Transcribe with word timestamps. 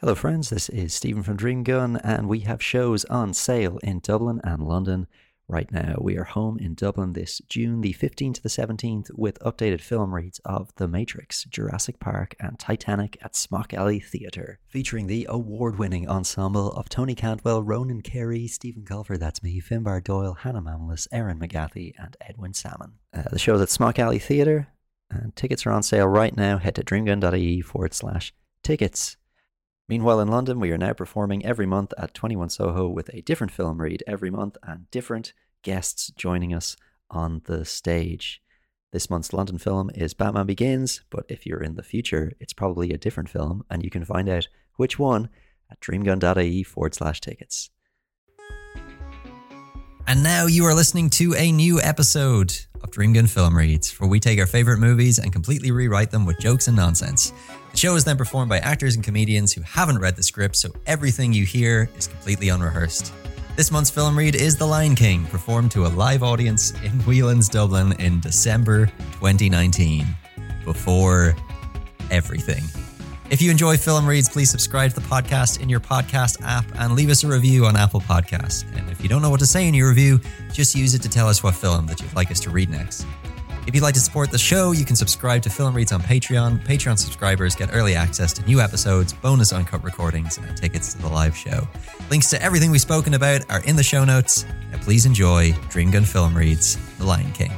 Hello, 0.00 0.14
friends. 0.14 0.50
This 0.50 0.68
is 0.68 0.92
Stephen 0.92 1.22
from 1.22 1.38
Dreamgun, 1.38 1.98
and 2.04 2.28
we 2.28 2.40
have 2.40 2.62
shows 2.62 3.06
on 3.06 3.32
sale 3.32 3.78
in 3.82 4.00
Dublin 4.00 4.42
and 4.44 4.60
London 4.60 5.06
right 5.48 5.72
now. 5.72 5.94
We 5.98 6.18
are 6.18 6.24
home 6.24 6.58
in 6.58 6.74
Dublin 6.74 7.14
this 7.14 7.40
June 7.48 7.80
the 7.80 7.94
15th 7.94 8.34
to 8.34 8.42
the 8.42 8.50
17th 8.50 9.10
with 9.14 9.38
updated 9.38 9.80
film 9.80 10.14
reads 10.14 10.38
of 10.44 10.70
The 10.76 10.86
Matrix, 10.86 11.44
Jurassic 11.44 11.98
Park, 11.98 12.36
and 12.38 12.58
Titanic 12.58 13.16
at 13.22 13.34
Smock 13.34 13.72
Alley 13.72 13.98
Theatre, 13.98 14.58
featuring 14.68 15.06
the 15.06 15.26
award 15.30 15.78
winning 15.78 16.06
ensemble 16.06 16.72
of 16.72 16.90
Tony 16.90 17.14
Cantwell, 17.14 17.62
Ronan 17.62 18.02
Carey, 18.02 18.46
Stephen 18.48 18.84
Colfer, 18.84 19.18
that's 19.18 19.42
me, 19.42 19.62
Finbar 19.62 20.04
Doyle, 20.04 20.34
Hannah 20.34 20.60
Mamalis, 20.60 21.08
Erin 21.10 21.38
McGathy, 21.38 21.94
and 21.98 22.18
Edwin 22.20 22.52
Salmon. 22.52 22.98
Uh, 23.14 23.22
the 23.30 23.38
show's 23.38 23.62
at 23.62 23.70
Smock 23.70 23.98
Alley 23.98 24.18
Theatre, 24.18 24.68
and 25.10 25.34
tickets 25.34 25.64
are 25.64 25.72
on 25.72 25.82
sale 25.82 26.06
right 26.06 26.36
now. 26.36 26.58
Head 26.58 26.74
to 26.74 26.84
dreamgun.ie 26.84 27.62
forward 27.62 27.94
slash 27.94 28.34
tickets. 28.62 29.16
Meanwhile, 29.88 30.20
in 30.20 30.28
London, 30.28 30.58
we 30.58 30.72
are 30.72 30.78
now 30.78 30.92
performing 30.92 31.44
every 31.44 31.66
month 31.66 31.92
at 31.96 32.12
21 32.12 32.48
Soho 32.50 32.88
with 32.88 33.08
a 33.12 33.20
different 33.22 33.52
film 33.52 33.80
read 33.80 34.02
every 34.06 34.30
month 34.30 34.56
and 34.64 34.90
different 34.90 35.32
guests 35.62 36.10
joining 36.16 36.52
us 36.52 36.76
on 37.08 37.42
the 37.44 37.64
stage. 37.64 38.42
This 38.92 39.08
month's 39.08 39.32
London 39.32 39.58
film 39.58 39.90
is 39.94 40.12
Batman 40.12 40.46
Begins, 40.46 41.02
but 41.08 41.24
if 41.28 41.46
you're 41.46 41.62
in 41.62 41.76
the 41.76 41.84
future, 41.84 42.32
it's 42.40 42.52
probably 42.52 42.90
a 42.92 42.98
different 42.98 43.28
film, 43.28 43.64
and 43.70 43.84
you 43.84 43.90
can 43.90 44.04
find 44.04 44.28
out 44.28 44.48
which 44.74 44.98
one 44.98 45.28
at 45.70 45.80
dreamgun.ie 45.80 46.64
forward 46.64 46.94
slash 46.94 47.20
tickets. 47.20 47.70
And 50.08 50.22
now 50.22 50.46
you 50.46 50.64
are 50.64 50.74
listening 50.74 51.10
to 51.10 51.34
a 51.34 51.50
new 51.50 51.80
episode 51.80 52.56
of 52.82 52.90
Dreamgun 52.90 53.28
Film 53.28 53.56
Reads, 53.56 53.98
where 54.00 54.08
we 54.08 54.20
take 54.20 54.38
our 54.38 54.46
favorite 54.46 54.78
movies 54.78 55.18
and 55.18 55.32
completely 55.32 55.70
rewrite 55.72 56.10
them 56.10 56.24
with 56.24 56.38
jokes 56.38 56.68
and 56.68 56.76
nonsense. 56.76 57.32
The 57.76 57.80
show 57.80 57.94
is 57.94 58.04
then 58.04 58.16
performed 58.16 58.48
by 58.48 58.56
actors 58.60 58.94
and 58.94 59.04
comedians 59.04 59.52
who 59.52 59.60
haven't 59.60 59.98
read 59.98 60.16
the 60.16 60.22
script, 60.22 60.56
so 60.56 60.70
everything 60.86 61.34
you 61.34 61.44
hear 61.44 61.90
is 61.98 62.06
completely 62.06 62.48
unrehearsed. 62.48 63.12
This 63.54 63.70
month's 63.70 63.90
film 63.90 64.16
read 64.16 64.34
is 64.34 64.56
The 64.56 64.64
Lion 64.64 64.94
King, 64.94 65.26
performed 65.26 65.72
to 65.72 65.84
a 65.84 65.88
live 65.88 66.22
audience 66.22 66.70
in 66.82 66.92
Whelan's, 67.00 67.50
Dublin 67.50 67.92
in 68.00 68.18
December 68.20 68.86
2019. 69.20 70.06
Before 70.64 71.36
everything. 72.10 72.64
If 73.28 73.42
you 73.42 73.50
enjoy 73.50 73.76
film 73.76 74.06
reads, 74.06 74.30
please 74.30 74.50
subscribe 74.50 74.94
to 74.94 75.00
the 75.00 75.06
podcast 75.06 75.60
in 75.60 75.68
your 75.68 75.80
podcast 75.80 76.40
app 76.40 76.64
and 76.76 76.94
leave 76.94 77.10
us 77.10 77.24
a 77.24 77.28
review 77.28 77.66
on 77.66 77.76
Apple 77.76 78.00
Podcasts. 78.00 78.64
And 78.74 78.88
if 78.88 79.02
you 79.02 79.10
don't 79.10 79.20
know 79.20 79.28
what 79.28 79.40
to 79.40 79.46
say 79.46 79.68
in 79.68 79.74
your 79.74 79.90
review, 79.90 80.18
just 80.50 80.74
use 80.74 80.94
it 80.94 81.02
to 81.02 81.10
tell 81.10 81.28
us 81.28 81.42
what 81.42 81.54
film 81.54 81.86
that 81.88 82.00
you'd 82.00 82.16
like 82.16 82.30
us 82.30 82.40
to 82.40 82.48
read 82.48 82.70
next. 82.70 83.04
If 83.66 83.74
you'd 83.74 83.82
like 83.82 83.94
to 83.94 84.00
support 84.00 84.30
the 84.30 84.38
show, 84.38 84.70
you 84.70 84.84
can 84.84 84.94
subscribe 84.94 85.42
to 85.42 85.50
Film 85.50 85.74
Reads 85.74 85.90
on 85.90 86.00
Patreon. 86.00 86.64
Patreon 86.64 86.96
subscribers 86.96 87.56
get 87.56 87.70
early 87.72 87.96
access 87.96 88.32
to 88.34 88.44
new 88.44 88.60
episodes, 88.60 89.12
bonus 89.12 89.52
uncut 89.52 89.82
recordings, 89.82 90.38
and 90.38 90.56
tickets 90.56 90.94
to 90.94 91.02
the 91.02 91.08
live 91.08 91.36
show. 91.36 91.66
Links 92.08 92.30
to 92.30 92.40
everything 92.40 92.70
we've 92.70 92.80
spoken 92.80 93.14
about 93.14 93.42
are 93.50 93.64
in 93.64 93.74
the 93.74 93.82
show 93.82 94.04
notes. 94.04 94.46
Now 94.70 94.78
please 94.78 95.04
enjoy 95.04 95.50
Dreamgun 95.70 96.06
Film 96.06 96.36
Reads 96.36 96.76
The 96.98 97.04
Lion 97.04 97.32
King. 97.32 97.50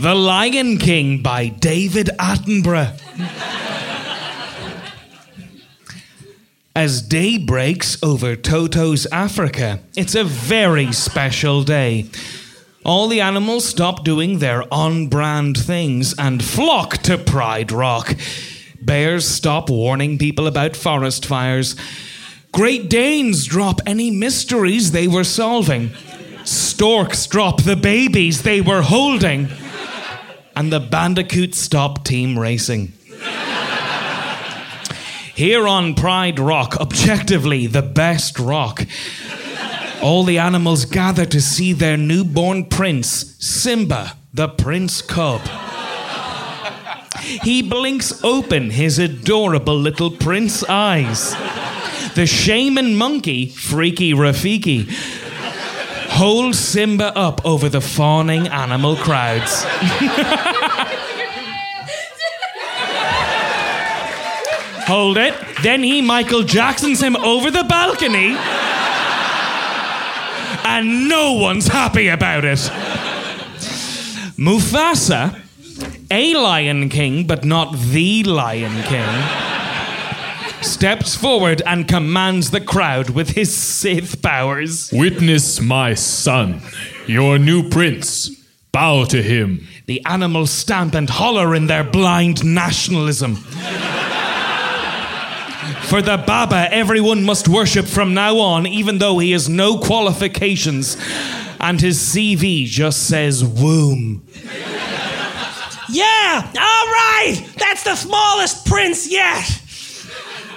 The 0.00 0.14
Lion 0.14 0.76
King 0.76 1.22
by 1.22 1.48
David 1.48 2.10
Attenborough. 2.18 2.92
As 6.76 7.00
day 7.00 7.38
breaks 7.38 7.96
over 8.02 8.36
Toto's 8.36 9.06
Africa, 9.06 9.80
it's 9.96 10.14
a 10.14 10.24
very 10.24 10.92
special 10.92 11.62
day. 11.62 12.04
All 12.84 13.08
the 13.08 13.22
animals 13.22 13.64
stop 13.64 14.04
doing 14.04 14.40
their 14.40 14.62
on 14.70 15.06
brand 15.06 15.56
things 15.56 16.14
and 16.18 16.44
flock 16.44 16.98
to 16.98 17.16
Pride 17.16 17.72
Rock. 17.72 18.14
Bears 18.82 19.26
stop 19.26 19.70
warning 19.70 20.18
people 20.18 20.46
about 20.46 20.76
forest 20.76 21.24
fires. 21.24 21.76
Great 22.52 22.90
Danes 22.90 23.46
drop 23.46 23.80
any 23.86 24.10
mysteries 24.10 24.92
they 24.92 25.08
were 25.08 25.24
solving. 25.24 25.92
Storks 26.44 27.26
drop 27.26 27.62
the 27.62 27.76
babies 27.76 28.42
they 28.42 28.60
were 28.60 28.82
holding. 28.82 29.48
And 30.54 30.70
the 30.70 30.80
bandicoots 30.80 31.58
stop 31.58 32.04
team 32.04 32.38
racing. 32.38 32.92
Here 35.36 35.68
on 35.68 35.94
Pride 35.94 36.38
Rock, 36.38 36.78
objectively 36.80 37.66
the 37.66 37.82
best 37.82 38.38
rock, 38.38 38.86
all 40.00 40.24
the 40.24 40.38
animals 40.38 40.86
gather 40.86 41.26
to 41.26 41.42
see 41.42 41.74
their 41.74 41.98
newborn 41.98 42.64
prince, 42.64 43.36
Simba, 43.38 44.16
the 44.32 44.48
prince 44.48 45.02
cub. 45.02 45.42
He 47.20 47.60
blinks 47.60 48.24
open 48.24 48.70
his 48.70 48.98
adorable 48.98 49.78
little 49.78 50.10
prince 50.10 50.64
eyes. 50.64 51.32
The 52.14 52.24
shaman 52.26 52.96
monkey, 52.96 53.44
Freaky 53.44 54.14
Rafiki, 54.14 54.90
holds 56.12 56.58
Simba 56.58 57.14
up 57.14 57.44
over 57.44 57.68
the 57.68 57.82
fawning 57.82 58.48
animal 58.48 58.96
crowds. 58.96 59.66
Hold 64.86 65.18
it. 65.18 65.34
Then 65.62 65.82
he 65.82 66.00
Michael 66.00 66.44
Jacksons 66.44 67.00
him 67.00 67.16
over 67.16 67.50
the 67.50 67.64
balcony. 67.64 68.36
And 70.64 71.08
no 71.08 71.32
one's 71.32 71.66
happy 71.66 72.08
about 72.08 72.44
it. 72.44 72.58
Mufasa, 74.38 75.40
a 76.10 76.34
Lion 76.34 76.88
King, 76.88 77.26
but 77.26 77.44
not 77.44 77.76
the 77.76 78.22
Lion 78.24 78.82
King, 78.84 79.08
steps 80.62 81.16
forward 81.16 81.62
and 81.66 81.88
commands 81.88 82.50
the 82.50 82.60
crowd 82.60 83.10
with 83.10 83.30
his 83.30 83.54
Sith 83.54 84.22
powers. 84.22 84.90
Witness 84.92 85.60
my 85.60 85.94
son, 85.94 86.60
your 87.06 87.38
new 87.38 87.68
prince. 87.68 88.30
Bow 88.72 89.04
to 89.06 89.22
him. 89.22 89.66
The 89.86 90.04
animals 90.04 90.50
stamp 90.50 90.94
and 90.94 91.08
holler 91.08 91.54
in 91.54 91.66
their 91.66 91.84
blind 91.84 92.44
nationalism. 92.44 93.38
For 95.84 96.02
the 96.02 96.16
Baba, 96.16 96.68
everyone 96.72 97.22
must 97.24 97.48
worship 97.48 97.86
from 97.86 98.12
now 98.12 98.38
on, 98.38 98.66
even 98.66 98.98
though 98.98 99.18
he 99.18 99.32
has 99.32 99.48
no 99.48 99.78
qualifications 99.78 100.96
and 101.60 101.80
his 101.80 101.98
CV 101.98 102.66
just 102.66 103.06
says 103.06 103.44
womb. 103.44 104.26
Yeah, 105.88 106.42
all 106.44 106.86
right. 106.86 107.48
That's 107.58 107.84
the 107.84 107.94
smallest 107.94 108.66
prince 108.66 109.10
yet. 109.10 109.62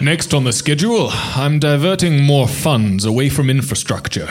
Next 0.02 0.34
on 0.34 0.46
the 0.46 0.54
schedule, 0.54 1.10
I'm 1.12 1.60
diverting 1.60 2.24
more 2.24 2.48
funds 2.48 3.06
away 3.06 3.30
from 3.30 3.50
infrastructure 3.50 4.30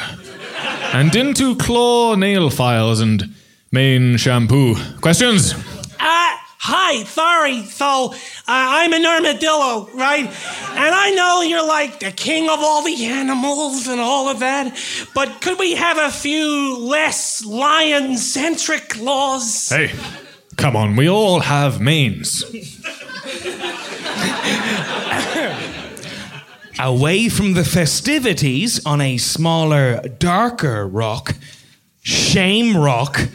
and 0.92 1.14
into 1.14 1.56
claw 1.56 2.14
nail 2.14 2.50
files 2.50 3.00
and 3.00 3.34
mane 3.70 4.16
shampoo. 4.16 4.76
Questions? 5.00 5.54
Hi, 6.60 7.04
sorry. 7.04 7.62
So, 7.62 8.12
uh, 8.12 8.14
I'm 8.48 8.92
an 8.92 9.06
armadillo, 9.06 9.88
right? 9.94 10.26
And 10.26 10.94
I 10.94 11.10
know 11.10 11.42
you're 11.42 11.66
like 11.66 12.00
the 12.00 12.10
king 12.10 12.50
of 12.50 12.58
all 12.58 12.82
the 12.82 13.06
animals 13.06 13.86
and 13.86 14.00
all 14.00 14.28
of 14.28 14.40
that, 14.40 14.76
but 15.14 15.40
could 15.40 15.58
we 15.58 15.76
have 15.76 15.98
a 15.98 16.10
few 16.10 16.76
less 16.78 17.44
lion 17.44 18.16
centric 18.16 18.98
laws? 19.00 19.68
Hey, 19.68 19.92
come 20.56 20.74
on, 20.74 20.96
we 20.96 21.08
all 21.08 21.40
have 21.40 21.80
manes. 21.80 22.42
Away 26.80 27.28
from 27.28 27.54
the 27.54 27.64
festivities 27.64 28.84
on 28.84 29.00
a 29.00 29.16
smaller, 29.18 30.00
darker 30.18 30.86
rock, 30.86 31.34
Shame 32.02 32.76
Rock, 32.76 33.28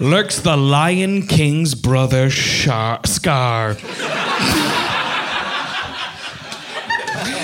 lurks 0.00 0.40
the 0.40 0.56
Lion 0.56 1.26
King's 1.26 1.74
brother, 1.74 2.30
Shar- 2.30 3.00
Scar. 3.04 3.74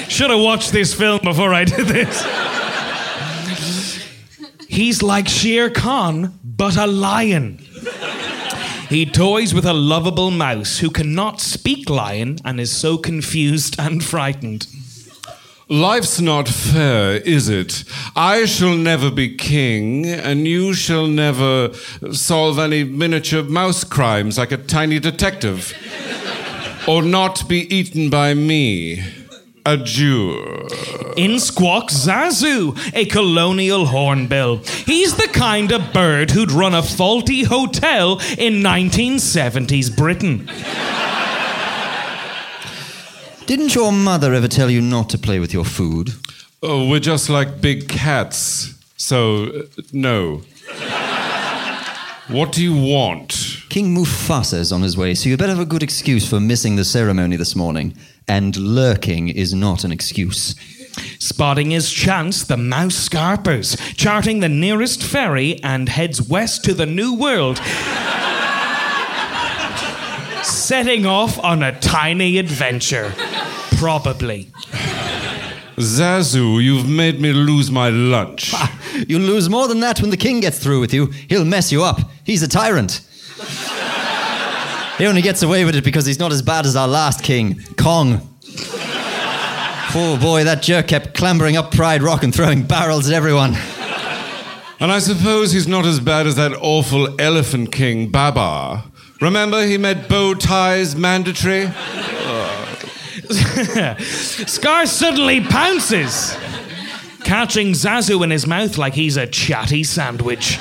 Should 0.09 0.31
have 0.31 0.41
watched 0.41 0.73
this 0.73 0.93
film 0.93 1.21
before 1.23 1.55
I 1.55 1.65
did 1.65 1.87
this. 1.87 2.27
He's 4.69 5.03
like 5.03 5.29
Shere 5.29 5.71
Khan, 5.71 6.39
but 6.45 6.77
a 6.77 6.87
lion. 6.87 7.59
He 8.89 9.07
toys 9.07 9.55
with 9.55 9.65
a 9.65 9.73
lovable 9.73 10.31
mouse 10.31 10.79
who 10.79 10.91
cannot 10.91 11.41
speak 11.41 11.89
lion 11.89 12.39
and 12.45 12.59
is 12.61 12.73
so 12.77 12.99
confused 12.99 13.77
and 13.79 14.03
frightened. 14.05 14.67
Life's 15.71 16.21
not 16.21 16.49
fair, 16.49 17.19
is 17.19 17.49
it? 17.49 17.85
I 18.17 18.45
shall 18.45 18.75
never 18.75 19.09
be 19.09 19.37
king, 19.37 20.05
and 20.05 20.45
you 20.45 20.75
shall 20.75 21.07
never 21.07 21.73
solve 22.11 22.59
any 22.59 22.83
miniature 22.83 23.45
mouse 23.45 23.85
crimes 23.85 24.37
like 24.37 24.51
a 24.51 24.57
tiny 24.57 24.99
detective. 24.99 25.73
or 26.89 27.03
not 27.03 27.49
be 27.49 27.73
eaten 27.73 28.11
by 28.11 28.35
me. 28.35 29.01
Adieu. 29.65 30.67
In 31.17 31.39
squawks 31.39 31.95
Zazu, 31.95 32.77
a 32.93 33.05
colonial 33.05 33.87
hornbill. 33.87 34.65
He's 34.87 35.15
the 35.15 35.29
kind 35.29 35.71
of 35.71 35.93
bird 35.93 36.33
who'd 36.33 36.51
run 36.51 36.75
a 36.75 36.83
faulty 36.83 37.45
hotel 37.45 38.15
in 38.39 38.55
1970s 38.55 39.97
Britain. 39.97 40.49
Didn't 43.51 43.75
your 43.75 43.91
mother 43.91 44.33
ever 44.33 44.47
tell 44.47 44.71
you 44.71 44.81
not 44.81 45.11
to 45.11 45.19
play 45.19 45.41
with 45.41 45.53
your 45.53 45.65
food? 45.65 46.13
Oh, 46.63 46.89
we're 46.89 47.01
just 47.01 47.29
like 47.29 47.61
big 47.61 47.89
cats. 47.89 48.79
So, 48.97 49.47
uh, 49.47 49.83
no. 49.93 50.43
what 52.29 52.53
do 52.53 52.63
you 52.63 52.77
want? 52.77 53.65
King 53.69 53.93
Mufasa 53.93 54.55
is 54.55 54.71
on 54.71 54.83
his 54.83 54.97
way, 54.97 55.15
so 55.15 55.29
you 55.29 55.37
better 55.37 55.51
have 55.51 55.59
a 55.59 55.67
good 55.67 55.83
excuse 55.83 56.31
for 56.31 56.39
missing 56.39 56.77
the 56.77 56.85
ceremony 56.85 57.35
this 57.35 57.57
morning. 57.57 57.97
And 58.29 58.57
lurking 58.57 59.31
is 59.31 59.53
not 59.53 59.83
an 59.83 59.91
excuse. 59.91 60.55
Spotting 61.19 61.73
his 61.73 61.91
chance, 61.91 62.45
the 62.45 62.57
mouse 62.57 62.95
scarpers, 62.95 63.77
charting 63.97 64.39
the 64.39 64.49
nearest 64.49 65.03
ferry 65.03 65.61
and 65.65 65.89
heads 65.89 66.23
west 66.23 66.63
to 66.67 66.73
the 66.73 66.87
New 66.87 67.17
World. 67.17 67.61
Setting 70.71 71.05
off 71.05 71.37
on 71.41 71.65
a 71.65 71.77
tiny 71.81 72.39
adventure. 72.39 73.13
Probably. 73.79 74.53
Zazu, 75.79 76.63
you've 76.63 76.89
made 76.89 77.21
me 77.21 77.33
lose 77.33 77.73
my 77.73 77.89
lunch. 77.89 78.55
You'll 79.09 79.23
lose 79.23 79.51
more 79.51 79.67
than 79.67 79.81
that 79.81 80.01
when 80.01 80.11
the 80.11 80.17
king 80.17 80.39
gets 80.39 80.61
through 80.61 80.79
with 80.79 80.95
you. 80.95 81.07
He'll 81.29 81.45
mess 81.45 81.73
you 81.73 81.83
up. 81.83 81.99
He's 82.23 82.45
a 82.45 82.47
tyrant. 82.47 83.01
he 84.97 85.07
only 85.07 85.23
gets 85.23 85.43
away 85.43 85.65
with 85.65 85.75
it 85.75 85.83
because 85.83 86.07
he's 86.07 86.21
not 86.21 86.31
as 86.31 86.41
bad 86.41 86.65
as 86.67 86.77
our 86.77 86.87
last 86.87 87.25
king, 87.25 87.61
Kong. 87.77 88.21
Oh 89.93 90.17
boy, 90.23 90.45
that 90.45 90.63
jerk 90.63 90.87
kept 90.87 91.15
clambering 91.15 91.57
up 91.57 91.73
Pride 91.73 92.01
Rock 92.01 92.23
and 92.23 92.33
throwing 92.33 92.63
barrels 92.63 93.09
at 93.09 93.15
everyone. 93.15 93.57
And 94.79 94.93
I 94.93 95.01
suppose 95.01 95.51
he's 95.51 95.67
not 95.67 95.85
as 95.85 95.99
bad 95.99 96.29
as 96.29 96.37
that 96.37 96.53
awful 96.53 97.21
elephant 97.21 97.73
king, 97.73 98.09
Babar. 98.09 98.85
Remember, 99.21 99.67
he 99.67 99.77
made 99.77 100.09
bow 100.09 100.35
ties 100.35 100.97
mandatory? 100.97 101.67
Scar 103.31 104.87
suddenly 104.87 105.41
pounces, 105.43 106.35
catching 107.23 107.69
Zazu 107.73 108.25
in 108.25 108.31
his 108.31 108.47
mouth 108.47 108.79
like 108.79 108.95
he's 108.95 109.17
a 109.17 109.27
chatty 109.27 109.85
sandwich. 109.85 110.59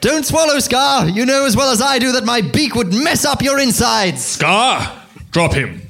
Don't 0.00 0.24
swallow, 0.24 0.60
Scar. 0.60 1.08
You 1.08 1.26
know 1.26 1.44
as 1.44 1.56
well 1.56 1.70
as 1.70 1.82
I 1.82 1.98
do 1.98 2.12
that 2.12 2.24
my 2.24 2.40
beak 2.40 2.76
would 2.76 2.92
mess 2.94 3.24
up 3.24 3.42
your 3.42 3.58
insides. 3.58 4.24
Scar, 4.24 5.02
drop 5.32 5.52
him. 5.52 5.82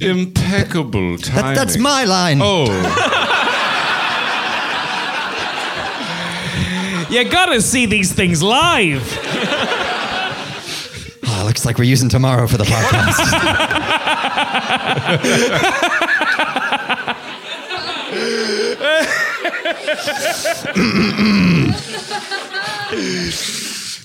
Impeccable 0.00 1.16
timing. 1.18 1.42
That, 1.42 1.54
that's 1.54 1.78
my 1.78 2.04
line. 2.04 2.40
Oh, 2.42 2.64
You 7.14 7.22
gotta 7.22 7.62
see 7.62 7.86
these 7.86 8.12
things 8.12 8.42
live. 8.42 9.02
Oh, 11.26 11.42
looks 11.46 11.64
like 11.64 11.78
we're 11.78 11.84
using 11.84 12.08
tomorrow 12.10 12.46
for 12.46 12.58
the 12.58 12.64
podcast. 12.64 13.18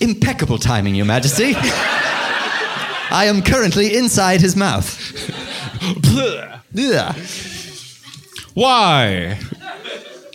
Impeccable 0.00 0.58
timing, 0.58 0.94
Your 0.94 1.04
Majesty. 1.06 1.54
I 1.56 3.26
am 3.26 3.42
currently 3.42 3.96
inside 3.96 4.40
his 4.40 4.56
mouth. 4.56 4.96
Why? 8.54 9.38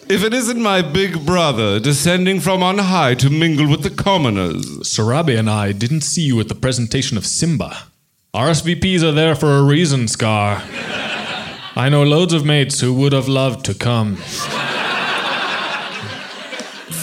If 0.08 0.24
it 0.24 0.36
isn't 0.36 0.62
my 0.62 0.84
big 0.84 1.26
brother 1.26 1.80
descending 1.80 2.40
from 2.40 2.62
on 2.62 2.78
high 2.78 3.16
to 3.16 3.28
mingle 3.28 3.68
with 3.68 3.82
the 3.82 3.90
commoners. 3.90 4.64
Sarabi 4.84 5.36
and 5.38 5.50
I 5.50 5.72
didn't 5.72 6.02
see 6.02 6.22
you 6.22 6.40
at 6.40 6.48
the 6.48 6.54
presentation 6.54 7.18
of 7.18 7.26
Simba. 7.26 7.88
RSVPs 8.32 9.02
are 9.02 9.12
there 9.12 9.34
for 9.34 9.58
a 9.58 9.64
reason, 9.64 10.08
Scar. 10.08 10.62
I 11.76 11.90
know 11.90 12.04
loads 12.04 12.34
of 12.34 12.46
mates 12.46 12.82
who 12.82 12.94
would 12.94 13.14
have 13.14 13.28
loved 13.28 13.66
to 13.66 13.74
come. 13.74 14.18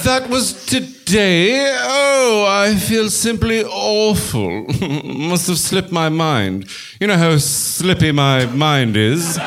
That 0.05 0.29
was 0.31 0.65
today? 0.65 1.77
Oh, 1.83 2.47
I 2.49 2.77
feel 2.77 3.11
simply 3.11 3.65
awful. 3.65 4.65
Must 5.05 5.49
have 5.49 5.59
slipped 5.59 5.91
my 5.91 6.09
mind. 6.09 6.69
You 7.01 7.09
know 7.09 7.17
how 7.17 7.37
slippy 7.39 8.13
my 8.13 8.47
mind 8.47 8.97
is? 8.97 9.39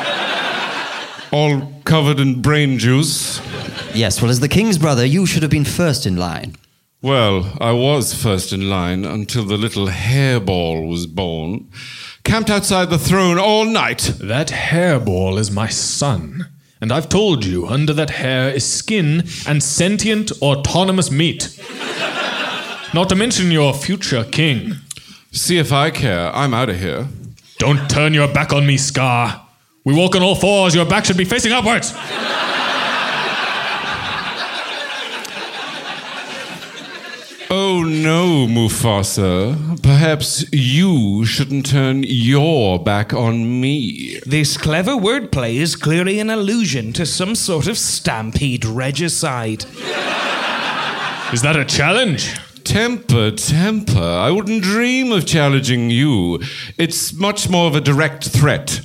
All 1.32 1.72
covered 1.84 2.20
in 2.20 2.40
brain 2.42 2.78
juice. 2.78 3.40
Yes, 3.94 4.20
well, 4.20 4.30
as 4.30 4.40
the 4.40 4.48
king's 4.48 4.78
brother, 4.78 5.04
you 5.04 5.26
should 5.26 5.42
have 5.42 5.50
been 5.50 5.64
first 5.64 6.06
in 6.06 6.16
line. 6.16 6.56
Well, 7.02 7.56
I 7.60 7.72
was 7.72 8.14
first 8.14 8.52
in 8.52 8.68
line 8.68 9.04
until 9.04 9.44
the 9.44 9.56
little 9.56 9.88
hairball 9.88 10.88
was 10.88 11.06
born. 11.06 11.70
Camped 12.24 12.50
outside 12.50 12.90
the 12.90 12.98
throne 12.98 13.38
all 13.38 13.64
night. 13.64 14.14
That 14.18 14.48
hairball 14.48 15.38
is 15.38 15.50
my 15.50 15.68
son. 15.68 16.46
And 16.80 16.92
I've 16.92 17.08
told 17.08 17.44
you, 17.44 17.66
under 17.66 17.92
that 17.92 18.10
hair 18.10 18.50
is 18.50 18.70
skin 18.70 19.24
and 19.46 19.62
sentient, 19.62 20.32
autonomous 20.42 21.10
meat. 21.10 21.58
Not 22.92 23.08
to 23.10 23.14
mention 23.14 23.50
your 23.50 23.72
future 23.74 24.24
king. 24.24 24.74
See 25.32 25.58
if 25.58 25.72
I 25.72 25.90
care. 25.90 26.34
I'm 26.34 26.54
out 26.54 26.70
of 26.70 26.80
here. 26.80 27.08
Don't 27.58 27.88
turn 27.88 28.14
your 28.14 28.28
back 28.28 28.52
on 28.52 28.66
me, 28.66 28.76
Scar. 28.76 29.45
We 29.86 29.94
walk 29.94 30.16
on 30.16 30.22
all 30.22 30.34
fours. 30.34 30.74
Your 30.74 30.84
back 30.84 31.04
should 31.04 31.16
be 31.16 31.24
facing 31.24 31.52
upwards. 31.52 31.94
Oh 37.48 37.84
no, 37.84 38.48
Mufasa. 38.48 39.80
Perhaps 39.84 40.52
you 40.52 41.24
shouldn't 41.24 41.66
turn 41.66 42.02
your 42.02 42.82
back 42.82 43.14
on 43.14 43.60
me. 43.60 44.18
This 44.26 44.56
clever 44.56 44.96
wordplay 44.96 45.54
is 45.54 45.76
clearly 45.76 46.18
an 46.18 46.30
allusion 46.30 46.92
to 46.94 47.06
some 47.06 47.36
sort 47.36 47.68
of 47.68 47.78
stampede 47.78 48.64
regicide. 48.64 49.64
Is 51.32 51.42
that 51.42 51.54
a 51.56 51.64
challenge? 51.64 52.36
Temper, 52.64 53.30
temper. 53.30 54.00
I 54.00 54.32
wouldn't 54.32 54.64
dream 54.64 55.12
of 55.12 55.26
challenging 55.26 55.90
you. 55.90 56.40
It's 56.76 57.12
much 57.12 57.48
more 57.48 57.68
of 57.68 57.76
a 57.76 57.80
direct 57.80 58.26
threat. 58.26 58.80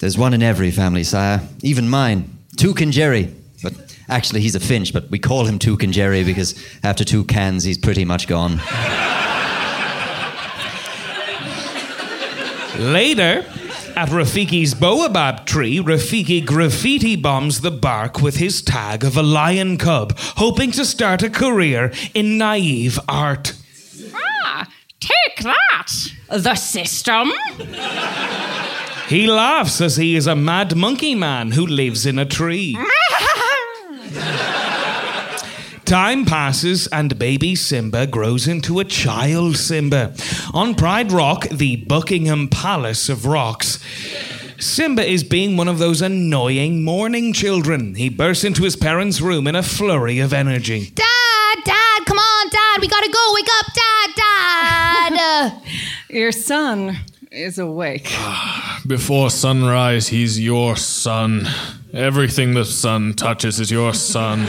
There's 0.00 0.16
one 0.16 0.32
in 0.32 0.42
every 0.42 0.70
family, 0.70 1.04
sire. 1.04 1.46
Even 1.62 1.88
mine. 1.88 2.38
Toucan 2.56 2.90
Jerry. 2.90 3.34
But 3.62 3.74
actually, 4.08 4.40
he's 4.40 4.54
a 4.54 4.60
Finch, 4.60 4.94
but 4.94 5.10
we 5.10 5.18
call 5.18 5.44
him 5.44 5.58
Toucan 5.58 5.92
Jerry 5.92 6.24
because 6.24 6.54
after 6.82 7.04
two 7.04 7.22
cans, 7.24 7.64
he's 7.64 7.76
pretty 7.76 8.06
much 8.06 8.26
gone. 8.26 8.56
Later, 12.78 13.44
at 13.94 14.08
Rafiki's 14.08 14.72
baobab 14.72 15.44
tree, 15.44 15.80
Rafiki 15.80 16.46
graffiti 16.46 17.14
bombs 17.14 17.60
the 17.60 17.70
bark 17.70 18.22
with 18.22 18.38
his 18.38 18.62
tag 18.62 19.04
of 19.04 19.18
a 19.18 19.22
lion 19.22 19.76
cub, 19.76 20.16
hoping 20.16 20.70
to 20.70 20.86
start 20.86 21.22
a 21.22 21.28
career 21.28 21.92
in 22.14 22.38
naive 22.38 22.98
art. 23.06 23.52
Ah, 24.14 24.66
take 24.98 25.44
that! 25.44 25.92
The 26.30 26.54
system? 26.54 27.32
He 29.10 29.26
laughs 29.26 29.80
as 29.80 29.96
he 29.96 30.14
is 30.14 30.28
a 30.28 30.36
mad 30.36 30.76
monkey 30.76 31.16
man 31.16 31.50
who 31.50 31.66
lives 31.66 32.06
in 32.06 32.16
a 32.16 32.24
tree. 32.24 32.78
Time 35.84 36.24
passes 36.24 36.86
and 36.86 37.18
baby 37.18 37.56
Simba 37.56 38.06
grows 38.06 38.46
into 38.46 38.78
a 38.78 38.84
child 38.84 39.56
Simba. 39.56 40.14
On 40.54 40.76
Pride 40.76 41.10
Rock, 41.10 41.48
the 41.48 41.74
Buckingham 41.74 42.46
Palace 42.46 43.08
of 43.08 43.26
rocks, 43.26 43.80
Simba 44.60 45.04
is 45.04 45.24
being 45.24 45.56
one 45.56 45.66
of 45.66 45.80
those 45.80 46.00
annoying 46.00 46.84
morning 46.84 47.32
children. 47.32 47.96
He 47.96 48.10
bursts 48.10 48.44
into 48.44 48.62
his 48.62 48.76
parents' 48.76 49.20
room 49.20 49.48
in 49.48 49.56
a 49.56 49.62
flurry 49.64 50.20
of 50.20 50.32
energy. 50.32 50.92
Dad, 50.94 51.58
Dad, 51.64 52.06
come 52.06 52.18
on, 52.18 52.48
Dad, 52.48 52.80
we 52.80 52.86
gotta 52.86 53.10
go. 53.10 53.32
Wake 53.34 53.48
up, 53.58 53.66
Dad, 53.74 54.10
Dad. 55.10 55.62
Your 56.10 56.30
son 56.30 56.96
is 57.30 57.58
awake. 57.58 58.12
Before 58.86 59.30
sunrise, 59.30 60.08
he's 60.08 60.40
your 60.40 60.76
son. 60.76 61.46
Everything 61.92 62.54
the 62.54 62.64
sun 62.64 63.14
touches 63.14 63.60
is 63.60 63.70
your 63.70 63.94
son. 63.94 64.46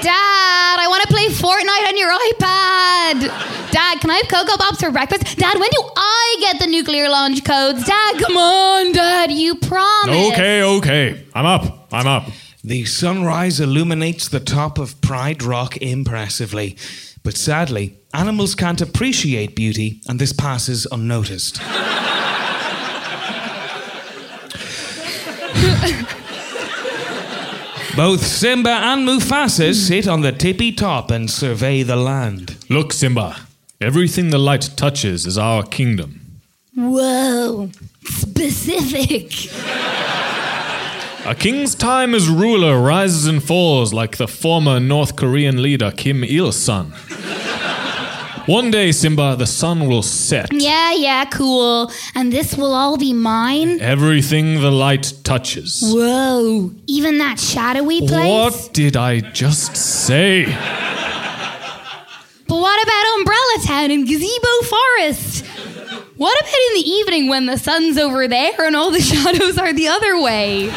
Dad, 0.00 0.76
I 0.78 0.86
wanna 0.88 1.06
play 1.06 1.26
Fortnite 1.26 1.88
on 1.88 1.96
your 1.96 2.10
iPad. 2.10 3.72
Dad, 3.72 4.00
can 4.00 4.10
I 4.10 4.18
have 4.18 4.28
Cocoa 4.28 4.56
Bobs 4.58 4.80
for 4.80 4.90
breakfast? 4.92 5.36
Dad, 5.36 5.58
when 5.58 5.70
do 5.70 5.82
I 5.96 6.36
get 6.40 6.60
the 6.60 6.66
nuclear 6.68 7.08
launch 7.08 7.44
codes? 7.44 7.84
Dad, 7.84 8.18
come 8.20 8.36
on, 8.36 8.92
Dad, 8.92 9.32
you 9.32 9.56
promised. 9.56 10.32
Okay, 10.34 10.62
okay. 10.62 11.24
I'm 11.34 11.46
up. 11.46 11.88
I'm 11.92 12.06
up. 12.06 12.28
The 12.62 12.84
sunrise 12.84 13.60
illuminates 13.60 14.28
the 14.28 14.40
top 14.40 14.78
of 14.78 15.00
Pride 15.00 15.42
Rock 15.42 15.76
impressively, 15.78 16.76
but 17.28 17.36
But 17.36 17.36
sadly, 17.36 17.98
animals 18.14 18.54
can't 18.54 18.80
appreciate 18.80 19.54
beauty, 19.54 20.00
and 20.08 20.18
this 20.18 20.32
passes 20.32 20.86
unnoticed. 20.90 21.60
Both 27.94 28.24
Simba 28.24 28.70
and 28.70 29.06
Mufasa 29.06 29.74
sit 29.74 30.08
on 30.08 30.22
the 30.22 30.32
tippy 30.32 30.72
top 30.72 31.10
and 31.10 31.30
survey 31.30 31.82
the 31.82 31.96
land. 31.96 32.56
Look, 32.70 32.94
Simba. 32.94 33.36
Everything 33.78 34.30
the 34.30 34.38
light 34.38 34.70
touches 34.74 35.26
is 35.26 35.36
our 35.36 35.62
kingdom. 35.64 36.40
Whoa, 36.74 37.68
specific. 38.04 39.52
A 41.28 41.34
king's 41.34 41.74
time 41.74 42.14
as 42.14 42.26
ruler 42.26 42.80
rises 42.80 43.26
and 43.26 43.42
falls 43.42 43.92
like 43.92 44.16
the 44.16 44.26
former 44.26 44.80
North 44.80 45.14
Korean 45.14 45.60
leader 45.60 45.90
Kim 45.90 46.24
Il 46.24 46.52
sung. 46.52 46.90
One 48.46 48.70
day, 48.70 48.92
Simba, 48.92 49.36
the 49.36 49.46
sun 49.46 49.88
will 49.88 50.00
set. 50.00 50.50
Yeah, 50.54 50.94
yeah, 50.94 51.26
cool. 51.26 51.92
And 52.14 52.32
this 52.32 52.56
will 52.56 52.72
all 52.72 52.96
be 52.96 53.12
mine? 53.12 53.78
Everything 53.78 54.62
the 54.62 54.70
light 54.70 55.12
touches. 55.22 55.82
Whoa, 55.84 56.70
even 56.86 57.18
that 57.18 57.38
shadowy 57.38 58.00
place? 58.08 58.26
What 58.26 58.70
did 58.72 58.96
I 58.96 59.20
just 59.20 59.76
say? 59.76 60.46
But 62.46 62.56
what 62.56 62.82
about 62.82 63.18
Umbrella 63.18 63.66
Town 63.66 63.90
and 63.90 64.06
Gazebo 64.08 64.62
Forest? 64.64 65.44
What 66.16 66.40
about 66.40 66.54
in 66.70 66.82
the 66.82 66.88
evening 66.88 67.28
when 67.28 67.44
the 67.44 67.58
sun's 67.58 67.98
over 67.98 68.26
there 68.26 68.64
and 68.64 68.74
all 68.74 68.90
the 68.90 69.00
shadows 69.12 69.58
are 69.58 69.74
the 69.74 69.88
other 69.88 70.18
way? 70.22 70.72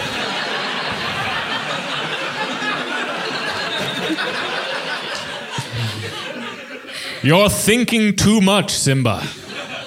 You're 7.24 7.50
thinking 7.50 8.16
too 8.16 8.42
much, 8.42 8.72
Simba. 8.72 9.22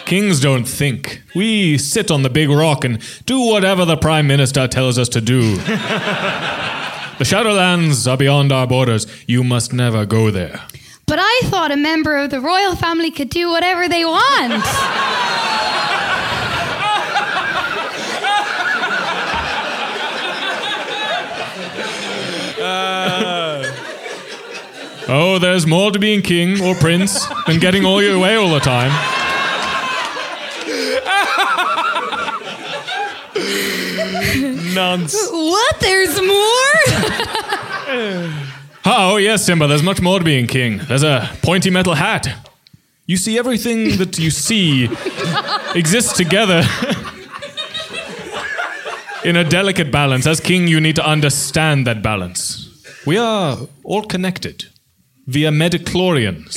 Kings 0.05 0.39
don't 0.39 0.67
think. 0.67 1.23
We 1.35 1.79
sit 1.79 2.13
on 2.13 2.23
the 2.23 2.31
big 2.31 2.49
rock 2.49 2.85
and 2.85 3.01
do 3.27 3.41
whatever 3.41 3.85
the 3.85 3.97
Prime 3.97 4.29
Minister 4.29 4.69
tells 4.69 4.99
us 4.99 5.09
to 5.11 5.21
do. 5.21 5.57
the 5.57 7.25
Shadowlands 7.25 8.09
are 8.09 8.17
beyond 8.17 8.53
our 8.53 8.69
borders. 8.69 9.07
You 9.27 9.43
must 9.43 9.73
never 9.73 10.07
go 10.07 10.31
there. 10.31 10.61
But 11.07 11.19
I 11.21 11.41
thought 11.47 11.73
a 11.73 11.77
member 11.77 12.17
of 12.17 12.31
the 12.31 12.41
royal 12.41 12.77
family 12.77 13.11
could 13.11 13.31
do 13.31 13.51
whatever 13.51 13.89
they 13.89 14.05
want. 14.05 14.65
Oh, 25.07 25.39
there's 25.39 25.67
more 25.67 25.91
to 25.91 25.99
being 25.99 26.23
king 26.23 26.63
or 26.63 26.75
prince 26.75 27.27
than 27.47 27.61
getting 27.61 27.85
all 27.85 28.03
your 28.03 28.19
way 28.19 28.37
all 28.37 28.51
the 28.51 28.61
time. 28.61 28.91
Nonsense. 34.75 35.29
what? 35.31 35.81
There's 35.81 36.21
more? 36.23 38.41
Oh, 38.87 39.17
yes, 39.17 39.47
Simba, 39.47 39.67
there's 39.67 39.83
much 39.83 40.03
more 40.03 40.19
to 40.19 40.25
being 40.27 40.47
king. 40.47 40.77
There's 40.77 41.03
a 41.03 41.31
pointy 41.41 41.71
metal 41.71 41.95
hat. 41.95 42.29
You 43.07 43.17
see, 43.17 43.39
everything 43.39 43.97
that 43.97 44.19
you 44.19 44.31
see 44.31 44.91
exists 45.75 46.13
together 46.15 46.59
in 49.25 49.37
a 49.37 49.45
delicate 49.45 49.91
balance. 49.91 50.27
As 50.27 50.39
king, 50.39 50.69
you 50.69 50.83
need 50.83 50.97
to 50.97 51.07
understand 51.07 51.87
that 51.87 52.03
balance. 52.03 52.69
We 53.07 53.17
are 53.17 53.57
all 53.85 54.03
connected 54.03 54.67
via 55.27 55.51
midi-chlorians. 55.51 56.55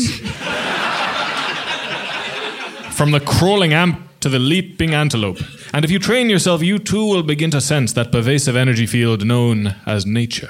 From 2.91 3.11
the 3.11 3.19
crawling 3.19 3.73
amp 3.73 4.01
to 4.21 4.29
the 4.29 4.39
leaping 4.39 4.93
antelope. 4.93 5.39
And 5.73 5.85
if 5.85 5.91
you 5.91 5.99
train 5.99 6.29
yourself, 6.29 6.63
you 6.63 6.79
too 6.79 7.05
will 7.05 7.23
begin 7.23 7.51
to 7.51 7.61
sense 7.61 7.93
that 7.93 8.11
pervasive 8.11 8.55
energy 8.55 8.85
field 8.87 9.25
known 9.25 9.75
as 9.85 10.05
nature. 10.05 10.49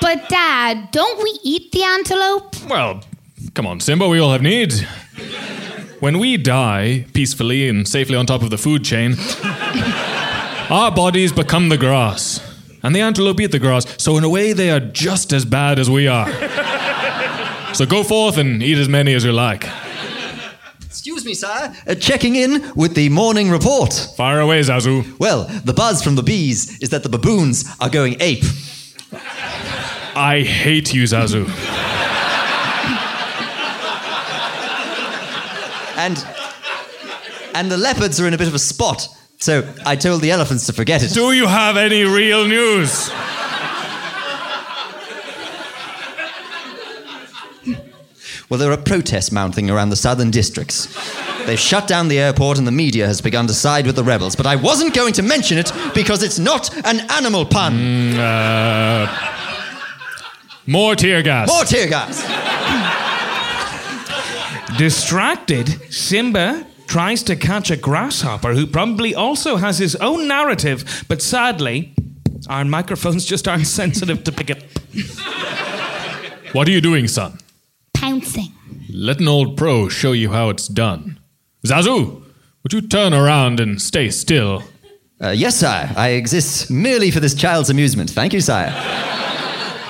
but, 0.00 0.28
Dad, 0.28 0.90
don't 0.90 1.22
we 1.22 1.38
eat 1.42 1.72
the 1.72 1.82
antelope? 1.84 2.56
Well, 2.68 3.04
come 3.54 3.66
on, 3.66 3.80
Simba, 3.80 4.08
we 4.08 4.18
all 4.18 4.32
have 4.32 4.42
needs. 4.42 4.82
When 6.00 6.18
we 6.18 6.36
die 6.36 7.06
peacefully 7.14 7.68
and 7.68 7.88
safely 7.88 8.16
on 8.16 8.26
top 8.26 8.42
of 8.42 8.50
the 8.50 8.58
food 8.58 8.84
chain, 8.84 9.14
our 10.68 10.90
bodies 10.90 11.32
become 11.32 11.68
the 11.68 11.78
grass. 11.78 12.40
And 12.86 12.94
the 12.94 13.00
antelope 13.00 13.40
eat 13.40 13.50
the 13.50 13.58
grass, 13.58 13.84
so 14.00 14.16
in 14.16 14.22
a 14.22 14.28
way 14.28 14.52
they 14.52 14.70
are 14.70 14.78
just 14.78 15.32
as 15.32 15.44
bad 15.44 15.80
as 15.80 15.90
we 15.90 16.06
are. 16.06 16.30
So 17.74 17.84
go 17.84 18.04
forth 18.04 18.38
and 18.38 18.62
eat 18.62 18.78
as 18.78 18.88
many 18.88 19.12
as 19.12 19.24
you 19.24 19.32
like. 19.32 19.68
Excuse 20.84 21.24
me, 21.24 21.34
sire. 21.34 21.74
Uh, 21.84 21.96
checking 21.96 22.36
in 22.36 22.72
with 22.76 22.94
the 22.94 23.08
morning 23.08 23.50
report. 23.50 23.92
Fire 24.16 24.38
away, 24.38 24.60
Zazu. 24.60 25.18
Well, 25.18 25.46
the 25.64 25.72
buzz 25.72 26.00
from 26.00 26.14
the 26.14 26.22
bees 26.22 26.80
is 26.80 26.90
that 26.90 27.02
the 27.02 27.08
baboons 27.08 27.64
are 27.80 27.90
going 27.90 28.18
ape. 28.20 28.44
I 30.14 30.44
hate 30.46 30.94
you, 30.94 31.02
Zazu. 31.02 31.44
And 35.96 36.24
and 37.52 37.68
the 37.68 37.76
leopards 37.76 38.20
are 38.20 38.28
in 38.28 38.34
a 38.34 38.38
bit 38.38 38.46
of 38.46 38.54
a 38.54 38.60
spot. 38.60 39.08
So 39.38 39.68
I 39.84 39.96
told 39.96 40.22
the 40.22 40.30
elephants 40.30 40.66
to 40.66 40.72
forget 40.72 41.02
it. 41.02 41.12
Do 41.12 41.32
you 41.32 41.46
have 41.46 41.76
any 41.76 42.04
real 42.04 42.46
news? 42.46 43.10
Well, 48.48 48.60
there 48.60 48.70
are 48.70 48.76
protests 48.76 49.32
mounting 49.32 49.68
around 49.70 49.90
the 49.90 49.96
southern 49.96 50.30
districts. 50.30 50.86
They've 51.46 51.58
shut 51.58 51.88
down 51.88 52.08
the 52.08 52.18
airport 52.18 52.58
and 52.58 52.66
the 52.66 52.72
media 52.72 53.06
has 53.06 53.20
begun 53.20 53.46
to 53.48 53.54
side 53.54 53.86
with 53.86 53.96
the 53.96 54.04
rebels. 54.04 54.36
But 54.36 54.46
I 54.46 54.56
wasn't 54.56 54.94
going 54.94 55.12
to 55.14 55.22
mention 55.22 55.58
it 55.58 55.72
because 55.94 56.22
it's 56.22 56.38
not 56.38 56.74
an 56.86 57.00
animal 57.10 57.44
pun. 57.44 58.14
Uh, 58.14 59.06
more 60.66 60.94
tear 60.94 61.22
gas. 61.22 61.48
More 61.48 61.64
tear 61.64 61.88
gas. 61.88 62.22
Distracted, 64.78 65.68
Simba 65.92 66.66
tries 66.86 67.22
to 67.24 67.36
catch 67.36 67.70
a 67.70 67.76
grasshopper 67.76 68.54
who 68.54 68.66
probably 68.66 69.14
also 69.14 69.56
has 69.56 69.78
his 69.78 69.96
own 69.96 70.28
narrative, 70.28 71.04
but 71.08 71.22
sadly, 71.22 71.94
our 72.48 72.64
microphones 72.64 73.24
just 73.24 73.48
aren't 73.48 73.66
sensitive 73.80 74.24
to 74.24 74.32
pick 74.32 74.50
it. 74.50 74.64
What 76.52 76.68
are 76.68 76.70
you 76.70 76.80
doing, 76.80 77.08
son? 77.08 77.38
Pouncing. 77.94 78.52
Let 78.88 79.20
an 79.20 79.28
old 79.28 79.56
pro 79.56 79.88
show 79.88 80.12
you 80.12 80.30
how 80.30 80.48
it's 80.48 80.68
done. 80.68 81.18
Zazu, 81.66 82.22
would 82.62 82.72
you 82.72 82.80
turn 82.80 83.12
around 83.12 83.60
and 83.60 83.80
stay 83.80 84.10
still? 84.10 84.62
Uh, 85.20 85.30
yes, 85.30 85.56
sire. 85.56 85.92
I 85.96 86.10
exist 86.10 86.70
merely 86.70 87.10
for 87.10 87.20
this 87.20 87.34
child's 87.34 87.70
amusement. 87.70 88.10
Thank 88.10 88.32
you, 88.32 88.40
sire. 88.40 88.70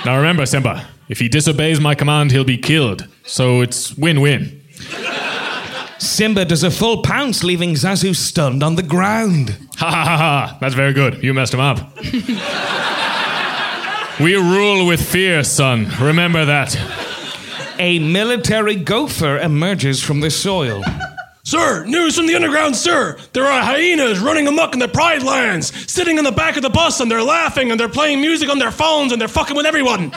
Now 0.04 0.16
remember, 0.16 0.46
Simba, 0.46 0.86
if 1.08 1.18
he 1.18 1.28
disobeys 1.28 1.80
my 1.80 1.94
command, 1.94 2.32
he'll 2.32 2.44
be 2.44 2.58
killed. 2.58 3.06
So 3.24 3.60
it's 3.60 3.96
win 3.96 4.20
win. 4.20 4.62
Simba 5.98 6.44
does 6.44 6.62
a 6.62 6.70
full 6.70 7.02
pounce, 7.02 7.42
leaving 7.42 7.74
Zazu 7.74 8.14
stunned 8.14 8.62
on 8.62 8.76
the 8.76 8.82
ground. 8.82 9.56
Ha 9.76 9.90
ha 9.90 10.04
ha 10.04 10.16
ha! 10.16 10.56
That's 10.58 10.74
very 10.74 10.94
good. 10.94 11.22
You 11.22 11.34
messed 11.34 11.52
him 11.52 11.60
up. 11.60 11.76
we 14.18 14.34
rule 14.34 14.86
with 14.86 15.06
fear, 15.06 15.44
son. 15.44 15.88
Remember 16.00 16.46
that. 16.46 16.74
A 17.78 17.98
military 17.98 18.76
gopher 18.76 19.36
emerges 19.36 20.02
from 20.02 20.20
the 20.20 20.30
soil. 20.30 20.82
Sir, 21.42 21.84
news 21.84 22.16
from 22.16 22.26
the 22.26 22.34
underground, 22.34 22.74
sir. 22.74 23.18
There 23.34 23.44
are 23.44 23.62
hyenas 23.62 24.18
running 24.18 24.48
amok 24.48 24.72
in 24.72 24.78
the 24.80 24.88
Pride 24.88 25.22
Lands, 25.22 25.72
sitting 25.92 26.16
in 26.18 26.24
the 26.24 26.32
back 26.32 26.56
of 26.56 26.62
the 26.62 26.70
bus, 26.70 26.98
and 26.98 27.08
they're 27.10 27.22
laughing 27.22 27.70
and 27.70 27.78
they're 27.78 27.88
playing 27.88 28.20
music 28.22 28.48
on 28.48 28.58
their 28.58 28.72
phones 28.72 29.12
and 29.12 29.20
they're 29.20 29.28
fucking 29.28 29.54
with 29.56 29.66
everyone. 29.66 30.10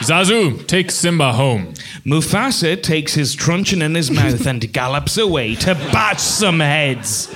Zazu, 0.00 0.64
take 0.66 0.90
Simba 0.90 1.32
home. 1.32 1.74
Mufasa 2.04 2.82
takes 2.82 3.14
his 3.14 3.34
truncheon 3.34 3.80
in 3.80 3.94
his 3.94 4.10
mouth 4.10 4.46
and 4.46 4.70
gallops 4.74 5.16
away 5.16 5.54
to 5.54 5.74
bash 5.74 6.20
some 6.20 6.60
heads. 6.60 7.34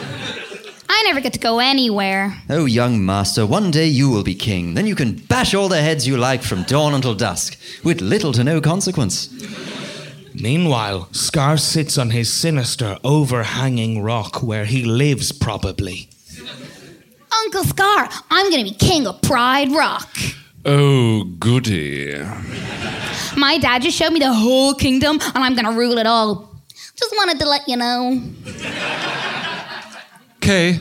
I 0.91 1.03
never 1.07 1.21
get 1.21 1.33
to 1.33 1.39
go 1.39 1.59
anywhere. 1.59 2.37
Oh, 2.51 2.67
young 2.67 3.05
master, 3.05 3.47
one 3.47 3.71
day 3.71 3.87
you 3.87 4.11
will 4.11 4.23
be 4.23 4.35
king. 4.35 4.75
Then 4.75 4.87
you 4.87 4.95
can 4.95 5.15
bash 5.15 5.55
all 5.55 5.69
the 5.69 5.81
heads 5.81 6.07
you 6.07 6.19
like 6.19 6.43
from 6.43 6.65
dawn 6.65 6.93
until 6.93 7.15
dusk, 7.15 7.59
with 7.83 8.03
little 8.03 8.33
to 8.33 8.45
no 8.45 8.61
consequence. 8.61 9.31
Meanwhile, 10.35 11.09
Scar 11.13 11.57
sits 11.57 11.97
on 11.97 12.11
his 12.11 12.31
sinister, 12.31 12.99
overhanging 13.03 14.03
rock 14.03 14.43
where 14.43 14.67
he 14.67 14.85
lives, 14.85 15.33
probably. 15.33 16.11
Uncle 17.45 17.65
Scar, 17.65 18.11
I'm 18.31 18.51
gonna 18.51 18.65
be 18.65 18.73
king 18.73 19.07
of 19.07 19.23
Pride 19.23 19.73
Rock. 19.73 20.15
Oh, 20.65 21.25
goody. 21.39 22.15
My 23.37 23.59
dad 23.59 23.83
just 23.83 23.97
showed 23.97 24.13
me 24.13 24.19
the 24.19 24.33
whole 24.33 24.75
kingdom, 24.75 25.19
and 25.35 25.45
I'm 25.45 25.55
gonna 25.55 25.73
rule 25.73 25.99
it 25.99 26.07
all. 26.07 26.49
Just 26.97 27.15
wanted 27.17 27.39
to 27.39 27.47
let 27.47 27.69
you 27.69 27.77
know. 27.77 28.21
Okay. 30.37 30.81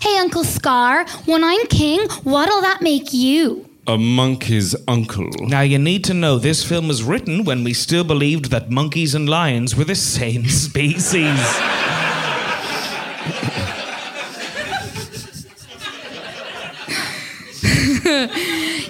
Hey, 0.00 0.16
Uncle 0.18 0.44
Scar, 0.44 1.06
when 1.26 1.44
I'm 1.44 1.66
king, 1.66 2.08
what'll 2.24 2.62
that 2.62 2.80
make 2.82 3.12
you? 3.12 3.64
a 3.86 3.96
monkey's 3.96 4.76
uncle. 4.86 5.30
Now, 5.40 5.62
you 5.62 5.78
need 5.78 6.04
to 6.04 6.12
know 6.14 6.38
this 6.38 6.62
film 6.62 6.88
was 6.88 7.02
written 7.02 7.44
when 7.44 7.64
we 7.64 7.72
still 7.72 8.04
believed 8.04 8.50
that 8.50 8.70
monkeys 8.70 9.14
and 9.14 9.26
lions 9.26 9.74
were 9.74 9.84
the 9.84 9.94
same 9.94 10.44
species. 10.48 11.40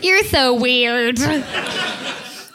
You're 0.09 0.25
so 0.25 0.55
weird. 0.55 1.19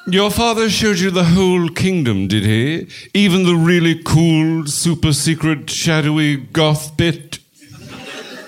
Your 0.07 0.31
father 0.31 0.71
showed 0.71 0.97
you 0.97 1.11
the 1.11 1.23
whole 1.23 1.69
kingdom, 1.69 2.27
did 2.27 2.43
he? 2.43 2.87
Even 3.13 3.45
the 3.45 3.55
really 3.55 4.01
cool, 4.03 4.65
super 4.65 5.13
secret, 5.13 5.69
shadowy 5.69 6.35
goth 6.35 6.97
bit? 6.97 7.37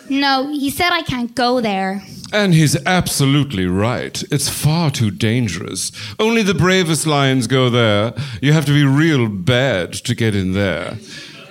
No, 0.09 0.49
he 0.51 0.71
said 0.71 0.89
I 0.91 1.03
can't 1.03 1.35
go 1.35 1.61
there. 1.61 2.01
And 2.33 2.55
he's 2.55 2.75
absolutely 2.87 3.67
right. 3.67 4.23
It's 4.31 4.49
far 4.49 4.89
too 4.89 5.11
dangerous. 5.11 5.91
Only 6.17 6.41
the 6.41 6.55
bravest 6.55 7.05
lions 7.05 7.45
go 7.45 7.69
there. 7.69 8.11
You 8.41 8.53
have 8.53 8.65
to 8.65 8.73
be 8.73 8.85
real 8.85 9.29
bad 9.29 9.93
to 9.93 10.15
get 10.15 10.33
in 10.33 10.53
there. 10.53 10.97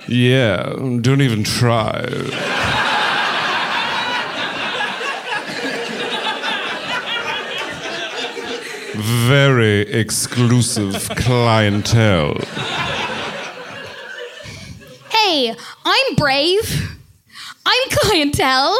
Yeah, 0.09 0.73
don't 0.99 1.21
even 1.21 1.45
try. 1.45 2.94
Very 8.97 9.81
exclusive 9.81 11.09
clientele. 11.15 12.37
Hey, 15.09 15.55
I'm 15.83 16.15
brave. 16.15 16.97
I'm 17.65 17.89
clientele. 17.89 18.77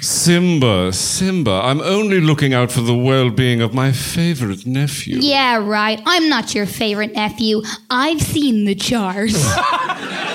Simba, 0.00 0.92
Simba, 0.92 1.60
I'm 1.64 1.80
only 1.80 2.20
looking 2.20 2.52
out 2.52 2.70
for 2.70 2.80
the 2.80 2.94
well 2.94 3.30
being 3.30 3.60
of 3.60 3.72
my 3.72 3.92
favorite 3.92 4.66
nephew. 4.66 5.18
Yeah, 5.18 5.56
right. 5.56 6.00
I'm 6.04 6.28
not 6.28 6.54
your 6.54 6.66
favorite 6.66 7.14
nephew. 7.14 7.62
I've 7.90 8.20
seen 8.20 8.64
the 8.64 8.74
chart. 8.74 9.30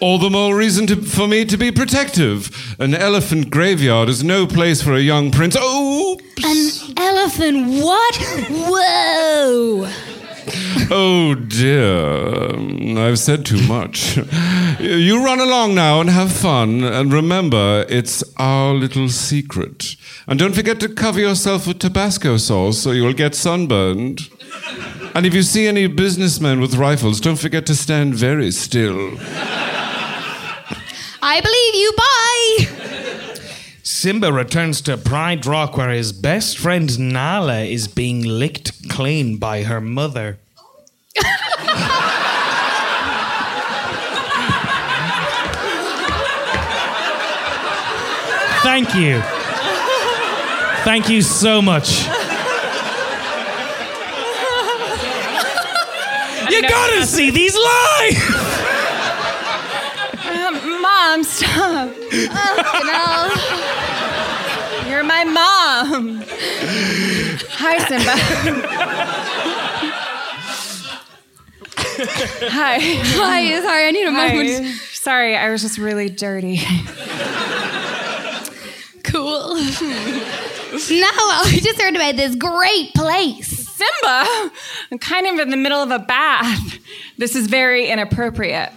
All 0.00 0.18
the 0.18 0.30
more 0.30 0.56
reason 0.56 0.86
to, 0.86 0.96
for 0.96 1.28
me 1.28 1.44
to 1.44 1.56
be 1.58 1.70
protective. 1.70 2.74
An 2.78 2.94
elephant 2.94 3.50
graveyard 3.50 4.08
is 4.08 4.24
no 4.24 4.46
place 4.46 4.80
for 4.80 4.94
a 4.94 5.00
young 5.00 5.30
prince. 5.30 5.56
Oh, 5.58 6.18
An 6.42 6.94
elephant, 6.96 7.82
what? 7.82 8.16
Whoa! 8.48 9.90
oh 10.90 11.34
dear. 11.34 12.98
I've 12.98 13.18
said 13.18 13.44
too 13.44 13.60
much. 13.68 14.16
You 14.80 15.22
run 15.22 15.38
along 15.38 15.74
now 15.74 16.00
and 16.00 16.08
have 16.08 16.32
fun. 16.32 16.82
And 16.82 17.12
remember, 17.12 17.84
it's 17.88 18.24
our 18.38 18.72
little 18.72 19.08
secret. 19.10 19.96
And 20.26 20.38
don't 20.38 20.54
forget 20.54 20.80
to 20.80 20.88
cover 20.88 21.20
yourself 21.20 21.66
with 21.66 21.78
Tabasco 21.78 22.38
sauce 22.38 22.86
or 22.86 22.94
you'll 22.94 23.12
get 23.12 23.34
sunburned. 23.34 24.30
And 25.14 25.26
if 25.26 25.34
you 25.34 25.42
see 25.42 25.66
any 25.66 25.86
businessmen 25.86 26.60
with 26.60 26.74
rifles, 26.76 27.20
don't 27.20 27.36
forget 27.38 27.66
to 27.66 27.74
stand 27.74 28.14
very 28.14 28.50
still. 28.50 29.18
I 31.22 31.40
believe 31.40 31.74
you. 31.74 31.92
Bye. 31.96 33.36
Simba 33.82 34.32
returns 34.32 34.80
to 34.82 34.96
Pride 34.96 35.44
Rock 35.46 35.76
where 35.76 35.90
his 35.90 36.12
best 36.12 36.58
friend 36.58 36.98
Nala 37.12 37.62
is 37.62 37.88
being 37.88 38.22
licked 38.22 38.88
clean 38.88 39.36
by 39.36 39.62
her 39.64 39.80
mother. 39.80 40.38
Thank 48.62 48.94
you. 48.94 49.20
Thank 50.84 51.08
you 51.08 51.22
so 51.22 51.60
much. 51.62 52.06
You 56.50 56.62
gotta 56.62 57.06
see 57.06 57.30
these 57.30 57.54
live! 57.56 58.39
Mom, 61.00 61.24
stop. 61.24 61.90
No. 62.12 63.32
You're 64.86 65.02
my 65.02 65.24
mom. 65.24 66.22
Hi, 67.52 67.78
Simba. 67.88 68.16
Hi. 72.50 72.78
Hi, 72.80 73.62
sorry, 73.62 73.86
I 73.86 73.90
need 73.92 74.06
a 74.06 74.12
Hi. 74.12 74.28
moment. 74.34 74.66
Sorry, 74.92 75.36
I 75.36 75.48
was 75.48 75.62
just 75.62 75.78
really 75.78 76.10
dirty. 76.10 76.58
Cool. 79.04 79.54
now 79.54 81.16
I 81.16 81.60
just 81.62 81.80
heard 81.80 81.96
about 81.96 82.16
this 82.16 82.34
great 82.36 82.92
place. 82.94 83.48
Simba, 83.48 84.50
I'm 84.92 84.98
kind 84.98 85.26
of 85.26 85.38
in 85.38 85.48
the 85.48 85.56
middle 85.56 85.82
of 85.82 85.90
a 85.90 85.98
bath. 85.98 86.78
This 87.16 87.34
is 87.34 87.46
very 87.46 87.88
inappropriate. 87.88 88.70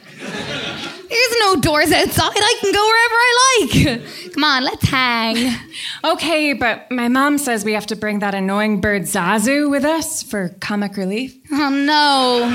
There's 1.24 1.40
no 1.40 1.56
doors 1.62 1.92
outside. 1.92 2.32
I 2.36 2.56
can 2.60 2.72
go 2.74 2.84
wherever 2.86 3.16
I 3.16 3.34
like. 3.60 4.34
Come 4.34 4.44
on, 4.44 4.64
let's 4.64 4.88
hang. 4.88 5.56
Okay, 6.06 6.52
but 6.52 6.92
my 6.92 7.08
mom 7.08 7.38
says 7.38 7.64
we 7.64 7.72
have 7.74 7.86
to 7.86 7.96
bring 7.96 8.20
that 8.20 8.36
annoying 8.36 8.82
bird 8.82 9.04
Zazu 9.04 9.70
with 9.72 9.86
us 9.86 10.22
for 10.22 10.50
comic 10.60 10.98
relief. 10.98 11.34
Oh 11.50 11.70
no. 11.70 12.50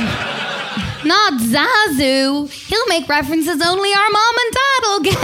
Not 1.05 1.33
Zazu. 1.41 2.51
He'll 2.53 2.87
make 2.89 3.09
references 3.09 3.63
only 3.67 3.91
our 3.95 4.11
mom 4.11 4.35
and 4.43 4.53
dad 4.53 4.83
will 4.83 5.01
get. 5.01 5.19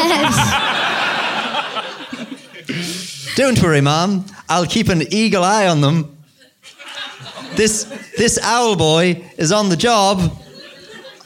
Don't 3.37 3.63
worry, 3.63 3.83
Mom. 3.83 4.25
I'll 4.49 4.67
keep 4.67 4.89
an 4.89 5.03
eagle 5.13 5.45
eye 5.45 5.69
on 5.69 5.83
them. 5.83 6.17
This 7.57 7.85
this 8.17 8.39
owl 8.43 8.75
boy 8.77 9.23
is 9.37 9.53
on 9.53 9.69
the 9.69 9.77
job. 9.77 10.41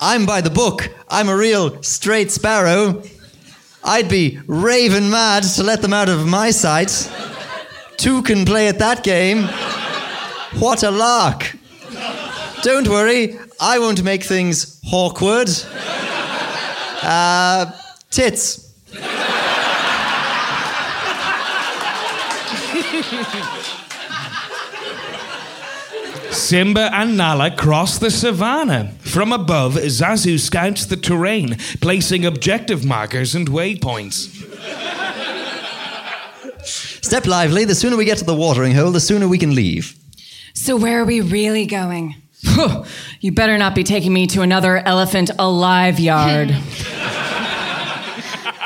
I'm 0.01 0.27
by 0.27 0.41
the 0.41 0.51
book. 0.51 0.91
I'm 1.09 1.29
a 1.29 1.37
real 1.37 1.83
straight 1.83 2.31
sparrow. 2.31 3.03
I'd 3.83 4.09
be 4.09 4.39
raving 4.47 5.11
mad 5.11 5.43
to 5.43 5.63
let 5.63 5.83
them 5.83 5.93
out 5.93 6.09
of 6.09 6.27
my 6.27 6.51
sight. 6.51 7.11
Two 7.97 8.23
can 8.23 8.45
play 8.45 8.69
at 8.69 8.79
that 8.79 9.03
game. 9.03 9.49
What 10.61 10.83
a 10.83 10.91
lark. 10.91 11.57
Don't 12.63 12.89
worry, 12.89 13.39
I 13.61 13.79
won't 13.79 14.03
make 14.03 14.23
things 14.23 14.81
awkward. 14.93 15.49
Uh, 17.03 17.73
tits. 18.11 18.75
Simba 26.39 26.89
and 26.95 27.17
Nala 27.17 27.51
cross 27.55 27.99
the 27.99 28.11
savannah. 28.11 28.93
From 29.01 29.33
above, 29.33 29.75
Zazu 29.75 30.39
scouts 30.39 30.87
the 30.87 30.97
terrain, 30.97 31.57
placing 31.81 32.25
objective 32.25 32.85
markers 32.85 33.35
and 33.35 33.49
waypoints. 33.49 34.35
Step 36.65 37.27
lively. 37.27 37.65
The 37.65 37.75
sooner 37.75 37.97
we 37.97 38.05
get 38.05 38.19
to 38.19 38.25
the 38.25 38.35
watering 38.35 38.75
hole, 38.75 38.93
the 38.93 39.01
sooner 39.01 39.27
we 39.27 39.39
can 39.39 39.55
leave. 39.55 39.99
So, 40.55 40.77
where 40.77 41.01
are 41.01 41.05
we 41.05 41.21
really 41.21 41.67
going? 41.67 42.15
you 43.21 43.33
better 43.33 43.59
not 43.59 43.75
be 43.75 43.83
taking 43.83 44.13
me 44.13 44.27
to 44.29 44.43
another 44.43 44.79
elephant 44.79 45.31
alive 45.39 45.99
yard. 45.99 46.51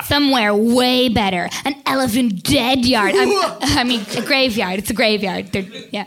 Somewhere 0.04 0.54
way 0.54 1.08
better. 1.08 1.48
An 1.64 1.74
elephant 1.86 2.42
dead 2.42 2.84
yard. 2.84 3.14
I'm, 3.16 3.30
I 3.78 3.84
mean, 3.84 4.04
a 4.16 4.22
graveyard. 4.22 4.78
It's 4.78 4.90
a 4.90 4.94
graveyard. 4.94 5.52
They're, 5.52 5.62
yeah. 5.90 6.06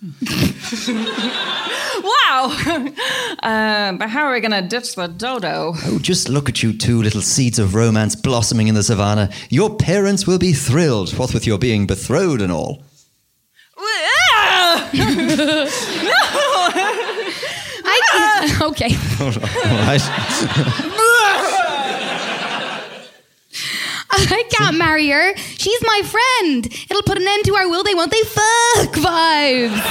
wow! 2.02 2.88
Uh, 3.42 3.92
but 3.92 4.10
how 4.10 4.24
are 4.24 4.32
we 4.32 4.40
gonna 4.40 4.60
ditch 4.60 4.94
the 4.96 5.06
dodo? 5.06 5.72
Oh, 5.86 5.98
just 5.98 6.28
look 6.28 6.50
at 6.50 6.62
you 6.62 6.76
two 6.76 7.02
little 7.02 7.22
seeds 7.22 7.58
of 7.58 7.74
romance 7.74 8.14
blossoming 8.14 8.68
in 8.68 8.74
the 8.74 8.82
savannah. 8.82 9.30
Your 9.48 9.74
parents 9.76 10.26
will 10.26 10.38
be 10.38 10.52
thrilled, 10.52 11.16
what 11.16 11.32
with 11.32 11.46
your 11.46 11.56
being 11.56 11.86
betrothed 11.86 12.42
and 12.42 12.52
all. 12.52 12.84
no! 14.92 14.94
I, 17.82 18.58
okay. 18.62 18.94
All 19.20 19.30
right. 19.30 20.02
I 24.30 24.44
can't 24.50 24.76
marry 24.76 25.08
her. 25.08 25.34
She's 25.36 25.80
my 25.82 26.02
friend. 26.02 26.66
It'll 26.66 27.02
put 27.02 27.18
an 27.18 27.26
end 27.26 27.44
to 27.46 27.54
our 27.56 27.68
will 27.68 27.82
they 27.82 27.94
won't 27.94 28.10
they 28.10 28.22
fuck 28.22 28.94
vibes. 28.94 29.80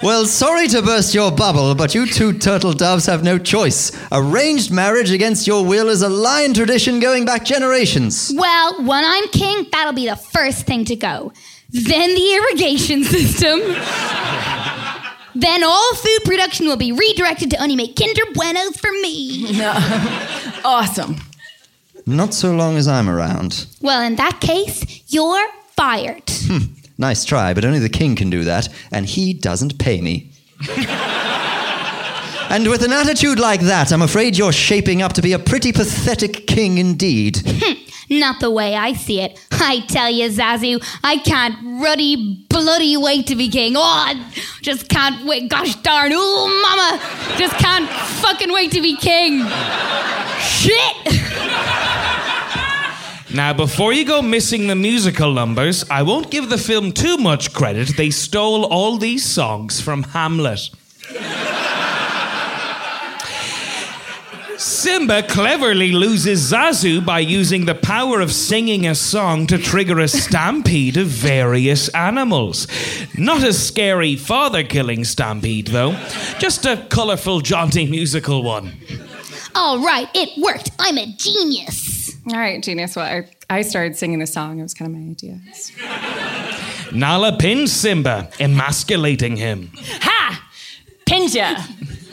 Well, 0.00 0.26
sorry 0.26 0.68
to 0.68 0.80
burst 0.80 1.12
your 1.12 1.32
bubble, 1.32 1.74
but 1.74 1.92
you 1.92 2.06
two 2.06 2.32
turtle 2.32 2.72
doves 2.72 3.06
have 3.06 3.24
no 3.24 3.36
choice. 3.36 3.90
Arranged 4.12 4.70
marriage 4.70 5.10
against 5.10 5.48
your 5.48 5.64
will 5.64 5.88
is 5.88 6.02
a 6.02 6.08
lion 6.08 6.54
tradition 6.54 7.00
going 7.00 7.24
back 7.24 7.44
generations. 7.44 8.30
Well, 8.32 8.76
when 8.84 9.04
I'm 9.04 9.26
king, 9.28 9.66
that'll 9.72 9.94
be 9.94 10.06
the 10.06 10.14
first 10.14 10.66
thing 10.66 10.84
to 10.84 10.94
go. 10.94 11.32
Then 11.70 12.14
the 12.14 12.32
irrigation 12.34 13.02
system. 13.14 13.58
Then 15.38 15.62
all 15.62 15.94
food 15.94 16.24
production 16.24 16.66
will 16.66 16.76
be 16.76 16.90
redirected 16.90 17.50
to 17.50 17.62
only 17.62 17.76
make 17.76 17.94
Kinder 17.94 18.22
Buenos 18.34 18.76
for 18.76 18.90
me. 18.90 19.60
Awesome. 20.64 21.16
Not 22.04 22.34
so 22.34 22.52
long 22.52 22.76
as 22.76 22.88
I'm 22.88 23.08
around. 23.08 23.66
Well, 23.80 24.02
in 24.02 24.16
that 24.16 24.40
case, 24.40 25.02
you're 25.06 25.48
fired. 25.76 26.24
Hmm. 26.26 26.74
Nice 26.98 27.24
try, 27.24 27.54
but 27.54 27.64
only 27.64 27.78
the 27.78 27.88
king 27.88 28.16
can 28.16 28.28
do 28.28 28.42
that, 28.44 28.68
and 28.90 29.06
he 29.06 29.32
doesn't 29.32 29.78
pay 29.78 30.00
me. 30.00 30.32
and 32.48 32.68
with 32.68 32.82
an 32.82 32.92
attitude 32.92 33.38
like 33.38 33.60
that, 33.62 33.92
I'm 33.92 34.02
afraid 34.02 34.36
you're 34.36 34.52
shaping 34.52 35.02
up 35.02 35.12
to 35.14 35.22
be 35.22 35.32
a 35.32 35.38
pretty 35.38 35.72
pathetic 35.72 36.46
king 36.46 36.78
indeed. 36.78 37.42
Hmm, 37.44 37.74
not 38.18 38.40
the 38.40 38.50
way 38.50 38.74
I 38.74 38.94
see 38.94 39.20
it. 39.20 39.38
I 39.52 39.80
tell 39.80 40.10
you, 40.10 40.28
Zazu, 40.30 40.82
I 41.04 41.18
can't 41.18 41.56
ruddy 41.82 42.46
bloody 42.48 42.96
wait 42.96 43.26
to 43.26 43.36
be 43.36 43.48
king. 43.48 43.76
Oh, 43.76 43.82
I 43.82 44.14
just 44.62 44.88
can't 44.88 45.26
wait. 45.26 45.50
Gosh 45.50 45.76
darn. 45.76 46.12
Oh, 46.14 46.48
mama. 46.62 47.38
Just 47.38 47.54
can't 47.56 47.88
fucking 48.22 48.52
wait 48.52 48.72
to 48.72 48.80
be 48.80 48.96
king. 48.96 49.46
Shit. 50.40 50.96
Now, 53.34 53.52
before 53.52 53.92
you 53.92 54.06
go 54.06 54.22
missing 54.22 54.68
the 54.68 54.74
musical 54.74 55.34
numbers, 55.34 55.84
I 55.90 56.02
won't 56.02 56.30
give 56.30 56.48
the 56.48 56.56
film 56.56 56.92
too 56.92 57.18
much 57.18 57.52
credit. 57.52 57.94
They 57.96 58.08
stole 58.08 58.64
all 58.64 58.96
these 58.96 59.22
songs 59.22 59.82
from 59.82 60.02
Hamlet. 60.02 60.70
Simba 64.58 65.22
cleverly 65.22 65.92
loses 65.92 66.52
Zazu 66.52 67.04
by 67.04 67.20
using 67.20 67.64
the 67.64 67.76
power 67.76 68.20
of 68.20 68.32
singing 68.32 68.88
a 68.88 68.94
song 68.94 69.46
to 69.46 69.56
trigger 69.56 70.00
a 70.00 70.08
stampede 70.08 70.96
of 70.96 71.06
various 71.06 71.88
animals. 71.90 72.66
Not 73.16 73.44
a 73.44 73.52
scary 73.52 74.16
father 74.16 74.64
killing 74.64 75.04
stampede, 75.04 75.68
though, 75.68 75.92
just 76.40 76.66
a 76.66 76.84
colourful, 76.90 77.40
jaunty 77.42 77.86
musical 77.86 78.42
one. 78.42 78.72
All 79.54 79.78
right, 79.78 80.08
it 80.12 80.30
worked. 80.42 80.72
I'm 80.80 80.98
a 80.98 81.06
genius. 81.06 82.16
All 82.26 82.38
right, 82.38 82.60
genius. 82.60 82.96
Well, 82.96 83.06
I, 83.06 83.30
I 83.58 83.62
started 83.62 83.96
singing 83.96 84.18
the 84.18 84.26
song. 84.26 84.58
It 84.58 84.62
was 84.62 84.74
kind 84.74 84.92
of 84.92 85.00
my 85.00 85.08
idea. 85.08 85.40
Nala 86.92 87.38
pins 87.38 87.72
Simba, 87.72 88.28
emasculating 88.40 89.36
him. 89.36 89.70
Ha! 90.00 90.50
Pinja! 91.06 91.56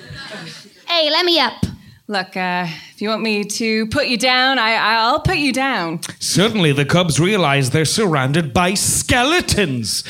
Hey, 0.87 1.09
let 1.09 1.25
me 1.25 1.39
up. 1.39 1.65
Look, 2.07 2.37
uh, 2.37 2.67
if 2.93 3.01
you 3.01 3.09
want 3.09 3.23
me 3.23 3.43
to 3.43 3.87
put 3.87 4.05
you 4.05 4.15
down, 4.15 4.59
I, 4.59 4.75
I'll 4.75 5.21
put 5.21 5.37
you 5.37 5.51
down. 5.51 6.01
Suddenly, 6.19 6.71
the 6.71 6.85
cubs 6.85 7.19
realize 7.19 7.71
they're 7.71 7.83
surrounded 7.83 8.53
by 8.53 8.75
skeletons. 8.75 10.03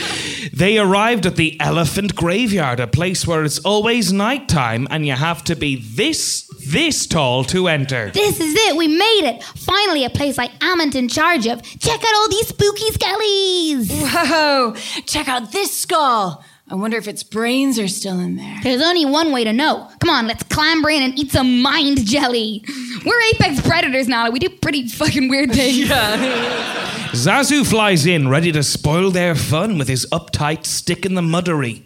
They 0.51 0.77
arrived 0.77 1.25
at 1.25 1.38
the 1.38 1.58
elephant 1.62 2.13
graveyard, 2.13 2.81
a 2.81 2.88
place 2.88 3.25
where 3.25 3.45
it's 3.45 3.60
always 3.60 4.12
nighttime 4.12 4.89
and 4.91 5.05
you 5.05 5.13
have 5.13 5.45
to 5.45 5.55
be 5.55 5.77
this, 5.77 6.49
this 6.69 7.08
tall 7.08 7.45
to 7.45 7.69
enter. 7.69 8.12
This 8.12 8.41
is 8.41 8.53
it. 8.58 8.75
We 8.75 8.89
made 8.89 9.23
it. 9.23 9.41
Finally, 9.41 10.03
a 10.03 10.10
place 10.10 10.38
I 10.38 10.49
amn't 10.60 10.95
in 10.95 11.08
charge 11.08 11.47
of. 11.47 11.62
Check 11.63 12.01
out 12.03 12.15
all 12.15 12.29
these 12.29 12.49
spooky 12.49 12.89
skellies. 12.91 13.89
Whoa! 13.89 14.73
Check 15.05 15.29
out 15.29 15.53
this 15.53 15.77
skull. 15.77 16.43
I 16.67 16.73
wonder 16.73 16.97
if 16.97 17.08
its 17.08 17.21
brains 17.23 17.78
are 17.78 17.88
still 17.88 18.19
in 18.19 18.38
there. 18.38 18.60
There's 18.63 18.82
only 18.82 19.06
one 19.06 19.32
way 19.32 19.43
to 19.43 19.54
know. 19.54 19.88
Come 19.99 20.10
on, 20.10 20.25
let's 20.25 20.41
clamber 20.43 20.89
in 20.89 21.04
and 21.04 21.17
eat 21.17 21.32
some 21.32 21.62
mind 21.62 22.04
jelly. 22.06 22.65
We're 23.06 23.21
apex 23.34 23.62
predators 23.62 24.08
now. 24.08 24.32
We 24.32 24.39
do 24.39 24.49
pretty 24.49 24.88
fucking 24.88 25.30
weird 25.30 25.51
things. 25.54 25.78
yeah. 25.89 27.10
Zazu 27.12 27.65
flies 27.65 28.08
in, 28.08 28.30
ready 28.30 28.51
to 28.51 28.63
spoil 28.63 29.12
their 29.12 29.36
fun 29.36 29.78
with 29.78 29.88
his 29.88 30.08
uptight 30.12 30.65
stick 30.65 31.06
in 31.06 31.13
the 31.13 31.21
muddery. 31.21 31.84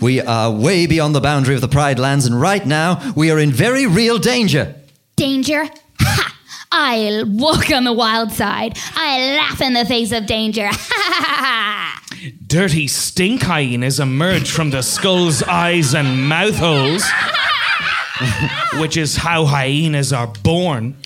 We 0.00 0.20
are 0.20 0.50
way 0.52 0.86
beyond 0.86 1.14
the 1.14 1.20
boundary 1.22 1.54
of 1.54 1.62
the 1.62 1.68
Pride 1.68 1.98
Lands, 1.98 2.26
and 2.26 2.38
right 2.38 2.64
now 2.66 3.12
we 3.16 3.30
are 3.30 3.38
in 3.38 3.50
very 3.50 3.86
real 3.86 4.18
danger. 4.18 4.74
Danger? 5.16 5.68
Ha! 6.00 6.34
I'll 6.70 7.24
walk 7.26 7.70
on 7.70 7.84
the 7.84 7.92
wild 7.94 8.30
side. 8.32 8.78
I 8.94 9.36
laugh 9.36 9.60
in 9.62 9.72
the 9.72 9.86
face 9.86 10.12
of 10.12 10.26
danger. 10.26 10.68
Ha 11.00 11.14
ha 11.14 11.24
ha 11.24 11.44
ha! 11.44 11.67
Dirty 12.46 12.88
stink 12.88 13.42
hyenas 13.42 14.00
emerge 14.00 14.50
from 14.50 14.70
the 14.70 14.82
skull's 14.82 15.42
eyes 15.42 15.94
and 15.94 16.28
mouth 16.28 16.56
holes, 16.56 17.04
which 18.80 18.96
is 18.96 19.16
how 19.16 19.44
hyenas 19.44 20.12
are 20.12 20.26
born. 20.42 20.96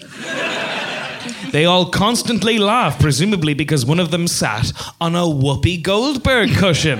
They 1.50 1.64
all 1.66 1.90
constantly 1.90 2.58
laugh, 2.58 2.98
presumably 2.98 3.52
because 3.54 3.84
one 3.84 4.00
of 4.00 4.10
them 4.10 4.26
sat 4.26 4.72
on 5.00 5.14
a 5.14 5.20
Whoopi 5.20 5.82
Goldberg 5.82 6.54
cushion. 6.56 6.98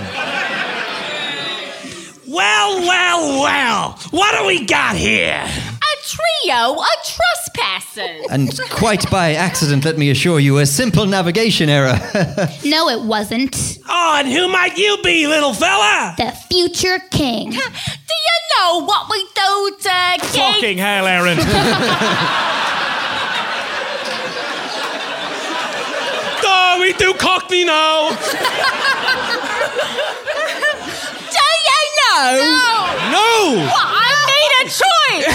Well, 2.28 2.80
well, 2.80 3.42
well. 3.42 3.98
What 4.10 4.38
do 4.38 4.46
we 4.46 4.64
got 4.66 4.96
here? 4.96 5.46
A 6.12 6.44
trio 6.44 6.74
of 6.74 6.86
trespassers. 7.04 8.26
And 8.30 8.60
quite 8.70 9.10
by 9.10 9.32
accident, 9.34 9.84
let 9.84 9.96
me 9.96 10.10
assure 10.10 10.38
you, 10.40 10.58
a 10.58 10.66
simple 10.66 11.06
navigation 11.06 11.68
error. 11.68 11.98
No, 12.64 12.88
it 12.88 13.02
wasn't. 13.02 13.78
Oh, 13.88 14.16
and 14.18 14.28
who 14.28 14.48
might 14.48 14.76
you 14.78 14.96
be, 15.02 15.26
little 15.26 15.52
fella? 15.52 16.14
The 16.16 16.32
future 16.50 16.98
king. 17.10 17.50
Do 17.50 17.56
you 17.58 18.38
know 18.56 18.84
what 18.84 19.10
we 19.10 19.22
do 19.34 19.76
to 19.80 20.18
King? 20.32 20.52
Fucking 20.54 20.78
hell, 20.78 21.06
Aaron. 21.06 21.38
Oh, 26.44 26.78
we 26.80 26.92
do 26.94 27.12
cockney 27.14 27.64
now. 27.64 28.10
Do 28.10 28.16
you 31.68 31.82
know? 32.08 32.36
no! 33.12 33.66
What, 33.70 34.01
I 34.62 34.68
made 34.68 34.70
a 34.70 34.70
choice. 34.70 35.26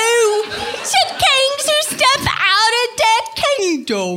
to 0.83 0.99
kings 1.23 1.63
who 1.69 1.77
step 1.95 2.23
out 2.29 2.73
of 2.81 2.87
their 3.01 3.23
kingdom? 3.57 4.13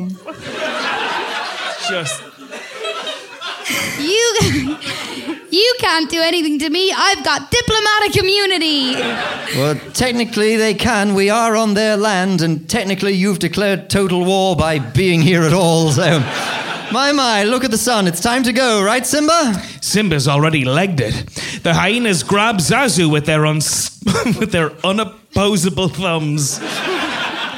Just. 1.89 2.23
You, 3.99 4.25
you 5.51 5.75
can't 5.81 6.09
do 6.11 6.21
anything 6.21 6.59
to 6.61 6.71
me. 6.71 6.93
I've 6.97 7.25
got 7.25 7.51
diplomatic 7.51 8.17
immunity. 8.17 8.95
well, 9.57 9.75
technically 9.93 10.57
they 10.57 10.75
can. 10.75 11.15
We 11.15 11.31
are 11.31 11.57
on 11.57 11.75
their 11.75 11.97
land, 11.97 12.43
and 12.43 12.69
technically 12.69 13.13
you've 13.13 13.39
declared 13.41 13.91
total 13.91 14.25
war 14.25 14.55
by 14.55 14.79
being 14.79 15.23
here 15.23 15.43
at 15.43 15.53
all. 15.53 15.91
So, 15.91 16.21
my 16.93 17.13
my, 17.13 17.45
look 17.45 17.65
at 17.65 17.71
the 17.71 17.79
sun. 17.79 18.07
It's 18.07 18.21
time 18.21 18.43
to 18.45 18.53
go, 18.53 18.83
right, 18.83 19.05
Simba? 19.07 19.55
Simba's 19.81 20.29
already 20.29 20.65
legged 20.65 21.01
it. 21.01 21.61
The 21.63 21.75
hyenas 21.75 22.23
grab 22.23 22.57
Zazu 22.57 23.11
with 23.11 23.27
their, 23.27 23.45
uns- 23.47 24.01
with 24.39 24.53
their 24.53 24.71
unopposable 24.85 25.91
thumbs. 25.93 26.59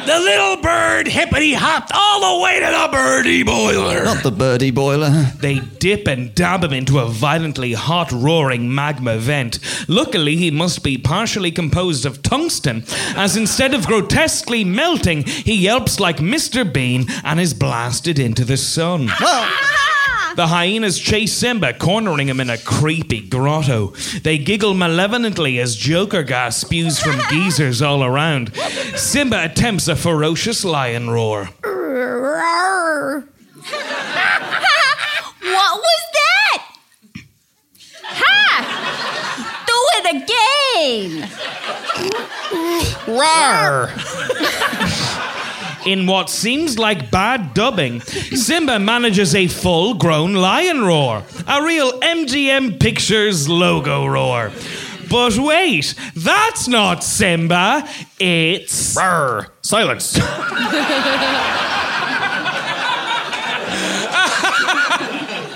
The 0.09 0.19
little 0.19 0.57
bird 0.63 1.07
hippity 1.07 1.53
hopped 1.53 1.93
all 1.95 2.39
the 2.39 2.43
way 2.43 2.61
to 2.61 2.65
the 2.65 2.89
birdie 2.91 3.43
boiler. 3.43 4.05
Not 4.05 4.23
the 4.23 4.31
birdie 4.31 4.71
boiler. 4.71 5.11
They 5.39 5.59
dip 5.59 6.09
and 6.09 6.35
dab 6.35 6.65
him 6.65 6.73
into 6.73 6.99
a 6.99 7.07
violently 7.07 7.75
hot, 7.75 8.11
roaring 8.11 8.75
magma 8.75 9.19
vent. 9.19 9.59
Luckily, 9.87 10.37
he 10.37 10.51
must 10.51 10.83
be 10.83 10.97
partially 10.97 11.51
composed 11.51 12.07
of 12.07 12.23
tungsten, 12.23 12.85
as 13.17 13.37
instead 13.37 13.75
of 13.75 13.87
grotesquely 13.87 14.65
melting, 14.65 15.25
he 15.25 15.55
yelps 15.55 16.01
like 16.01 16.17
Mr. 16.17 16.65
Bean 16.73 17.05
and 17.23 17.39
is 17.39 17.53
blasted 17.53 18.19
into 18.19 18.47
the 18.47 18.57
sun. 18.57 19.11
The 20.39 20.47
hyenas 20.47 21.01
chase 21.01 21.33
Simba, 21.33 21.73
cornering 21.75 22.29
him 22.29 22.39
in 22.39 22.49
a 22.49 22.59
creepy 22.59 23.23
grotto. 23.29 23.89
They 24.23 24.39
giggle 24.39 24.73
malevolently 24.73 25.59
as 25.59 25.75
Joker 25.75 26.23
gas 26.23 26.59
spews 26.59 27.01
from 27.01 27.19
geysers 27.29 27.83
all 27.83 28.05
around. 28.05 28.55
Simba 28.95 29.47
attempts 29.47 29.89
a 29.89 29.97
ferocious 29.97 30.65
lion 30.65 31.11
roar. 31.11 31.51
What 35.41 35.81
was 35.81 36.03
that? 36.13 36.63
Ha! 38.05 38.45
Do 39.67 39.75
it 39.99 40.07
again. 40.23 41.29
In 45.89 46.05
what 46.07 46.29
seems 46.29 46.79
like 46.79 47.11
bad 47.11 47.55
dubbing, 47.55 48.03
Simba 48.03 48.79
manages 48.79 49.35
a 49.35 49.47
full 49.47 49.95
grown 49.95 50.35
lion 50.35 50.83
roar, 50.83 51.23
a 51.47 51.63
real 51.63 51.99
MGM 52.01 52.79
Pictures 52.79 53.49
logo 53.49 54.05
roar. 54.05 54.53
But 55.09 55.39
wait, 55.39 55.95
that's 56.15 56.69
not 56.69 57.03
Simba, 57.03 57.89
it's. 58.21 58.99
Silence. 59.63 60.13
that 60.13 60.27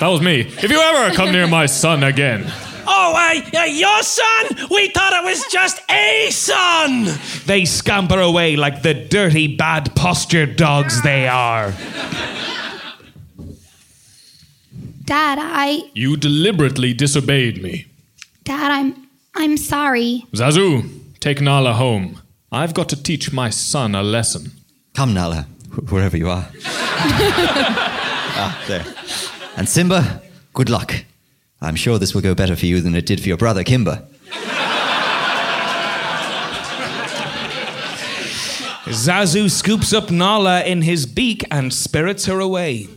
was 0.01 0.23
me. 0.23 0.41
If 0.41 0.71
you 0.71 0.81
ever 0.81 1.15
come 1.15 1.31
near 1.31 1.47
my 1.47 1.67
son 1.67 2.03
again, 2.03 2.51
Oh, 3.05 3.15
uh, 3.17 3.59
uh, 3.59 3.65
your 3.65 4.01
son? 4.05 4.69
We 4.71 4.89
thought 4.91 5.13
it 5.13 5.25
was 5.25 5.45
just 5.51 5.81
a 5.91 6.31
son. 6.31 7.09
They 7.47 7.65
scamper 7.65 8.21
away 8.21 8.55
like 8.55 8.83
the 8.83 8.95
dirty, 8.95 9.57
bad 9.57 9.93
postured 9.97 10.55
dogs 10.57 11.03
they 11.03 11.27
are. 11.27 11.73
Dad, 15.05 15.39
I 15.41 15.83
You 15.95 16.17
deliberately 16.17 16.95
disobeyed 16.95 17.61
me. 17.61 17.87
Dad, 18.45 18.71
I'm 18.71 19.09
I'm 19.35 19.57
sorry. 19.57 20.25
Zazu, 20.33 20.89
take 21.19 21.41
Nala 21.41 21.73
home. 21.73 22.21
I've 22.53 22.73
got 22.73 22.89
to 22.91 23.03
teach 23.03 23.33
my 23.33 23.51
son 23.51 23.97
a 23.97 24.03
lesson. 24.03 24.53
Come, 24.95 25.13
Nala, 25.13 25.47
wh- 25.75 25.93
wherever 25.93 26.17
you 26.17 26.31
are. 26.31 26.49
ah, 26.65 28.63
there. 28.69 28.85
And 29.57 29.69
Simba, 29.69 30.23
good 30.55 30.71
luck. 30.71 30.95
I'm 31.63 31.77
sure 31.77 31.99
this 31.99 32.13
will 32.13 32.23
go 32.23 32.35
better 32.35 32.57
for 32.57 32.67
you 32.67 32.81
than 32.81 32.95
it 32.97 33.07
did 33.07 33.21
for 33.21 33.29
your 33.29 33.37
brother 33.37 33.63
Kimba. 33.63 34.09
Zazu 38.87 39.49
scoops 39.49 39.93
up 39.93 40.11
Nala 40.11 40.65
in 40.65 40.83
his 40.83 41.07
beak 41.07 41.45
and 41.51 41.73
spirits 41.73 42.27
her 42.27 42.41
away. 42.41 42.89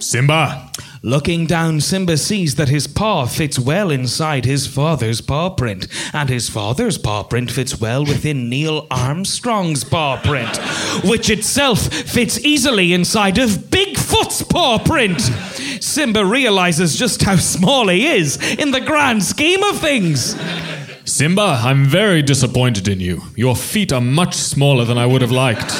Simba, 0.00 0.70
Looking 1.06 1.46
down, 1.46 1.80
Simba 1.82 2.16
sees 2.16 2.56
that 2.56 2.68
his 2.68 2.88
paw 2.88 3.26
fits 3.26 3.60
well 3.60 3.92
inside 3.92 4.44
his 4.44 4.66
father's 4.66 5.20
paw 5.20 5.50
print, 5.50 5.86
and 6.12 6.28
his 6.28 6.48
father's 6.50 6.98
paw 6.98 7.22
print 7.22 7.48
fits 7.48 7.80
well 7.80 8.04
within 8.04 8.48
Neil 8.48 8.88
Armstrong's 8.90 9.84
paw 9.84 10.20
print, 10.20 10.56
which 11.04 11.30
itself 11.30 11.78
fits 11.86 12.44
easily 12.44 12.92
inside 12.92 13.38
of 13.38 13.50
Bigfoot's 13.70 14.42
paw 14.42 14.80
print. 14.80 15.20
Simba 15.80 16.24
realizes 16.24 16.98
just 16.98 17.22
how 17.22 17.36
small 17.36 17.86
he 17.86 18.08
is 18.08 18.36
in 18.54 18.72
the 18.72 18.80
grand 18.80 19.22
scheme 19.22 19.62
of 19.62 19.78
things. 19.78 20.34
Simba, 21.04 21.60
I'm 21.62 21.84
very 21.84 22.20
disappointed 22.20 22.88
in 22.88 22.98
you. 22.98 23.22
Your 23.36 23.54
feet 23.54 23.92
are 23.92 24.00
much 24.00 24.34
smaller 24.34 24.84
than 24.84 24.98
I 24.98 25.06
would 25.06 25.22
have 25.22 25.30
liked. 25.30 25.70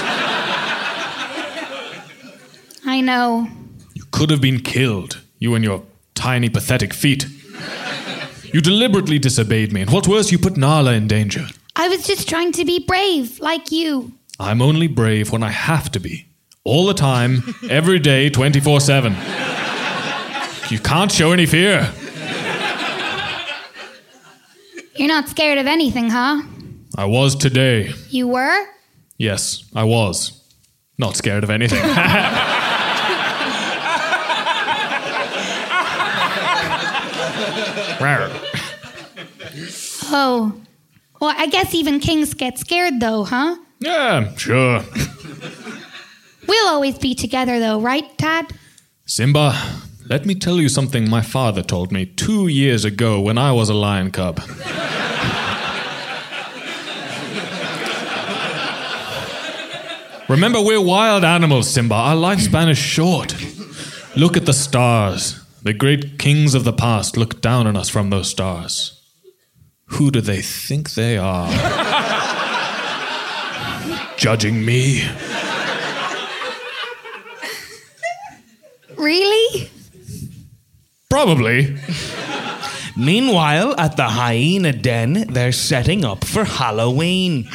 I 2.84 3.00
know. 3.00 3.55
Could 4.16 4.30
have 4.30 4.40
been 4.40 4.60
killed, 4.60 5.20
you 5.38 5.54
and 5.54 5.62
your 5.62 5.82
tiny, 6.14 6.48
pathetic 6.48 6.94
feet. 6.94 7.26
You 8.44 8.62
deliberately 8.62 9.18
disobeyed 9.18 9.74
me, 9.74 9.82
and 9.82 9.90
what's 9.90 10.08
worse, 10.08 10.32
you 10.32 10.38
put 10.38 10.56
Nala 10.56 10.94
in 10.94 11.06
danger. 11.06 11.46
I 11.76 11.88
was 11.88 12.06
just 12.06 12.26
trying 12.26 12.52
to 12.52 12.64
be 12.64 12.78
brave, 12.78 13.38
like 13.40 13.70
you. 13.70 14.12
I'm 14.40 14.62
only 14.62 14.86
brave 14.86 15.32
when 15.32 15.42
I 15.42 15.50
have 15.50 15.92
to 15.92 16.00
be. 16.00 16.28
All 16.64 16.86
the 16.86 16.94
time, 16.94 17.42
every 17.68 17.98
day, 17.98 18.30
24 18.30 18.80
7. 18.80 19.12
You 20.70 20.78
can't 20.78 21.12
show 21.12 21.32
any 21.32 21.44
fear. 21.44 21.92
You're 24.94 25.08
not 25.08 25.28
scared 25.28 25.58
of 25.58 25.66
anything, 25.66 26.08
huh? 26.08 26.40
I 26.96 27.04
was 27.04 27.36
today. 27.36 27.92
You 28.08 28.28
were? 28.28 28.64
Yes, 29.18 29.62
I 29.74 29.84
was. 29.84 30.42
Not 30.96 31.16
scared 31.16 31.44
of 31.44 31.50
anything. 31.50 31.82
Oh. 40.04 40.52
Well, 41.20 41.34
I 41.36 41.46
guess 41.46 41.74
even 41.74 41.98
kings 42.00 42.34
get 42.34 42.58
scared, 42.58 43.00
though, 43.00 43.24
huh? 43.24 43.56
yeah, 43.80 44.34
sure. 44.36 44.82
We'll 46.46 46.68
always 46.68 46.98
be 46.98 47.14
together, 47.14 47.58
though, 47.58 47.80
right, 47.80 48.04
Dad? 48.18 48.52
Simba, 49.04 49.54
let 50.08 50.26
me 50.26 50.34
tell 50.34 50.60
you 50.60 50.68
something 50.68 51.08
my 51.08 51.22
father 51.22 51.62
told 51.62 51.90
me 51.90 52.06
two 52.06 52.48
years 52.48 52.84
ago 52.84 53.20
when 53.20 53.38
I 53.38 53.52
was 53.52 53.68
a 53.68 53.74
lion 53.74 54.10
cub. 54.10 54.40
Remember, 60.28 60.60
we're 60.60 60.80
wild 60.80 61.24
animals, 61.24 61.70
Simba. 61.70 61.94
Our 61.94 62.16
lifespan 62.16 62.68
is 62.68 62.78
short. 62.78 63.34
Look 64.16 64.36
at 64.36 64.44
the 64.44 64.52
stars. 64.52 65.40
The 65.66 65.74
great 65.74 66.20
kings 66.20 66.54
of 66.54 66.62
the 66.62 66.72
past 66.72 67.16
look 67.16 67.40
down 67.40 67.66
on 67.66 67.76
us 67.76 67.88
from 67.88 68.10
those 68.10 68.30
stars. 68.30 69.02
Who 69.86 70.12
do 70.12 70.20
they 70.20 70.40
think 70.40 70.94
they 70.94 71.18
are? 71.18 71.50
Judging 74.16 74.64
me? 74.64 75.02
Really? 78.96 79.68
Probably. 81.10 81.76
Meanwhile, 82.96 83.74
at 83.76 83.96
the 83.96 84.04
hyena 84.04 84.72
den, 84.72 85.32
they're 85.32 85.50
setting 85.50 86.04
up 86.04 86.24
for 86.24 86.44
Halloween. 86.44 87.48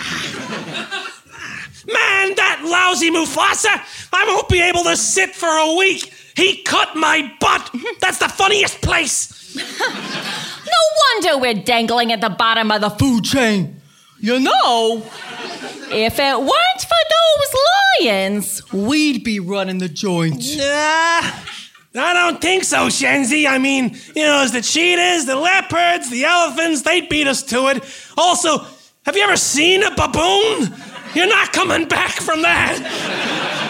Man, 1.88 2.36
that 2.36 2.62
lousy 2.62 3.10
Mufasa! 3.10 4.10
I 4.12 4.26
won't 4.28 4.50
be 4.50 4.60
able 4.60 4.84
to 4.84 4.97
sit 4.97 5.34
for 5.34 5.47
a 5.47 5.78
week. 5.78 6.13
He 6.36 6.62
cut 6.63 6.96
my 6.96 7.32
butt. 7.39 7.74
That's 8.00 8.17
the 8.20 8.30
funniest 8.30 8.82
place. 8.82 9.38
No 10.63 11.32
wonder 11.32 11.41
we're 11.41 11.62
dangling 11.63 12.12
at 12.13 12.22
the 12.22 12.30
bottom 12.30 12.72
of 12.72 12.80
the 12.80 12.89
food 12.91 13.26
chain. 13.26 13.82
You 14.20 14.39
know, 14.39 15.04
if 15.91 16.20
it 16.20 16.38
weren't 16.39 16.82
for 16.82 17.02
those 17.10 17.56
lions, 18.00 18.72
we'd 18.72 19.24
be 19.24 19.39
running 19.41 19.80
the 19.80 19.89
joint. 19.89 20.41
Nah, 20.58 21.22
I 21.96 22.13
don't 22.13 22.39
think 22.39 22.63
so, 22.63 22.88
Shenzi. 22.88 23.48
I 23.50 23.58
mean, 23.58 23.98
you 24.15 24.22
know, 24.24 24.44
it's 24.44 24.54
the 24.54 24.62
cheetahs, 24.62 25.26
the 25.26 25.36
leopards, 25.36 26.10
the 26.10 26.24
elephants, 26.24 26.84
they 26.84 27.02
beat 27.02 27.28
us 27.28 27.44
to 27.44 27.67
it. 27.67 27.84
Also, 28.17 28.60
have 29.06 29.17
you 29.17 29.24
ever 29.24 29.36
seen 29.36 29.84
a 29.84 29.89
baboon? 29.91 30.74
You're 31.13 31.28
not 31.28 31.52
coming 31.52 31.88
back 31.88 32.12
from 32.12 32.44
that. 32.44 33.61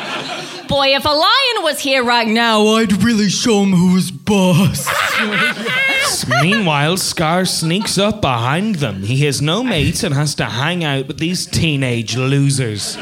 Boy, 0.72 0.96
if 0.96 1.04
a 1.04 1.10
lion 1.10 1.64
was 1.64 1.82
here 1.82 2.02
right 2.02 2.26
now, 2.26 2.66
I'd 2.66 3.04
really 3.04 3.28
show 3.28 3.64
him 3.64 3.74
who 3.74 3.94
was 3.94 4.10
boss. 4.10 4.88
Meanwhile, 6.42 6.96
Scar 6.96 7.44
sneaks 7.44 7.98
up 7.98 8.22
behind 8.22 8.76
them. 8.76 9.04
He 9.04 9.26
has 9.26 9.42
no 9.42 9.66
mates 9.66 10.02
and 10.02 10.16
has 10.16 10.34
to 10.36 10.46
hang 10.46 10.86
out 10.86 11.10
with 11.10 11.20
these 11.20 11.46
teenage 11.46 12.16
losers. 12.16 12.98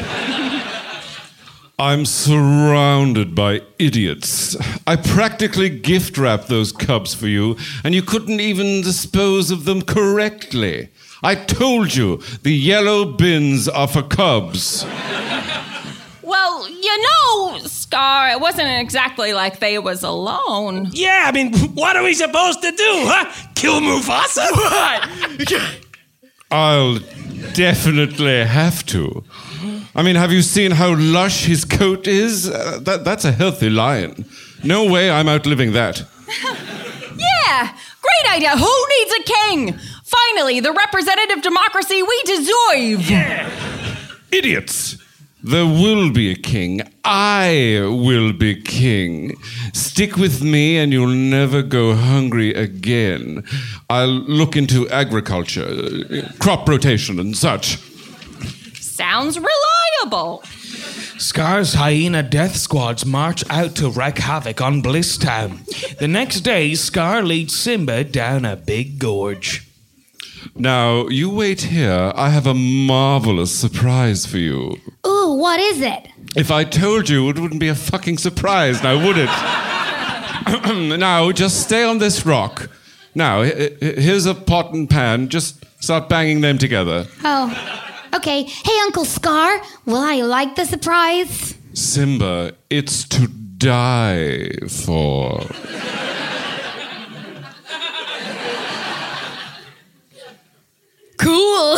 I'm 1.77 2.07
surrounded 2.07 3.35
by 3.35 3.61
idiots. 3.77 4.57
I 4.87 4.95
practically 4.95 5.69
gift 5.69 6.17
wrapped 6.17 6.47
those 6.47 6.71
cubs 6.71 7.13
for 7.13 7.27
you, 7.27 7.55
and 7.83 7.93
you 7.93 8.01
couldn't 8.01 8.39
even 8.39 8.81
dispose 8.81 9.51
of 9.51 9.65
them 9.65 9.83
correctly. 9.83 10.89
I 11.21 11.35
told 11.35 11.93
you 11.93 12.17
the 12.41 12.51
yellow 12.51 13.05
bins 13.05 13.69
are 13.69 13.87
for 13.87 14.01
cubs. 14.01 14.87
Well, 16.29 16.69
you 16.69 17.03
know, 17.07 17.57
Scar, 17.65 18.29
it 18.29 18.39
wasn't 18.39 18.69
exactly 18.81 19.33
like 19.33 19.59
they 19.59 19.79
was 19.79 20.03
alone. 20.03 20.89
Yeah, 20.91 21.25
I 21.27 21.31
mean, 21.31 21.53
what 21.73 21.95
are 21.97 22.03
we 22.03 22.13
supposed 22.13 22.61
to 22.61 22.71
do, 22.71 22.91
huh? 23.07 23.25
Kill 23.55 23.79
Mufasa? 23.81 24.47
What? 25.49 25.79
I'll 26.51 26.97
definitely 27.53 28.43
have 28.43 28.83
to. 28.87 29.23
I 29.95 30.01
mean, 30.01 30.15
have 30.15 30.31
you 30.31 30.41
seen 30.41 30.71
how 30.71 30.95
lush 30.95 31.45
his 31.45 31.63
coat 31.63 32.07
is? 32.07 32.49
Uh, 32.49 32.79
that, 32.81 33.03
that's 33.03 33.23
a 33.25 33.31
healthy 33.31 33.69
lion. 33.69 34.25
No 34.63 34.85
way 34.91 35.11
I'm 35.11 35.27
outliving 35.29 35.73
that. 35.73 36.03
Yeah, 37.49 37.75
great 38.01 38.35
idea. 38.35 38.51
Who 38.55 38.85
needs 38.97 39.13
a 39.19 39.23
king? 39.23 39.79
Finally, 40.05 40.59
the 40.61 40.71
representative 40.71 41.41
democracy 41.41 42.01
we 42.01 42.23
deserve. 42.25 43.11
Idiots! 44.31 44.97
There 45.41 45.65
will 45.65 46.11
be 46.11 46.31
a 46.31 46.35
king. 46.35 46.81
I 47.05 47.79
will 47.85 48.33
be 48.33 48.61
king. 48.61 49.37
Stick 49.73 50.17
with 50.17 50.41
me 50.41 50.77
and 50.77 50.91
you'll 50.91 51.07
never 51.07 51.61
go 51.61 51.95
hungry 51.95 52.53
again. 52.53 53.45
I'll 53.89 54.07
look 54.07 54.57
into 54.57 54.89
agriculture, 54.89 56.25
crop 56.39 56.67
rotation, 56.67 57.19
and 57.19 57.37
such. 57.37 57.77
Sounds 58.79 59.39
reliable. 59.39 60.43
Scar's 61.17 61.73
hyena 61.73 62.21
death 62.21 62.57
squads 62.57 63.05
march 63.05 63.43
out 63.49 63.75
to 63.75 63.89
wreak 63.89 64.17
havoc 64.17 64.59
on 64.61 64.81
Bliss 64.81 65.17
Town. 65.17 65.61
The 65.99 66.07
next 66.07 66.41
day, 66.41 66.75
Scar 66.75 67.23
leads 67.23 67.57
Simba 67.57 68.03
down 68.03 68.43
a 68.43 68.57
big 68.57 68.99
gorge. 68.99 69.68
Now, 70.55 71.07
you 71.07 71.29
wait 71.29 71.61
here. 71.61 72.11
I 72.15 72.29
have 72.29 72.47
a 72.47 72.53
marvelous 72.53 73.53
surprise 73.57 74.25
for 74.25 74.37
you. 74.37 74.77
Ooh, 75.07 75.35
what 75.39 75.59
is 75.59 75.81
it? 75.81 76.07
If 76.35 76.51
I 76.51 76.63
told 76.63 77.09
you, 77.09 77.29
it 77.29 77.39
wouldn't 77.39 77.59
be 77.59 77.69
a 77.69 77.75
fucking 77.75 78.17
surprise, 78.17 78.83
now 78.83 78.95
would 79.05 79.17
it? 79.17 79.29
now, 80.99 81.31
just 81.31 81.61
stay 81.61 81.83
on 81.83 81.97
this 81.97 82.25
rock. 82.25 82.69
Now, 83.15 83.41
here's 83.41 84.25
a 84.25 84.35
pot 84.35 84.73
and 84.73 84.89
pan. 84.89 85.29
Just 85.29 85.63
start 85.81 86.09
banging 86.09 86.41
them 86.41 86.57
together. 86.57 87.07
Oh. 87.23 87.85
Okay. 88.13 88.43
Hey, 88.43 88.79
Uncle 88.83 89.05
Scar, 89.05 89.61
will 89.85 89.97
I 89.97 90.21
like 90.21 90.55
the 90.55 90.65
surprise? 90.65 91.55
Simba, 91.73 92.53
it's 92.69 93.07
to 93.09 93.27
die 93.27 94.49
for. 94.67 95.41
Cool. 101.19 101.77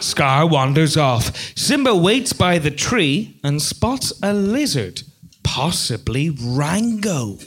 Scar 0.00 0.46
wanders 0.46 0.96
off. 0.96 1.34
Simba 1.56 1.96
waits 1.96 2.32
by 2.32 2.58
the 2.58 2.70
tree 2.70 3.38
and 3.42 3.60
spots 3.60 4.12
a 4.22 4.32
lizard, 4.32 5.02
possibly 5.42 6.30
Rango. 6.30 7.38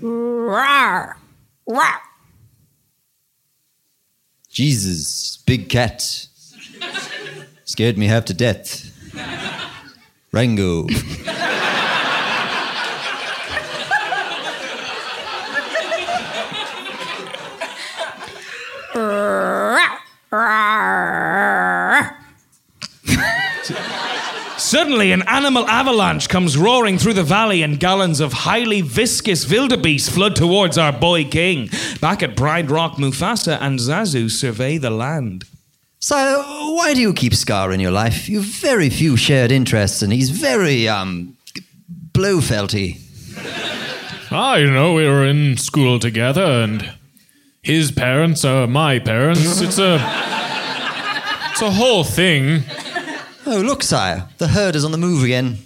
Rawr. 0.00 1.14
Rawr. 1.68 1.98
Jesus, 4.50 5.38
big 5.46 5.68
cat. 5.68 6.28
Scared 7.64 7.98
me 7.98 8.06
half 8.06 8.24
to 8.26 8.34
death. 8.34 8.92
Rango. 10.30 10.86
Rawr. 18.94 19.98
Rawr. 20.30 22.14
Suddenly, 24.74 25.12
an 25.12 25.22
animal 25.28 25.68
avalanche 25.68 26.28
comes 26.28 26.58
roaring 26.58 26.98
through 26.98 27.12
the 27.12 27.22
valley, 27.22 27.62
and 27.62 27.78
gallons 27.78 28.18
of 28.18 28.32
highly 28.32 28.80
viscous 28.80 29.48
wildebeest 29.48 30.10
flood 30.10 30.34
towards 30.34 30.76
our 30.76 30.90
boy 30.90 31.26
king. 31.26 31.70
Back 32.00 32.24
at 32.24 32.36
Pride 32.36 32.72
Rock, 32.72 32.94
Mufasa 32.96 33.56
and 33.60 33.78
Zazu 33.78 34.28
survey 34.28 34.78
the 34.78 34.90
land. 34.90 35.44
So, 36.00 36.16
why 36.74 36.92
do 36.92 37.00
you 37.00 37.14
keep 37.14 37.34
Scar 37.34 37.70
in 37.70 37.78
your 37.78 37.92
life? 37.92 38.28
You've 38.28 38.46
very 38.46 38.90
few 38.90 39.16
shared 39.16 39.52
interests, 39.52 40.02
and 40.02 40.12
he's 40.12 40.30
very, 40.30 40.88
um, 40.88 41.36
Blofelty. 42.10 42.98
Ah, 44.32 44.56
you 44.56 44.68
know, 44.68 44.92
we 44.94 45.06
were 45.06 45.24
in 45.24 45.56
school 45.56 46.00
together, 46.00 46.42
and 46.64 46.92
his 47.62 47.92
parents 47.92 48.44
are 48.44 48.66
my 48.66 48.98
parents. 48.98 49.60
It's 49.60 49.78
a. 49.78 50.00
It's 51.52 51.62
a 51.62 51.70
whole 51.70 52.02
thing. 52.02 52.64
Oh, 53.46 53.60
look, 53.60 53.82
sire, 53.82 54.28
the 54.38 54.48
herd 54.48 54.74
is 54.74 54.84
on 54.84 54.92
the 54.92 54.98
move 54.98 55.22
again. 55.22 55.58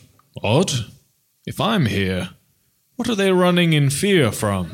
Odd. 0.42 0.72
If 1.46 1.60
I'm 1.60 1.86
here, 1.86 2.30
what 2.96 3.08
are 3.08 3.14
they 3.14 3.30
running 3.32 3.72
in 3.72 3.88
fear 3.90 4.32
from? 4.32 4.70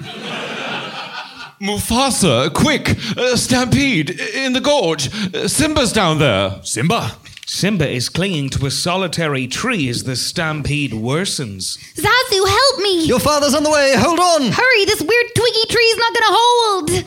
Mufasa, 1.61 2.53
quick! 2.53 2.97
Uh, 3.17 3.37
stampede! 3.37 4.11
In 4.11 4.55
the 4.55 4.61
gorge! 4.61 5.09
Uh, 5.35 5.47
Simba's 5.49 5.93
down 5.93 6.19
there! 6.19 6.61
Simba? 6.63 7.13
Simba 7.47 7.89
is 7.89 8.09
clinging 8.09 8.49
to 8.51 8.67
a 8.67 8.71
solitary 8.71 9.47
tree 9.47 9.89
as 9.89 10.05
the 10.05 10.17
stampede 10.17 10.93
worsens. 10.93 11.79
Zazu, 11.95 12.49
help 12.49 12.79
me! 12.81 13.05
Your 13.07 13.21
father's 13.21 13.55
on 13.55 13.63
the 13.63 13.71
way, 13.71 13.95
hold 13.97 14.19
on! 14.19 14.51
Hurry, 14.51 14.85
this 14.87 15.01
weird 15.03 15.27
twiggy 15.37 15.67
tree's 15.69 15.97
not 15.97 16.15
gonna 16.15 16.37
hold! 16.37 17.05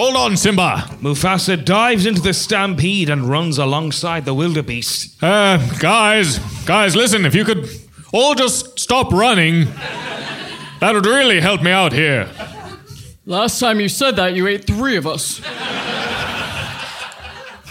Hold 0.00 0.16
on, 0.16 0.34
Simba! 0.38 0.88
Mufasa 1.02 1.62
dives 1.62 2.06
into 2.06 2.22
the 2.22 2.32
stampede 2.32 3.10
and 3.10 3.28
runs 3.28 3.58
alongside 3.58 4.24
the 4.24 4.32
wildebeest. 4.32 5.22
Uh, 5.22 5.58
guys, 5.78 6.38
guys, 6.64 6.96
listen, 6.96 7.26
if 7.26 7.34
you 7.34 7.44
could 7.44 7.68
all 8.10 8.34
just 8.34 8.80
stop 8.80 9.12
running, 9.12 9.66
that 10.80 10.92
would 10.94 11.04
really 11.04 11.38
help 11.38 11.62
me 11.62 11.70
out 11.70 11.92
here. 11.92 12.30
Last 13.26 13.60
time 13.60 13.78
you 13.78 13.90
said 13.90 14.16
that, 14.16 14.32
you 14.32 14.46
ate 14.46 14.66
three 14.66 14.96
of 14.96 15.06
us. 15.06 15.42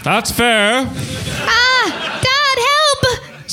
That's 0.04 0.30
fair. 0.30 0.86
Ah! 0.86 2.09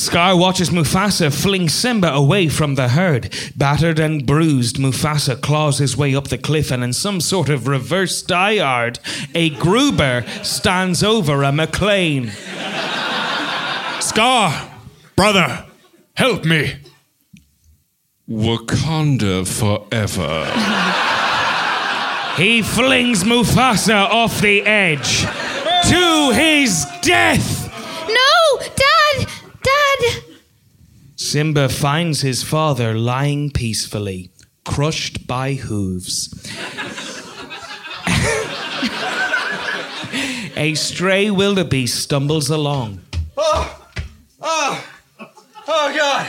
Dad, 0.08 0.28
help! 0.28 0.34
Scar 0.34 0.38
watches 0.38 0.70
Mufasa 0.70 1.34
fling 1.34 1.70
Simba 1.70 2.12
away 2.14 2.50
from 2.50 2.76
the 2.76 2.90
herd. 2.90 3.34
Battered 3.56 4.00
and 4.00 4.26
bruised, 4.26 4.78
Mufasa 4.78 5.40
claws 5.40 5.80
his 5.80 5.98
way 5.98 6.16
up 6.16 6.30
the 6.30 6.38
cliff, 6.38 6.72
and 6.72 6.84
in 6.84 6.94
some 6.94 7.22
sort 7.22 7.50
of 7.50 7.68
reverse 7.68 8.22
die 8.22 8.58
hard, 8.58 9.00
a 9.36 9.50
Gruber 9.52 10.26
stands 10.44 11.04
over 11.04 11.44
a 11.44 11.52
McClane. 11.52 12.32
Scar, 14.02 14.70
brother, 15.16 15.66
help 16.14 16.46
me. 16.46 16.76
Wakanda 18.30 19.46
forever. 19.48 20.46
He 22.42 22.62
flings 22.62 23.24
Mufasa 23.24 24.10
off 24.10 24.42
the 24.42 24.62
edge 24.62 25.22
to 25.90 26.32
his 26.34 26.86
death. 27.02 27.66
No! 28.08 28.60
Dad! 28.76 29.28
Dad! 29.68 30.24
Simba 31.16 31.70
finds 31.70 32.22
his 32.22 32.44
father 32.44 32.94
lying 32.94 33.50
peacefully, 33.52 34.30
crushed 34.66 35.26
by 35.28 35.54
hooves. 35.54 36.30
A 40.56 40.74
stray 40.74 41.30
wildebeest 41.30 42.00
stumbles 42.00 42.50
along. 42.50 43.02
Oh! 43.36 43.90
Oh! 44.42 44.86
Oh, 45.68 45.94
God! 45.96 46.28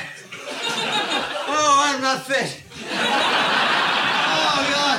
Oh, 1.50 1.82
I'm 1.86 2.02
not 2.02 2.26
fit. 2.26 2.62
Oh, 2.90 4.60
God! 4.74 4.98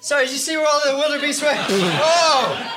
Sorry, 0.00 0.24
did 0.24 0.32
you 0.32 0.38
see 0.38 0.56
where 0.56 0.66
all 0.66 0.80
the 0.84 0.96
wildebeest 0.98 1.42
went? 1.42 1.58
Oh! 1.70 2.72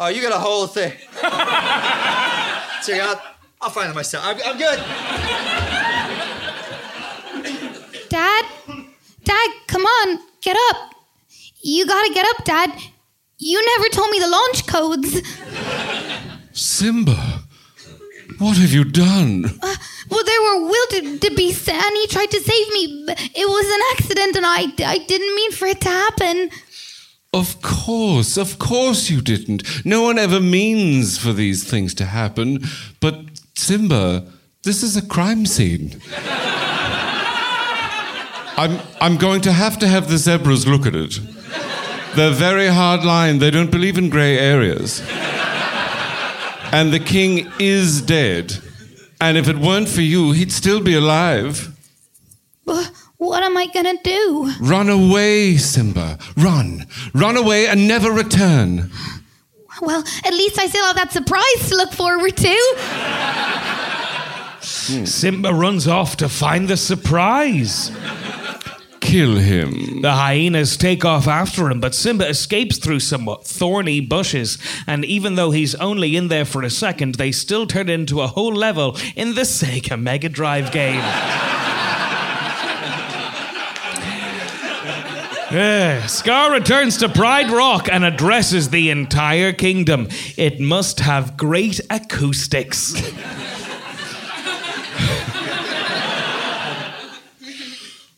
Oh, 0.00 0.08
you 0.08 0.22
got 0.22 0.32
a 0.32 0.38
whole 0.38 0.66
thing. 0.66 0.92
Sorry, 2.84 3.00
I'll, 3.00 3.18
I'll 3.62 3.70
find 3.70 3.90
it 3.90 3.94
myself. 3.94 4.22
I'm, 4.26 4.36
I'm 4.44 4.58
good. 4.58 4.78
Dad? 8.10 8.44
Dad, 9.24 9.50
come 9.68 9.80
on, 9.86 10.18
get 10.42 10.54
up. 10.68 10.90
You 11.62 11.86
gotta 11.86 12.12
get 12.12 12.26
up, 12.26 12.44
Dad. 12.44 12.70
You 13.38 13.64
never 13.78 13.88
told 13.88 14.10
me 14.10 14.18
the 14.20 14.28
launch 14.28 14.66
codes. 14.66 15.22
Simba, 16.52 17.40
what 18.38 18.58
have 18.58 18.72
you 18.72 18.84
done? 18.84 19.46
Uh, 19.62 19.74
well, 20.10 20.24
there 20.24 20.42
were 20.42 20.68
wildebeests, 20.68 21.66
and 21.66 21.96
he 21.96 22.06
tried 22.08 22.30
to 22.32 22.40
save 22.40 22.68
me. 22.68 23.04
but 23.06 23.18
It 23.34 23.48
was 23.48 23.66
an 23.66 23.80
accident, 23.92 24.36
and 24.36 24.44
I, 24.44 24.90
I 24.92 24.98
didn't 24.98 25.34
mean 25.34 25.52
for 25.52 25.64
it 25.64 25.80
to 25.80 25.88
happen. 25.88 26.50
Of 27.34 27.60
course, 27.62 28.36
of 28.36 28.60
course 28.60 29.10
you 29.10 29.20
didn't. 29.20 29.84
No 29.84 30.02
one 30.02 30.20
ever 30.20 30.38
means 30.38 31.18
for 31.18 31.32
these 31.32 31.68
things 31.68 31.92
to 31.94 32.04
happen. 32.04 32.62
But 33.00 33.16
Simba, 33.56 34.24
this 34.62 34.84
is 34.84 34.96
a 34.96 35.04
crime 35.04 35.44
scene. 35.44 36.00
I'm, 38.56 38.78
I'm 39.00 39.16
going 39.16 39.40
to 39.40 39.52
have 39.52 39.80
to 39.80 39.88
have 39.88 40.08
the 40.08 40.16
zebras 40.16 40.64
look 40.64 40.86
at 40.86 40.94
it. 40.94 41.18
They're 42.14 42.30
very 42.30 42.68
hard 42.68 43.04
line. 43.04 43.40
They 43.40 43.50
don't 43.50 43.72
believe 43.72 43.98
in 43.98 44.10
grey 44.10 44.38
areas. 44.38 45.02
And 46.70 46.92
the 46.92 47.00
king 47.00 47.50
is 47.58 48.00
dead. 48.00 48.54
And 49.20 49.36
if 49.36 49.48
it 49.48 49.58
weren't 49.58 49.88
for 49.88 50.02
you, 50.02 50.30
he'd 50.30 50.52
still 50.52 50.80
be 50.80 50.94
alive. 50.94 51.74
What 53.16 53.42
am 53.42 53.56
I 53.56 53.66
gonna 53.66 53.96
do? 54.02 54.52
Run 54.60 54.88
away, 54.88 55.56
Simba. 55.56 56.18
Run. 56.36 56.86
Run 57.14 57.36
away 57.36 57.66
and 57.66 57.88
never 57.88 58.10
return. 58.10 58.90
Well, 59.80 60.04
at 60.24 60.32
least 60.32 60.58
I 60.58 60.66
still 60.68 60.84
have 60.86 60.96
that 60.96 61.12
surprise 61.12 61.68
to 61.68 61.76
look 61.76 61.92
forward 61.92 62.36
to. 62.36 62.56
Hmm. 64.86 65.04
Simba 65.04 65.52
runs 65.52 65.88
off 65.88 66.16
to 66.18 66.28
find 66.28 66.68
the 66.68 66.76
surprise. 66.76 67.90
Kill 69.00 69.36
him. 69.36 70.00
The 70.00 70.12
hyenas 70.12 70.76
take 70.76 71.04
off 71.04 71.28
after 71.28 71.70
him, 71.70 71.78
but 71.78 71.94
Simba 71.94 72.26
escapes 72.26 72.78
through 72.78 73.00
somewhat 73.00 73.46
thorny 73.46 74.00
bushes. 74.00 74.58
And 74.86 75.04
even 75.04 75.34
though 75.34 75.50
he's 75.50 75.74
only 75.74 76.16
in 76.16 76.28
there 76.28 76.46
for 76.46 76.62
a 76.62 76.70
second, 76.70 77.16
they 77.16 77.30
still 77.30 77.66
turn 77.66 77.88
into 77.90 78.22
a 78.22 78.26
whole 78.26 78.54
level 78.54 78.96
in 79.14 79.34
the 79.34 79.42
Sega 79.42 80.00
Mega 80.00 80.28
Drive 80.28 80.72
game. 80.72 81.02
Scar 85.54 86.50
returns 86.50 86.96
to 86.96 87.08
Pride 87.08 87.48
Rock 87.48 87.88
and 87.88 88.04
addresses 88.04 88.70
the 88.70 88.90
entire 88.90 89.52
kingdom. 89.52 90.08
It 90.36 90.58
must 90.58 90.98
have 90.98 91.36
great 91.36 91.80
acoustics. 91.90 92.92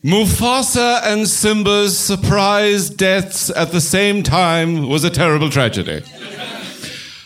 Mufasa 0.03 1.01
and 1.03 1.27
Simba's 1.27 1.95
surprise 1.99 2.89
deaths 2.89 3.51
at 3.51 3.71
the 3.71 3.81
same 3.81 4.23
time 4.23 4.89
was 4.89 5.03
a 5.03 5.11
terrible 5.11 5.51
tragedy. 5.51 6.01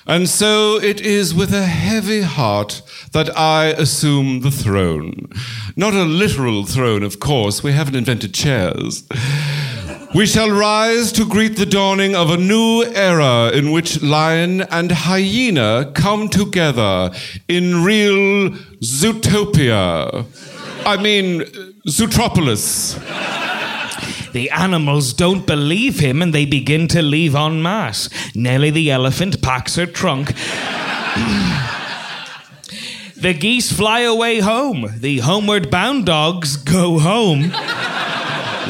And 0.05 0.27
so 0.27 0.77
it 0.77 0.99
is 0.99 1.33
with 1.33 1.53
a 1.53 1.63
heavy 1.63 2.23
heart 2.23 2.81
that 3.13 3.37
I 3.37 3.67
assume 3.67 4.41
the 4.41 4.51
throne. 4.51 5.29
Not 5.77 5.93
a 5.93 6.03
literal 6.03 6.65
throne, 6.65 7.01
of 7.01 7.21
course, 7.21 7.63
we 7.63 7.71
haven't 7.71 7.95
invented 7.95 8.33
chairs. 8.33 9.07
We 10.13 10.25
shall 10.25 10.51
rise 10.51 11.13
to 11.13 11.25
greet 11.25 11.55
the 11.55 11.65
dawning 11.65 12.17
of 12.17 12.29
a 12.29 12.35
new 12.35 12.83
era 12.83 13.49
in 13.53 13.71
which 13.71 14.01
lion 14.01 14.59
and 14.59 14.91
hyena 14.91 15.89
come 15.95 16.27
together 16.27 17.11
in 17.47 17.85
real 17.85 18.49
Zootopia. 18.83 20.25
I 20.85 21.01
mean, 21.01 21.43
Zootropolis. 21.87 22.99
The 24.33 24.49
animals 24.49 25.13
don't 25.13 25.47
believe 25.47 25.99
him 25.99 26.21
and 26.21 26.33
they 26.33 26.45
begin 26.45 26.89
to 26.89 27.01
leave 27.01 27.33
en 27.33 27.61
masse. 27.61 28.09
Nellie 28.35 28.69
the 28.69 28.91
elephant 28.91 29.41
packs 29.41 29.77
her 29.77 29.85
trunk. 29.85 30.33
the 33.15 33.33
geese 33.33 33.71
fly 33.71 34.01
away 34.01 34.39
home. 34.39 34.91
The 34.97 35.19
homeward 35.19 35.71
bound 35.71 36.05
dogs 36.05 36.57
go 36.57 36.99
home. 36.99 37.53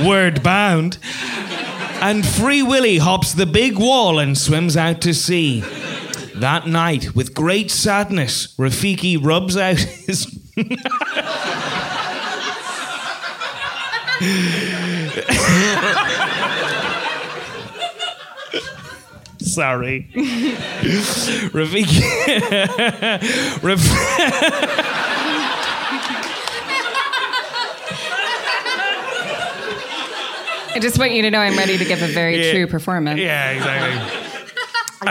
Word 0.07 0.43
bound. 0.43 0.97
And 2.01 2.25
Free 2.25 2.63
Willy 2.63 2.97
hops 2.97 3.33
the 3.33 3.45
big 3.45 3.77
wall 3.77 4.17
and 4.19 4.37
swims 4.37 4.75
out 4.75 5.01
to 5.01 5.13
sea. 5.13 5.61
That 6.35 6.67
night, 6.67 7.15
with 7.15 7.35
great 7.35 7.69
sadness, 7.69 8.55
Rafiki 8.57 9.23
rubs 9.23 9.55
out 9.55 9.77
his. 10.07 10.25
Sorry. 19.39 20.07
Rafiki. 21.51 22.01
Raf- 23.63 25.20
I 30.73 30.79
just 30.79 30.97
want 30.97 31.11
you 31.11 31.21
to 31.23 31.31
know 31.31 31.39
I'm 31.39 31.57
ready 31.57 31.77
to 31.77 31.85
give 31.85 32.01
a 32.01 32.07
very 32.07 32.45
Yeah. 32.45 32.51
true 32.53 32.67
performance. 32.67 33.19
Yeah, 33.19 33.51
exactly. 33.51 35.07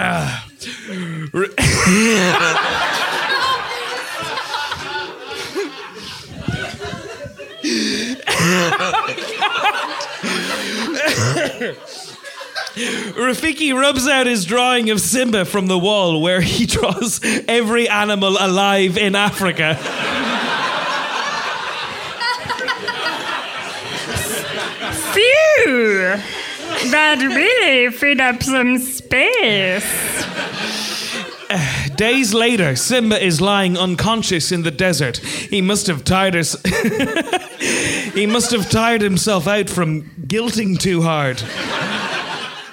Ra- 1.33 1.49
Rafiki 13.17 13.75
rubs 13.75 14.07
out 14.09 14.27
his 14.27 14.45
drawing 14.45 14.91
of 14.91 15.01
Simba 15.01 15.45
from 15.45 15.67
the 15.67 15.79
wall 15.79 16.21
where 16.23 16.41
he 16.41 16.67
draws 16.67 17.21
every 17.49 17.89
animal 17.89 18.37
alive 18.39 18.97
in 18.97 19.15
Africa. 19.15 19.77
That 26.91 27.19
really 27.19 27.91
freed 27.91 28.21
up 28.21 28.43
some 28.43 28.79
space. 28.79 30.27
Days 31.97 32.33
later, 32.33 32.77
Simba 32.77 33.23
is 33.23 33.41
lying 33.41 33.77
unconscious 33.77 34.53
in 34.53 34.63
the 34.63 34.71
desert. 34.71 35.19
He 35.19 35.61
must 35.61 35.87
have 35.87 36.05
tired 36.05 36.37
us. 36.37 36.57
he 38.15 38.27
must 38.27 38.51
have 38.53 38.71
tired 38.71 39.03
himself 39.03 39.47
out 39.47 39.69
from 39.69 40.03
guilting 40.27 40.79
too 40.79 41.03
hard. 41.03 41.43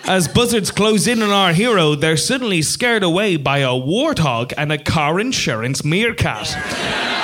As 0.05 0.27
buzzards 0.27 0.71
close 0.71 1.05
in 1.05 1.21
on 1.21 1.31
our 1.31 1.51
hero, 1.51 1.93
they're 1.95 2.15
suddenly 2.15 2.61
scared 2.61 3.03
away 3.03 3.35
by 3.35 3.57
a 3.57 3.69
warthog 3.71 4.53
and 4.57 4.71
a 4.71 4.77
car 4.77 5.19
insurance 5.19 5.83
meerkat. 5.83 7.16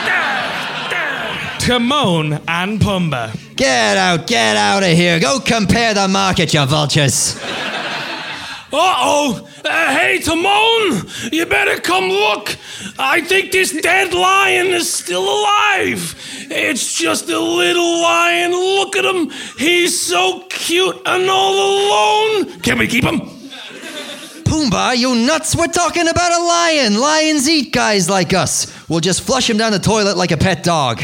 Timon 1.63 2.33
and 2.45 2.77
Pumbaa. 2.77 3.55
Get 3.55 3.95
out, 3.95 4.27
get 4.27 4.57
out 4.57 4.83
of 4.83 4.89
here. 4.89 5.17
Go 5.17 5.39
compare 5.39 5.93
the 5.93 6.09
market, 6.09 6.53
you 6.53 6.65
vultures. 6.65 7.37
Uh-oh! 8.73 9.47
Uh, 9.63 9.97
hey, 9.97 10.19
Timon! 10.19 11.07
You 11.31 11.45
better 11.45 11.79
come 11.79 12.09
look! 12.09 12.57
I 12.99 13.21
think 13.21 13.53
this 13.53 13.71
dead 13.81 14.13
lion 14.13 14.67
is 14.67 14.91
still 14.91 15.23
alive! 15.23 16.13
It's 16.51 16.93
just 16.93 17.29
a 17.29 17.39
little 17.39 18.01
lion. 18.01 18.51
Look 18.51 18.97
at 18.97 19.05
him! 19.05 19.29
He's 19.57 19.97
so 19.97 20.43
cute 20.49 20.97
and 21.05 21.29
all 21.29 21.53
alone! 21.53 22.59
Can 22.59 22.77
we 22.77 22.87
keep 22.87 23.05
him? 23.05 23.21
Pumbaa, 24.43 24.97
you 24.97 25.15
nuts? 25.15 25.55
We're 25.55 25.67
talking 25.67 26.09
about 26.09 26.41
a 26.41 26.43
lion. 26.43 26.99
Lions 26.99 27.47
eat 27.47 27.71
guys 27.71 28.09
like 28.09 28.33
us. 28.33 28.67
We'll 28.89 28.99
just 28.99 29.21
flush 29.21 29.49
him 29.49 29.55
down 29.55 29.71
the 29.71 29.79
toilet 29.79 30.17
like 30.17 30.31
a 30.31 30.37
pet 30.37 30.61
dog. 30.61 31.01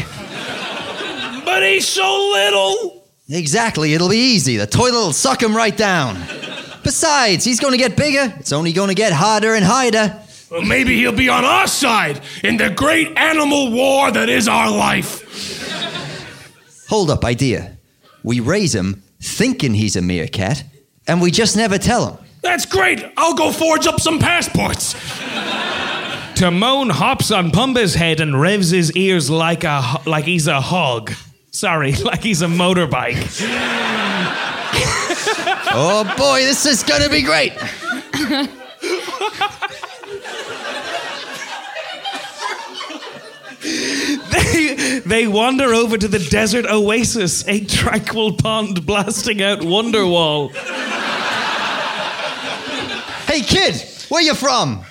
But 1.50 1.64
he's 1.64 1.88
so 1.88 2.30
little! 2.32 3.04
Exactly, 3.28 3.92
it'll 3.92 4.08
be 4.08 4.34
easy. 4.34 4.56
The 4.56 4.68
toilet 4.68 4.92
will 4.92 5.12
suck 5.12 5.42
him 5.42 5.54
right 5.54 5.76
down. 5.76 6.14
Besides, 6.84 7.44
he's 7.44 7.58
going 7.58 7.72
to 7.72 7.76
get 7.76 7.96
bigger. 7.96 8.32
It's 8.38 8.52
only 8.52 8.72
going 8.72 8.88
to 8.88 8.94
get 8.94 9.12
harder 9.12 9.54
and 9.54 9.64
harder. 9.64 10.16
Well, 10.48 10.62
maybe 10.62 10.96
he'll 10.96 11.10
be 11.10 11.28
on 11.28 11.44
our 11.44 11.66
side 11.66 12.20
in 12.44 12.56
the 12.56 12.70
great 12.70 13.18
animal 13.18 13.72
war 13.72 14.12
that 14.12 14.28
is 14.28 14.46
our 14.46 14.70
life. 14.70 15.26
Hold 16.88 17.10
up, 17.10 17.24
idea. 17.24 17.76
We 18.22 18.38
raise 18.38 18.72
him 18.72 19.02
thinking 19.20 19.74
he's 19.74 19.96
a 19.96 20.02
meerkat, 20.02 20.62
and 21.08 21.20
we 21.20 21.32
just 21.32 21.56
never 21.56 21.78
tell 21.78 22.12
him. 22.12 22.24
That's 22.42 22.64
great! 22.64 23.04
I'll 23.16 23.34
go 23.34 23.50
forge 23.50 23.88
up 23.88 23.98
some 23.98 24.20
passports! 24.20 24.94
Timon 26.36 26.90
hops 26.90 27.32
on 27.32 27.50
Pumbaa's 27.50 27.96
head 27.96 28.20
and 28.20 28.40
revs 28.40 28.70
his 28.70 28.92
ears 28.92 29.28
like 29.28 29.64
a 29.64 30.00
like 30.06 30.26
he's 30.26 30.46
a 30.46 30.60
hog. 30.60 31.12
Sorry, 31.50 31.92
like 32.04 32.22
he's 32.22 32.42
a 32.42 32.46
motorbike. 32.46 33.16
Oh 35.72 36.04
boy, 36.16 36.40
this 36.40 36.66
is 36.66 36.82
going 36.82 37.02
to 37.02 37.10
be 37.10 37.22
great. 37.22 37.52
They, 43.62 45.00
they 45.04 45.26
wander 45.28 45.66
over 45.74 45.98
to 45.98 46.08
the 46.08 46.18
desert 46.18 46.64
oasis, 46.66 47.46
a 47.46 47.64
tranquil 47.64 48.36
pond 48.36 48.86
blasting 48.86 49.42
out 49.42 49.60
Wonderwall. 49.60 50.50
Hey, 53.26 53.42
kid, 53.42 53.76
where 54.08 54.22
you 54.22 54.34
from? 54.34 54.82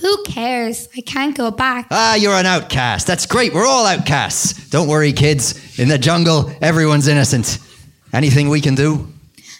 Who 0.00 0.22
cares? 0.24 0.88
I 0.96 1.00
can't 1.02 1.36
go 1.36 1.50
back. 1.50 1.88
Ah, 1.90 2.14
you're 2.14 2.32
an 2.34 2.46
outcast. 2.46 3.06
That's 3.06 3.26
great. 3.26 3.52
We're 3.52 3.66
all 3.66 3.84
outcasts. 3.84 4.68
Don't 4.70 4.88
worry, 4.88 5.12
kids. 5.12 5.69
In 5.80 5.88
the 5.88 5.96
jungle, 5.96 6.52
everyone's 6.60 7.08
innocent. 7.08 7.58
Anything 8.12 8.50
we 8.50 8.60
can 8.60 8.74
do? 8.74 9.08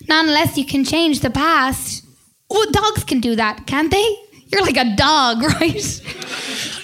Not 0.07 0.27
unless 0.27 0.59
you 0.59 0.67
can 0.67 0.85
change 0.85 1.21
the 1.21 1.31
past. 1.31 2.05
Oh, 2.51 2.67
dogs 2.71 3.05
can 3.05 3.21
do 3.21 3.37
that, 3.37 3.67
can't 3.67 3.91
they? 3.91 4.17
You're 4.49 4.61
like 4.61 4.77
a 4.77 4.95
dog, 4.97 5.43
right? 5.61 6.03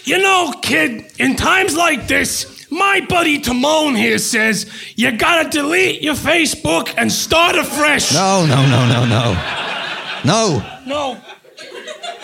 You 0.04 0.22
know, 0.22 0.54
kid, 0.62 1.12
in 1.18 1.36
times 1.36 1.76
like 1.76 2.08
this, 2.08 2.66
my 2.70 3.04
buddy 3.06 3.38
Timon 3.38 3.94
here 3.94 4.16
says 4.16 4.72
you 4.96 5.12
gotta 5.12 5.50
delete 5.50 6.00
your 6.00 6.14
Facebook 6.14 6.94
and 6.96 7.12
start 7.12 7.56
afresh. 7.56 8.14
No, 8.14 8.46
no, 8.46 8.66
no, 8.66 8.88
no, 8.88 9.04
no. 9.04 9.34
No. 10.24 10.80
No. 10.86 11.20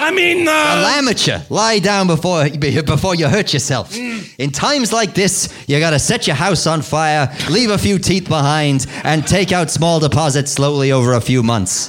I 0.03 0.11
mean, 0.11 0.49
uh. 0.49 0.95
Amateur, 0.99 1.41
lie 1.49 1.79
down 1.79 2.09
before 2.09 2.49
before 2.51 3.15
you 3.15 3.29
hurt 3.29 3.53
yourself. 3.53 3.97
In 3.97 4.51
times 4.51 4.93
like 4.93 5.15
this, 5.15 5.49
you 5.69 5.79
gotta 5.79 6.01
set 6.01 6.27
your 6.27 6.35
house 6.35 6.67
on 6.67 6.83
fire, 6.83 7.33
leave 7.49 7.71
a 7.71 7.79
few 7.79 7.99
teeth 7.99 8.29
behind, 8.29 8.87
and 9.05 9.25
take 9.27 9.53
out 9.53 9.71
small 9.71 10.01
deposits 10.01 10.51
slowly 10.51 10.91
over 10.91 11.13
a 11.13 11.21
few 11.21 11.43
months. 11.45 11.89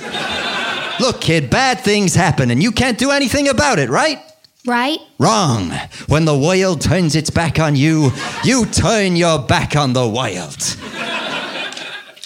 Look, 1.00 1.22
kid, 1.22 1.50
bad 1.50 1.80
things 1.80 2.14
happen, 2.14 2.52
and 2.52 2.62
you 2.62 2.72
can't 2.72 3.00
do 3.00 3.10
anything 3.10 3.48
about 3.48 3.80
it, 3.80 3.90
right? 3.90 4.20
Right? 4.66 5.00
Wrong. 5.18 5.72
When 6.08 6.26
the 6.26 6.38
wild 6.38 6.82
turns 6.82 7.16
its 7.16 7.32
back 7.32 7.60
on 7.60 7.76
you, 7.76 8.12
you 8.44 8.68
turn 8.68 9.16
your 9.16 9.40
back 9.40 9.76
on 9.76 9.94
the 9.94 10.08
wild. 10.08 10.78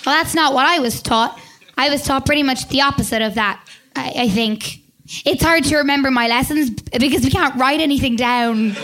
Well, 0.05 0.15
that's 0.15 0.35
not 0.35 0.53
what 0.53 0.65
I 0.65 0.79
was 0.79 1.01
taught. 1.01 1.39
I 1.77 1.89
was 1.89 2.03
taught 2.03 2.25
pretty 2.25 2.43
much 2.43 2.67
the 2.67 2.81
opposite 2.81 3.21
of 3.21 3.35
that, 3.35 3.65
I, 3.95 4.13
I 4.17 4.29
think. 4.29 4.81
It's 5.25 5.43
hard 5.43 5.63
to 5.65 5.77
remember 5.77 6.11
my 6.11 6.27
lessons 6.27 6.69
because 6.69 7.23
we 7.23 7.29
can't 7.29 7.55
write 7.55 7.79
anything 7.79 8.15
down. 8.15 8.75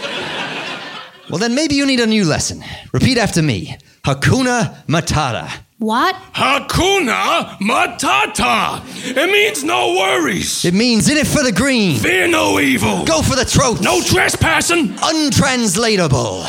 Well, 1.30 1.40
then 1.40 1.56
maybe 1.56 1.76
you 1.76 1.86
need 1.86 2.00
a 2.00 2.08
new 2.08 2.26
lesson. 2.26 2.64
Repeat 2.92 3.18
after 3.18 3.42
me 3.42 3.78
Hakuna 4.06 4.86
Matata. 4.88 5.50
What? 5.80 6.16
Hakuna 6.34 7.58
Matata! 7.60 8.82
It 9.18 9.30
means 9.32 9.64
no 9.64 9.96
worries. 9.96 10.64
It 10.64 10.74
means 10.74 11.10
in 11.10 11.18
it 11.18 11.28
for 11.28 11.44
the 11.44 11.52
green. 11.52 11.98
Fear 11.98 12.28
no 12.30 12.60
evil. 12.60 13.04
Go 13.06 13.22
for 13.22 13.36
the 13.36 13.44
throat. 13.44 13.82
No 13.82 14.02
trespassing. 14.02 14.96
Untranslatable. 15.04 16.44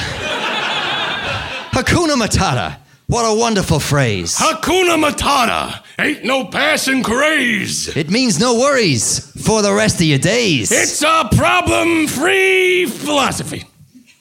Hakuna 1.73 2.15
Matata. 2.15 2.77
What 3.07 3.25
a 3.25 3.39
wonderful 3.39 3.81
phrase. 3.81 4.37
Hakuna 4.37 4.97
Matata. 4.97 5.83
Ain't 5.99 6.25
no 6.25 6.47
passing 6.47 7.03
craze. 7.03 7.95
It 7.95 8.11
means 8.11 8.41
no 8.41 8.59
worries 8.59 9.31
for 9.45 9.61
the 9.61 9.73
rest 9.73 9.97
of 9.97 10.07
your 10.07 10.19
days. 10.19 10.73
It's 10.73 11.03
a 11.03 11.29
problem 11.37 12.07
free 12.07 12.87
philosophy. 12.87 13.65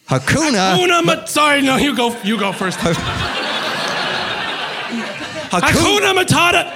Hakuna. 0.10 0.76
Hakuna 0.76 1.02
Matata. 1.02 1.28
Sorry, 1.30 1.62
no, 1.62 1.78
you 1.78 1.96
go, 1.96 2.16
you 2.24 2.38
go 2.38 2.52
first. 2.52 2.78
Hakuna 5.54 6.14
Matata. 6.14 6.74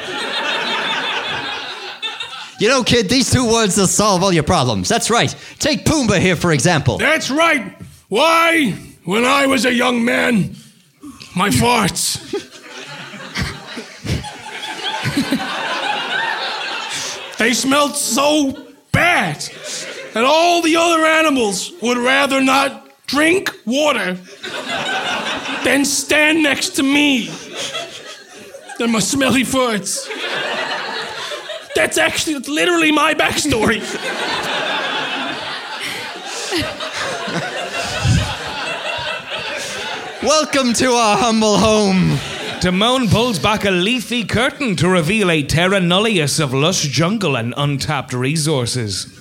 You 2.59 2.69
know, 2.69 2.83
kid, 2.83 3.09
these 3.09 3.29
two 3.31 3.45
words 3.51 3.77
will 3.77 3.85
solve 3.85 4.23
all 4.23 4.31
your 4.33 4.43
problems. 4.43 4.87
That's 4.89 5.09
right. 5.11 5.35
Take 5.59 5.83
Pumbaa 5.85 6.19
here, 6.19 6.35
for 6.35 6.51
example. 6.53 6.97
That's 6.97 7.29
right. 7.29 7.75
Why? 8.07 8.71
When 9.03 9.25
I 9.25 9.45
was 9.45 9.65
a 9.65 9.73
young 9.73 10.03
man, 10.03 10.55
my 11.37 11.49
farts. 11.49 12.17
they 17.37 17.53
smelled 17.53 17.95
so 17.95 18.57
bad 18.91 19.35
that 20.13 20.23
all 20.25 20.63
the 20.63 20.75
other 20.75 21.05
animals 21.05 21.71
would 21.83 21.97
rather 21.97 22.41
not 22.41 22.89
drink 23.05 23.51
water 23.65 24.17
than 25.63 25.85
stand 25.85 26.41
next 26.41 26.69
to 26.77 26.83
me. 26.83 27.29
They're 28.79 28.87
my 28.87 28.99
smelly 28.99 29.43
farts. 29.43 30.09
That's 31.75 31.99
actually 31.99 32.33
that's 32.33 32.49
literally 32.49 32.91
my 32.91 33.13
backstory. 33.13 33.81
Welcome 40.23 40.73
to 40.73 40.87
our 40.91 41.15
humble 41.17 41.57
home. 41.57 42.17
Timon 42.59 43.07
pulls 43.07 43.37
back 43.37 43.65
a 43.65 43.69
leafy 43.71 44.23
curtain 44.25 44.75
to 44.77 44.89
reveal 44.89 45.29
a 45.29 45.43
terra 45.43 45.79
nullius 45.79 46.39
of 46.39 46.53
lush 46.53 46.83
jungle 46.87 47.35
and 47.37 47.53
untapped 47.55 48.13
resources. 48.13 49.13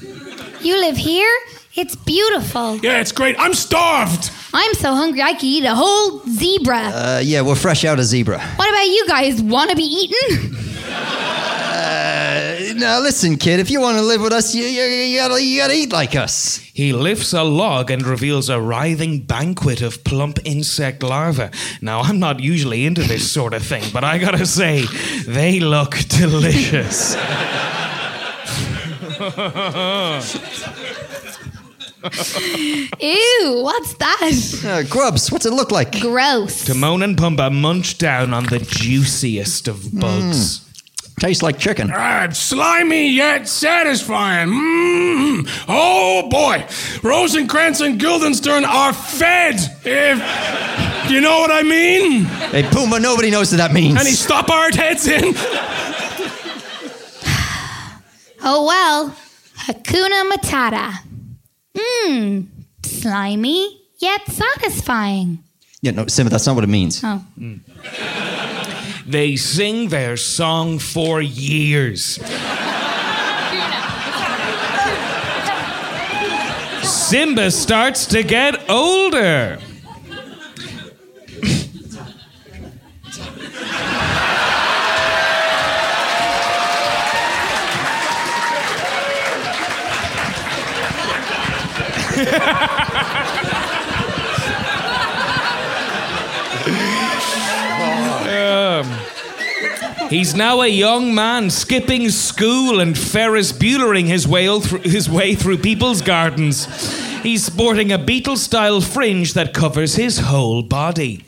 You 0.62 0.78
live 0.80 0.96
here? 0.96 1.30
It's 1.74 1.94
beautiful. 1.96 2.78
Yeah, 2.78 3.00
it's 3.00 3.12
great. 3.12 3.36
I'm 3.38 3.52
starved. 3.52 4.30
I'm 4.54 4.72
so 4.74 4.94
hungry 4.94 5.20
I 5.20 5.34
could 5.34 5.44
eat 5.44 5.64
a 5.64 5.74
whole 5.74 6.20
zebra. 6.30 6.78
Uh, 6.78 7.20
yeah, 7.22 7.42
we're 7.42 7.54
fresh 7.56 7.84
out 7.84 7.98
of 7.98 8.06
zebra. 8.06 8.40
what 8.56 8.68
about 8.68 8.86
you 8.86 9.06
guys? 9.06 9.42
Want 9.42 9.68
to 9.70 9.76
be 9.76 9.82
eaten? 9.82 10.56
Now 12.74 13.00
listen, 13.00 13.36
kid. 13.36 13.60
If 13.60 13.70
you 13.70 13.80
want 13.80 13.98
to 13.98 14.02
live 14.02 14.20
with 14.20 14.32
us, 14.32 14.54
you, 14.54 14.64
you, 14.64 14.82
you 14.82 15.18
gotta 15.18 15.42
you 15.42 15.60
gotta 15.60 15.74
eat 15.74 15.92
like 15.92 16.16
us. 16.16 16.58
He 16.58 16.92
lifts 16.92 17.32
a 17.32 17.42
log 17.42 17.90
and 17.90 18.04
reveals 18.04 18.48
a 18.48 18.60
writhing 18.60 19.20
banquet 19.20 19.82
of 19.82 20.02
plump 20.04 20.38
insect 20.44 21.02
larvae. 21.02 21.48
Now, 21.80 22.00
I'm 22.00 22.18
not 22.18 22.40
usually 22.40 22.84
into 22.84 23.02
this 23.02 23.30
sort 23.30 23.54
of 23.54 23.62
thing, 23.62 23.84
but 23.92 24.04
I 24.04 24.18
gotta 24.18 24.46
say, 24.46 24.84
they 25.26 25.60
look 25.60 25.96
delicious. 26.08 27.14
Ew, 33.00 33.60
what's 33.62 33.94
that? 33.94 34.62
Uh, 34.64 34.82
grubs. 34.88 35.32
What's 35.32 35.46
it 35.46 35.52
look 35.52 35.70
like? 35.70 36.00
Gross. 36.00 36.64
Timon 36.64 37.02
and 37.02 37.16
Pumbaa 37.16 37.52
munch 37.52 37.98
down 37.98 38.32
on 38.32 38.44
the 38.46 38.58
juiciest 38.58 39.68
of 39.68 39.98
bugs. 39.98 40.65
Tastes 41.18 41.42
like 41.42 41.58
chicken. 41.58 41.90
Ah, 41.94 42.28
slimy 42.30 43.08
yet 43.08 43.48
satisfying. 43.48 44.48
Mmm. 44.48 45.48
Oh 45.66 46.28
boy, 46.28 46.66
Rosencrantz 47.02 47.80
and 47.80 47.98
Guildenstern 47.98 48.64
are 48.66 48.92
fed. 48.92 49.54
If 49.84 51.10
you 51.10 51.20
know 51.22 51.38
what 51.40 51.50
I 51.50 51.62
mean. 51.62 52.24
Hey, 52.52 52.64
Pumbaa, 52.64 53.00
Nobody 53.00 53.30
knows 53.30 53.50
what 53.50 53.58
that 53.58 53.72
means. 53.72 53.98
Any 53.98 54.10
stop 54.10 54.50
art 54.50 54.74
heads 54.74 55.06
in? 55.08 55.34
Oh 58.48 58.64
well. 58.64 59.16
Hakuna 59.66 60.30
Matata. 60.30 60.92
Mmm. 61.74 62.46
Slimy 62.84 63.80
yet 63.98 64.20
satisfying. 64.28 65.42
yeah, 65.82 65.90
no, 65.92 66.06
Simba. 66.06 66.30
That's 66.30 66.46
not 66.46 66.54
what 66.54 66.62
it 66.62 66.68
means. 66.68 67.00
Oh. 67.02 67.16
Hmm. 67.38 67.54
They 69.08 69.36
sing 69.36 69.88
their 69.88 70.16
song 70.16 70.80
for 70.80 71.22
years. 71.22 72.18
Simba 76.82 77.52
starts 77.52 78.06
to 78.06 78.24
get 78.24 78.68
older. 78.68 79.60
He's 100.08 100.34
now 100.34 100.60
a 100.60 100.66
young 100.66 101.14
man 101.14 101.50
skipping 101.50 102.10
school 102.10 102.80
and 102.80 102.96
Ferris 102.96 103.52
Buellering 103.52 104.06
his 104.06 104.26
way, 104.26 104.46
through, 104.60 104.80
his 104.80 105.08
way 105.08 105.34
through 105.34 105.58
people's 105.58 106.02
gardens. 106.02 106.66
He's 107.22 107.44
sporting 107.44 107.92
a 107.92 107.98
Beatle 107.98 108.36
style 108.36 108.80
fringe 108.80 109.34
that 109.34 109.54
covers 109.54 109.96
his 109.96 110.18
whole 110.18 110.62
body. 110.62 111.18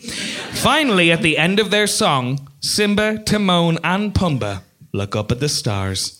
Finally, 0.53 1.11
at 1.11 1.23
the 1.23 1.39
end 1.39 1.59
of 1.59 1.71
their 1.71 1.87
song, 1.87 2.49
Simba, 2.61 3.19
Timon, 3.19 3.79
and 3.83 4.15
Pumbaa 4.15 4.63
look 4.93 5.17
up 5.17 5.33
at 5.33 5.41
the 5.41 5.49
stars. 5.49 6.19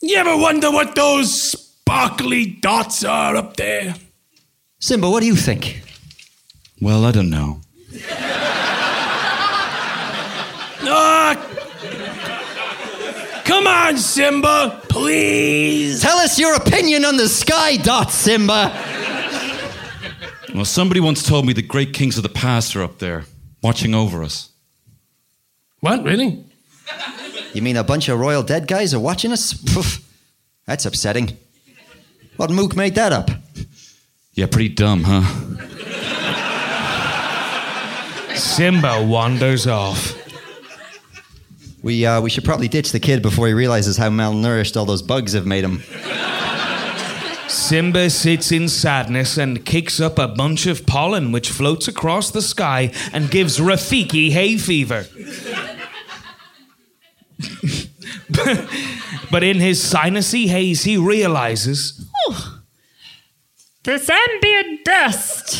You 0.00 0.16
ever 0.16 0.36
wonder 0.36 0.70
what 0.70 0.94
those 0.94 1.52
sparkly 1.52 2.46
dots 2.46 3.04
are 3.04 3.36
up 3.36 3.56
there? 3.56 3.94
Simba, 4.80 5.08
what 5.10 5.20
do 5.20 5.26
you 5.26 5.36
think? 5.36 5.82
Well, 6.80 7.04
I 7.04 7.12
don't 7.12 7.30
know. 7.30 7.60
Ah! 10.84 11.51
Come 13.52 13.66
on, 13.66 13.98
Simba, 13.98 14.80
please. 14.88 16.00
Tell 16.00 16.16
us 16.16 16.38
your 16.38 16.54
opinion 16.54 17.04
on 17.04 17.18
the 17.18 17.28
sky 17.28 17.76
dot, 17.76 18.10
Simba. 18.10 18.72
Well, 20.54 20.64
somebody 20.64 21.00
once 21.00 21.22
told 21.22 21.44
me 21.44 21.52
the 21.52 21.60
great 21.60 21.92
kings 21.92 22.16
of 22.16 22.22
the 22.22 22.30
past 22.30 22.74
are 22.76 22.82
up 22.82 22.98
there, 22.98 23.26
watching 23.62 23.94
over 23.94 24.22
us. 24.22 24.50
What, 25.80 26.02
really? 26.02 26.46
You 27.52 27.60
mean 27.60 27.76
a 27.76 27.84
bunch 27.84 28.08
of 28.08 28.18
royal 28.18 28.42
dead 28.42 28.66
guys 28.66 28.94
are 28.94 29.00
watching 29.00 29.32
us? 29.32 29.52
Poof. 29.52 30.00
That's 30.64 30.86
upsetting. 30.86 31.36
What 32.38 32.50
mook 32.50 32.74
made 32.74 32.94
that 32.94 33.12
up? 33.12 33.30
Yeah, 34.32 34.46
pretty 34.46 34.70
dumb, 34.70 35.02
huh? 35.04 35.24
Simba 38.34 39.04
wanders 39.04 39.66
off. 39.66 40.21
We 41.82 42.06
uh, 42.06 42.20
we 42.20 42.30
should 42.30 42.44
probably 42.44 42.68
ditch 42.68 42.92
the 42.92 43.00
kid 43.00 43.22
before 43.22 43.48
he 43.48 43.52
realizes 43.54 43.96
how 43.96 44.08
malnourished 44.08 44.76
all 44.76 44.84
those 44.86 45.02
bugs 45.02 45.32
have 45.32 45.46
made 45.46 45.64
him. 45.64 45.82
Simba 47.48 48.08
sits 48.08 48.50
in 48.52 48.68
sadness 48.68 49.36
and 49.36 49.64
kicks 49.64 50.00
up 50.00 50.18
a 50.18 50.28
bunch 50.28 50.66
of 50.66 50.86
pollen 50.86 51.32
which 51.32 51.50
floats 51.50 51.86
across 51.86 52.30
the 52.30 52.40
sky 52.40 52.90
and 53.12 53.30
gives 53.30 53.58
Rafiki 53.58 54.30
hay 54.30 54.56
fever. 54.56 55.06
but 59.30 59.42
in 59.42 59.58
his 59.60 59.82
sinusy 59.82 60.46
haze, 60.46 60.84
he 60.84 60.96
realizes 60.96 62.06
This 63.82 64.08
ambient 64.08 64.84
dust 64.84 65.56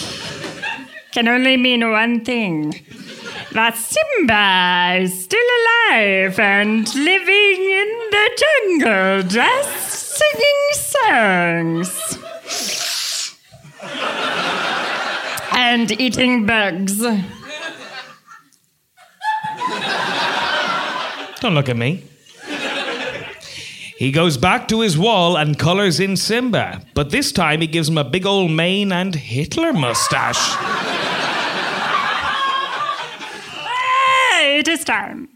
can 1.12 1.28
only 1.28 1.56
mean 1.56 1.90
one 1.90 2.24
thing. 2.24 3.01
That 3.52 3.76
Simba 3.76 5.02
is 5.02 5.24
still 5.24 5.38
alive 5.60 6.38
and 6.38 6.94
living 6.94 7.58
in 7.80 7.88
the 8.10 8.30
jungle, 8.42 9.22
just 9.28 10.16
singing 10.18 10.62
songs. 10.72 12.18
and 15.52 15.90
eating 16.00 16.46
bugs. 16.46 16.98
Don't 21.40 21.54
look 21.54 21.68
at 21.68 21.76
me. 21.76 22.04
He 23.98 24.10
goes 24.10 24.38
back 24.38 24.66
to 24.68 24.80
his 24.80 24.96
wall 24.96 25.36
and 25.36 25.58
colors 25.58 26.00
in 26.00 26.16
Simba, 26.16 26.80
but 26.94 27.10
this 27.10 27.32
time 27.32 27.60
he 27.60 27.66
gives 27.66 27.90
him 27.90 27.98
a 27.98 28.04
big 28.04 28.24
old 28.24 28.50
mane 28.50 28.92
and 28.92 29.14
Hitler 29.14 29.74
mustache. 29.74 30.56
It 34.62 34.68
is 34.68 34.84
time. 34.84 35.28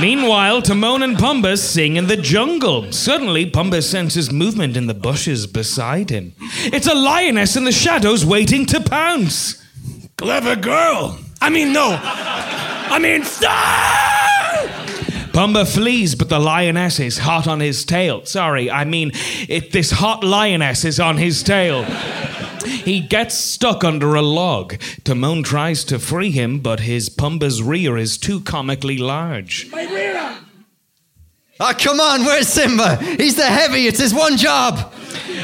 Meanwhile, 0.00 0.62
Timon 0.62 1.02
and 1.02 1.16
Pumbaa 1.16 1.58
sing 1.58 1.96
in 1.96 2.06
the 2.06 2.16
jungle. 2.16 2.92
Suddenly, 2.92 3.50
Pumbaa 3.50 3.82
senses 3.82 4.30
movement 4.30 4.76
in 4.76 4.86
the 4.86 4.94
bushes 4.94 5.48
beside 5.48 6.08
him. 6.08 6.32
It's 6.76 6.86
a 6.86 6.94
lioness 6.94 7.56
in 7.56 7.64
the 7.64 7.72
shadows 7.72 8.24
waiting 8.24 8.66
to 8.66 8.80
pounce. 8.80 9.60
Clever 10.16 10.54
girl. 10.54 11.18
I 11.40 11.50
mean, 11.50 11.72
no. 11.72 11.98
I 12.00 13.00
mean, 13.00 13.24
stop! 13.24 14.62
Pumbaa 15.32 15.66
flees, 15.66 16.14
but 16.14 16.28
the 16.28 16.38
lioness 16.38 17.00
is 17.00 17.18
hot 17.18 17.48
on 17.48 17.58
his 17.58 17.84
tail. 17.84 18.24
Sorry, 18.26 18.70
I 18.70 18.84
mean, 18.84 19.10
it, 19.48 19.72
this 19.72 19.90
hot 19.90 20.22
lioness 20.22 20.84
is 20.84 21.00
on 21.00 21.16
his 21.16 21.42
tail. 21.42 21.84
He 22.64 23.00
gets 23.00 23.34
stuck 23.34 23.84
under 23.84 24.14
a 24.14 24.22
log. 24.22 24.78
Timon 25.04 25.42
tries 25.42 25.84
to 25.84 25.98
free 25.98 26.30
him, 26.30 26.60
but 26.60 26.80
his 26.80 27.08
Pumbaa's 27.08 27.62
rear 27.62 27.96
is 27.96 28.16
too 28.18 28.40
comically 28.40 28.98
large. 28.98 29.70
My 29.70 29.84
rear! 29.84 30.12
Ah, 31.60 31.74
come 31.78 32.00
on, 32.00 32.24
where's 32.24 32.48
Simba? 32.48 32.96
He's 32.96 33.36
the 33.36 33.46
heavy, 33.46 33.86
it's 33.86 34.00
his 34.00 34.12
one 34.12 34.36
job. 34.36 34.92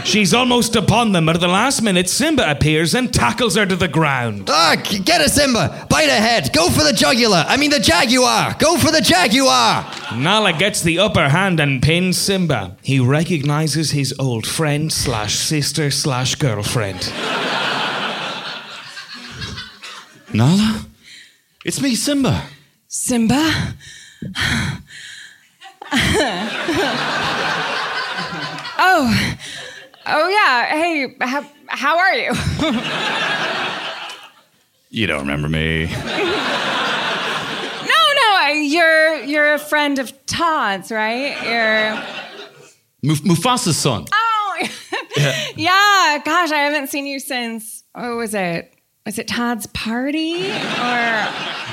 She's 0.04 0.32
almost 0.32 0.76
upon 0.76 1.12
them, 1.12 1.26
but 1.26 1.36
at 1.36 1.40
the 1.40 1.48
last 1.48 1.82
minute, 1.82 2.08
Simba 2.08 2.50
appears 2.50 2.94
and 2.94 3.12
tackles 3.12 3.56
her 3.56 3.66
to 3.66 3.76
the 3.76 3.88
ground. 3.88 4.48
Ah, 4.48 4.76
get 5.04 5.20
her, 5.20 5.28
Simba. 5.28 5.86
Bite 5.90 6.08
her 6.08 6.20
head! 6.20 6.50
Go 6.52 6.68
for 6.70 6.82
the 6.82 6.92
jugular. 6.92 7.44
I 7.46 7.56
mean, 7.56 7.70
the 7.70 7.80
jaguar. 7.80 8.54
Go 8.58 8.78
for 8.78 8.90
the 8.90 9.00
jaguar. 9.00 9.84
Nala 10.16 10.52
gets 10.52 10.82
the 10.82 10.98
upper 10.98 11.28
hand 11.28 11.60
and 11.60 11.82
pins 11.82 12.16
Simba. 12.16 12.76
He 12.82 13.00
recognizes 13.00 13.90
his 13.90 14.14
old 14.18 14.46
friend 14.46 14.92
slash 14.92 15.34
sister 15.34 15.90
slash 15.90 16.34
girlfriend. 16.36 17.12
Nala? 20.32 20.86
It's 21.64 21.80
me, 21.80 21.94
Simba. 21.94 22.44
Simba? 22.86 23.74
oh, 28.78 29.36
oh 30.08 30.28
yeah. 30.28 30.66
Hey, 30.66 31.14
how, 31.20 31.44
how 31.68 31.98
are 31.98 32.14
you? 32.14 32.32
You 34.90 35.06
don't 35.06 35.20
remember 35.20 35.48
me. 35.48 35.84
no, 35.86 35.90
no, 35.92 35.96
I- 38.40 38.64
you're 38.66 39.16
you're 39.24 39.54
a 39.54 39.58
friend 39.58 39.98
of 39.98 40.12
Todd's, 40.26 40.90
right? 40.90 41.36
You're. 41.44 42.02
Muf- 43.02 43.22
Mufasa's 43.24 43.76
son. 43.76 44.06
Oh, 44.12 44.68
yeah. 45.56 46.18
Gosh, 46.24 46.50
I 46.50 46.56
haven't 46.58 46.88
seen 46.88 47.06
you 47.06 47.20
since. 47.20 47.84
What 47.92 48.16
was 48.16 48.34
it? 48.34 48.72
Was 49.06 49.18
it 49.18 49.26
Todd's 49.26 49.66
party 49.68 50.46
or? 50.50 51.28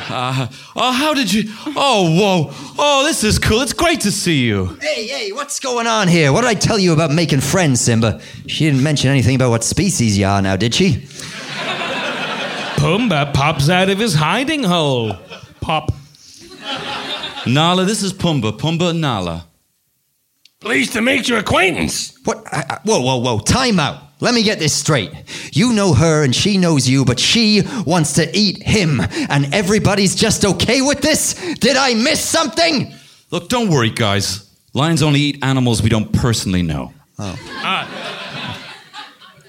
Uh, 0.07 0.47
oh, 0.75 0.91
how 0.93 1.13
did 1.13 1.33
you? 1.33 1.43
Oh, 1.75 2.09
whoa. 2.17 2.53
Oh, 2.77 3.03
this 3.05 3.23
is 3.25 3.39
cool. 3.39 3.59
It's 3.61 3.73
great 3.73 4.01
to 4.01 4.11
see 4.11 4.45
you. 4.45 4.77
Hey, 4.79 5.05
hey, 5.07 5.31
what's 5.33 5.59
going 5.59 5.85
on 5.85 6.07
here? 6.07 6.31
What 6.31 6.41
did 6.41 6.47
I 6.47 6.53
tell 6.53 6.79
you 6.79 6.93
about 6.93 7.11
making 7.11 7.41
friends, 7.41 7.81
Simba? 7.81 8.21
She 8.47 8.65
didn't 8.65 8.83
mention 8.83 9.09
anything 9.09 9.35
about 9.35 9.49
what 9.49 9.63
species 9.65 10.17
you 10.17 10.25
are 10.25 10.41
now, 10.41 10.55
did 10.55 10.73
she? 10.73 11.07
Pumbaa 12.77 13.33
pops 13.33 13.69
out 13.69 13.89
of 13.89 13.99
his 13.99 14.13
hiding 14.13 14.63
hole. 14.63 15.17
Pop. 15.59 15.91
Nala, 17.47 17.83
this 17.83 18.01
is 18.01 18.13
Pumbaa. 18.13 18.57
Pumbaa 18.57 18.97
Nala. 18.97 19.45
Pleased 20.65 20.93
to 20.93 21.01
make 21.01 21.27
your 21.27 21.37
acquaintance. 21.37 22.17
What? 22.23 22.43
I, 22.51 22.65
I, 22.67 22.79
whoa, 22.83 22.99
whoa, 22.99 23.17
whoa. 23.17 23.37
Time 23.37 23.79
out. 23.79 24.01
Let 24.19 24.33
me 24.33 24.41
get 24.41 24.57
this 24.57 24.73
straight. 24.73 25.11
You 25.53 25.73
know 25.73 25.93
her 25.93 26.23
and 26.23 26.35
she 26.35 26.57
knows 26.57 26.89
you, 26.89 27.05
but 27.05 27.19
she 27.19 27.61
wants 27.85 28.13
to 28.13 28.35
eat 28.35 28.63
him, 28.63 28.99
and 29.29 29.53
everybody's 29.53 30.15
just 30.15 30.43
okay 30.43 30.81
with 30.81 31.01
this? 31.01 31.35
Did 31.59 31.77
I 31.77 31.93
miss 31.93 32.19
something? 32.19 32.91
Look, 33.29 33.47
don't 33.47 33.69
worry, 33.69 33.91
guys. 33.91 34.49
Lions 34.73 35.03
only 35.03 35.19
eat 35.19 35.43
animals 35.43 35.83
we 35.83 35.89
don't 35.89 36.11
personally 36.11 36.63
know. 36.63 36.91
Oh. 37.19 37.35
Ah. 37.57 38.59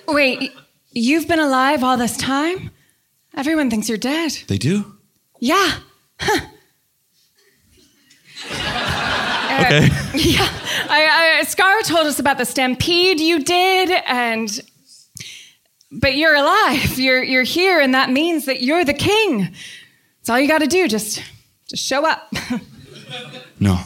Wait, 0.08 0.52
you've 0.90 1.26
been 1.26 1.40
alive 1.40 1.82
all 1.82 1.96
this 1.96 2.18
time? 2.18 2.70
Everyone 3.34 3.70
thinks 3.70 3.88
you're 3.88 3.96
dead. 3.96 4.32
They 4.48 4.58
do? 4.58 4.98
Yeah. 5.40 5.78
Huh. 6.20 6.46
Uh, 9.56 9.64
Okay. 9.64 9.88
Yeah. 10.14 10.48
I, 10.88 11.38
I, 11.40 11.44
Scar 11.44 11.82
told 11.82 12.06
us 12.06 12.18
about 12.18 12.38
the 12.38 12.44
stampede 12.44 13.20
you 13.20 13.42
did, 13.42 13.90
and. 14.06 14.60
But 15.92 16.16
you're 16.16 16.34
alive. 16.34 16.98
You're, 16.98 17.22
you're 17.22 17.44
here, 17.44 17.80
and 17.80 17.94
that 17.94 18.10
means 18.10 18.44
that 18.46 18.60
you're 18.60 18.84
the 18.84 18.92
king. 18.92 19.48
That's 20.18 20.28
all 20.30 20.38
you 20.40 20.48
got 20.48 20.58
to 20.58 20.66
do. 20.66 20.88
Just, 20.88 21.22
just 21.68 21.84
show 21.84 22.04
up. 22.06 22.32
No. 23.58 23.78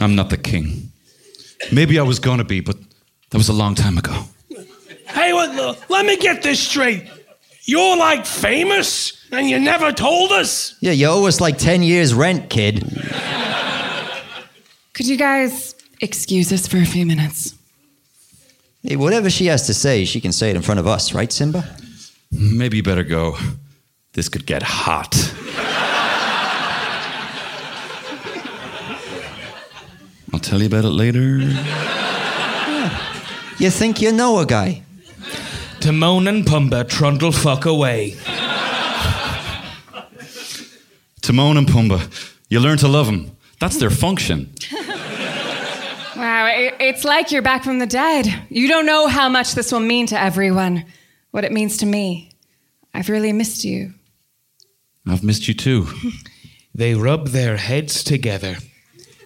I'm 0.00 0.14
not 0.14 0.28
the 0.28 0.36
king. 0.36 0.92
Maybe 1.72 1.98
I 1.98 2.02
was 2.02 2.18
gonna 2.18 2.44
be, 2.44 2.60
but 2.60 2.76
that 3.30 3.38
was 3.38 3.48
a 3.48 3.52
long 3.54 3.74
time 3.74 3.96
ago. 3.96 4.24
Hey, 5.08 5.32
what, 5.32 5.88
let 5.88 6.04
me 6.04 6.16
get 6.18 6.42
this 6.42 6.60
straight. 6.60 7.08
You're 7.68 7.96
like 7.96 8.26
famous, 8.26 9.26
and 9.32 9.50
you 9.50 9.58
never 9.58 9.90
told 9.90 10.30
us. 10.30 10.76
Yeah, 10.80 10.92
you 10.92 11.08
owe 11.08 11.26
us 11.26 11.40
like 11.40 11.58
10 11.58 11.82
years' 11.82 12.14
rent, 12.14 12.48
kid. 12.48 12.84
Could 14.94 15.08
you 15.08 15.16
guys 15.16 15.74
excuse 16.00 16.52
us 16.52 16.68
for 16.68 16.76
a 16.78 16.86
few 16.86 17.04
minutes? 17.04 17.54
Hey, 18.84 18.94
whatever 18.94 19.28
she 19.28 19.46
has 19.46 19.66
to 19.66 19.74
say, 19.74 20.04
she 20.04 20.20
can 20.20 20.30
say 20.30 20.50
it 20.50 20.56
in 20.56 20.62
front 20.62 20.78
of 20.78 20.86
us, 20.86 21.12
right, 21.12 21.32
Simba? 21.32 21.68
Maybe 22.30 22.76
you 22.76 22.84
better 22.84 23.02
go. 23.02 23.36
This 24.12 24.28
could 24.28 24.46
get 24.46 24.62
hot. 24.62 25.14
I'll 30.32 30.38
tell 30.38 30.60
you 30.60 30.66
about 30.66 30.84
it 30.84 30.90
later. 30.90 31.38
You 33.58 33.70
think 33.70 34.00
you 34.00 34.12
know 34.12 34.38
a 34.38 34.46
guy? 34.46 34.82
Timon 35.86 36.26
and 36.26 36.44
Pumbaa 36.44 36.88
trundle 36.88 37.30
fuck 37.30 37.64
away. 37.64 38.16
Timon 41.22 41.56
and 41.56 41.68
Pumbaa, 41.68 42.34
you 42.48 42.58
learn 42.58 42.76
to 42.78 42.88
love 42.88 43.06
them. 43.06 43.30
That's 43.60 43.76
their 43.76 43.90
function. 43.90 44.52
Wow, 46.16 46.46
it, 46.46 46.74
it's 46.80 47.04
like 47.04 47.30
you're 47.30 47.42
back 47.42 47.62
from 47.62 47.78
the 47.78 47.86
dead. 47.86 48.26
You 48.48 48.68
don't 48.68 48.86
know 48.86 49.06
how 49.06 49.28
much 49.28 49.52
this 49.52 49.70
will 49.70 49.80
mean 49.80 50.06
to 50.06 50.18
everyone, 50.18 50.86
what 51.30 51.44
it 51.44 51.52
means 51.52 51.76
to 51.78 51.86
me. 51.86 52.30
I've 52.94 53.10
really 53.10 53.34
missed 53.34 53.66
you. 53.66 53.92
I've 55.06 55.22
missed 55.22 55.46
you 55.46 55.54
too. 55.54 55.86
They 56.74 56.94
rub 56.94 57.28
their 57.28 57.58
heads 57.58 58.02
together. 58.02 58.56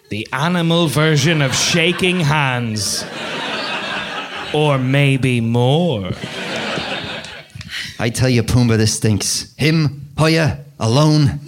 The 0.09 0.27
animal 0.33 0.87
version 0.87 1.41
of 1.41 1.55
shaking 1.55 2.19
hands. 2.19 3.03
Or 4.53 4.77
maybe 4.77 5.39
more. 5.41 6.11
I 8.01 8.09
tell 8.09 8.29
you, 8.29 8.41
Pumbaa, 8.41 8.77
this 8.77 8.95
stinks. 8.95 9.53
Him, 9.57 10.07
Hoya, 10.17 10.65
alone. 10.79 11.39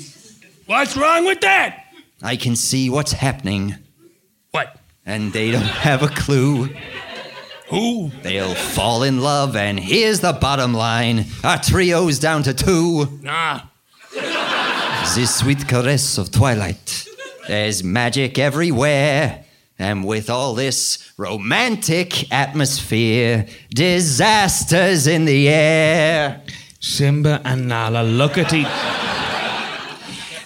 What's 0.67 0.95
wrong 0.95 1.25
with 1.25 1.41
that? 1.41 1.83
I 2.21 2.35
can 2.35 2.55
see 2.55 2.91
what's 2.91 3.11
happening. 3.11 3.73
What? 4.51 4.77
And 5.03 5.33
they 5.33 5.49
don't 5.49 5.63
have 5.63 6.03
a 6.03 6.09
clue. 6.09 6.69
Who? 7.69 8.11
They'll 8.21 8.53
fall 8.53 9.01
in 9.01 9.19
love, 9.19 9.55
and 9.55 9.79
here's 9.79 10.19
the 10.19 10.31
bottom 10.31 10.75
line 10.75 11.25
our 11.43 11.57
trio's 11.57 12.19
down 12.19 12.43
to 12.43 12.53
two. 12.53 13.07
Nah. 13.23 13.61
The 14.11 15.25
sweet 15.25 15.67
caress 15.67 16.19
of 16.19 16.29
twilight. 16.29 17.07
There's 17.47 17.83
magic 17.83 18.37
everywhere. 18.37 19.42
And 19.79 20.05
with 20.05 20.29
all 20.29 20.53
this 20.53 21.11
romantic 21.17 22.31
atmosphere, 22.31 23.47
disasters 23.73 25.07
in 25.07 25.25
the 25.25 25.49
air. 25.49 26.41
Simba 26.79 27.41
and 27.43 27.67
Nala 27.67 28.03
look 28.03 28.37
at 28.37 28.53
each 28.53 28.67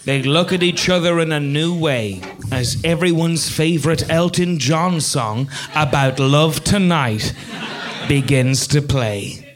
They 0.06 0.24
look 0.24 0.54
at 0.54 0.64
each 0.64 0.88
other 0.88 1.20
in 1.20 1.34
a 1.34 1.40
new 1.40 1.78
way 1.78 2.22
as 2.52 2.82
everyone's 2.86 3.50
favorite 3.50 4.10
Elton 4.10 4.58
John 4.58 5.02
song 5.02 5.50
about 5.76 6.20
love 6.20 6.64
tonight 6.64 7.34
begins 8.08 8.68
to 8.68 8.82
play. 8.82 9.47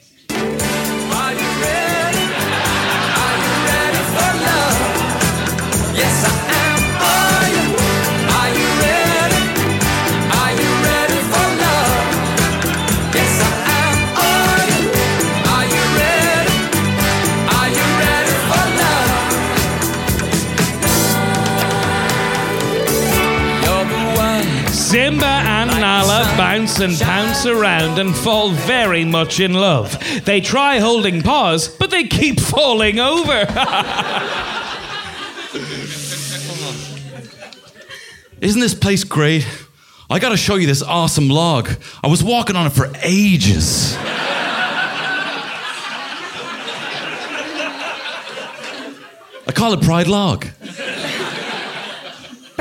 Simba 24.92 25.26
and 25.26 25.70
Nala 25.70 26.26
bounce 26.36 26.82
and 26.82 27.00
pounce 27.00 27.46
around 27.46 27.98
and 27.98 28.14
fall 28.14 28.52
very 28.52 29.06
much 29.06 29.40
in 29.40 29.54
love. 29.54 29.98
They 30.26 30.42
try 30.42 30.80
holding 30.80 31.22
paws, 31.22 31.70
but 31.70 31.92
they 31.92 32.04
keep 32.04 32.40
falling 32.42 33.00
over. 33.00 33.48
Isn't 38.42 38.60
this 38.60 38.74
place 38.74 39.06
great? 39.06 39.48
I 40.10 40.20
gotta 40.20 40.36
show 40.36 40.56
you 40.56 40.68
this 40.68 40.82
awesome 40.82 41.30
log. 41.30 41.70
I 42.04 42.08
was 42.08 42.22
walking 42.22 42.58
on 42.58 42.68
it 42.68 42.72
for 42.72 42.92
ages. 43.02 43.96
I 49.48 49.54
call 49.56 49.72
it 49.72 49.82
Pride 49.84 50.08
Log. 50.08 50.48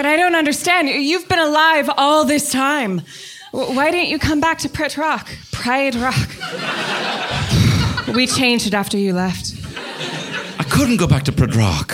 But 0.01 0.07
I 0.07 0.17
don't 0.17 0.35
understand. 0.35 0.89
You've 0.89 1.29
been 1.29 1.39
alive 1.39 1.91
all 1.99 2.25
this 2.25 2.51
time. 2.51 3.03
Why 3.51 3.91
didn't 3.91 4.09
you 4.09 4.19
come 4.19 4.41
back 4.41 4.57
to 4.61 4.69
Pret 4.71 4.97
Rock? 4.97 5.29
Pride 5.53 5.95
Rock. 5.95 6.31
we 8.17 8.27
changed 8.27 8.67
it 8.67 8.73
after 8.73 8.97
you 8.97 9.13
left. 9.13 9.53
I 10.59 10.63
couldn't 10.63 10.97
go 10.97 11.07
back 11.07 11.25
to 11.25 11.33
Pride 11.33 11.55
Rock. 11.55 11.93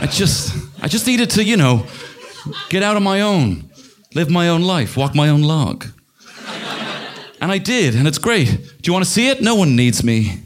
I 0.00 0.08
just, 0.10 0.56
I 0.80 0.88
just 0.88 1.06
needed 1.06 1.28
to, 1.32 1.44
you 1.44 1.58
know, 1.58 1.84
get 2.70 2.82
out 2.82 2.96
on 2.96 3.02
my 3.02 3.20
own, 3.20 3.68
live 4.14 4.30
my 4.30 4.48
own 4.48 4.62
life, 4.62 4.96
walk 4.96 5.14
my 5.14 5.28
own 5.28 5.42
log. 5.42 5.84
And 7.42 7.52
I 7.52 7.58
did, 7.58 7.96
and 7.96 8.08
it's 8.08 8.16
great. 8.16 8.46
Do 8.46 8.88
you 8.88 8.94
want 8.94 9.04
to 9.04 9.10
see 9.10 9.28
it? 9.28 9.42
No 9.42 9.56
one 9.56 9.76
needs 9.76 10.02
me. 10.02 10.40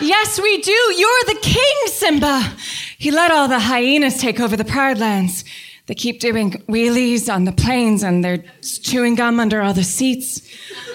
Yes, 0.00 0.40
we 0.40 0.60
do. 0.62 0.72
You're 0.72 1.24
the 1.26 1.38
king, 1.42 1.76
Simba. 1.86 2.56
He 2.98 3.10
let 3.10 3.30
all 3.30 3.48
the 3.48 3.58
hyenas 3.58 4.18
take 4.18 4.40
over 4.40 4.56
the 4.56 4.64
Pride 4.64 4.98
Lands. 4.98 5.44
They 5.86 5.94
keep 5.94 6.20
doing 6.20 6.52
wheelies 6.68 7.32
on 7.32 7.44
the 7.44 7.52
plains 7.52 8.02
and 8.02 8.22
they're 8.22 8.44
chewing 8.62 9.14
gum 9.14 9.40
under 9.40 9.62
all 9.62 9.72
the 9.72 9.84
seats. 9.84 10.42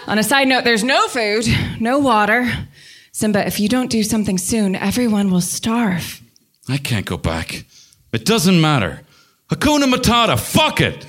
On 0.07 0.19
a 0.19 0.23
side 0.23 0.47
note, 0.47 0.63
there's 0.63 0.83
no 0.83 1.07
food, 1.07 1.45
no 1.79 1.97
water. 1.99 2.67
Simba, 3.11 3.45
if 3.45 3.59
you 3.59 3.67
don't 3.67 3.89
do 3.89 4.03
something 4.03 4.37
soon, 4.37 4.75
everyone 4.75 5.31
will 5.31 5.41
starve. 5.41 6.21
I 6.69 6.77
can't 6.77 7.05
go 7.05 7.17
back. 7.17 7.65
It 8.11 8.25
doesn't 8.25 8.61
matter. 8.61 9.01
Hakuna 9.49 9.91
Matata, 9.91 10.39
fuck 10.39 10.79
it! 10.79 11.05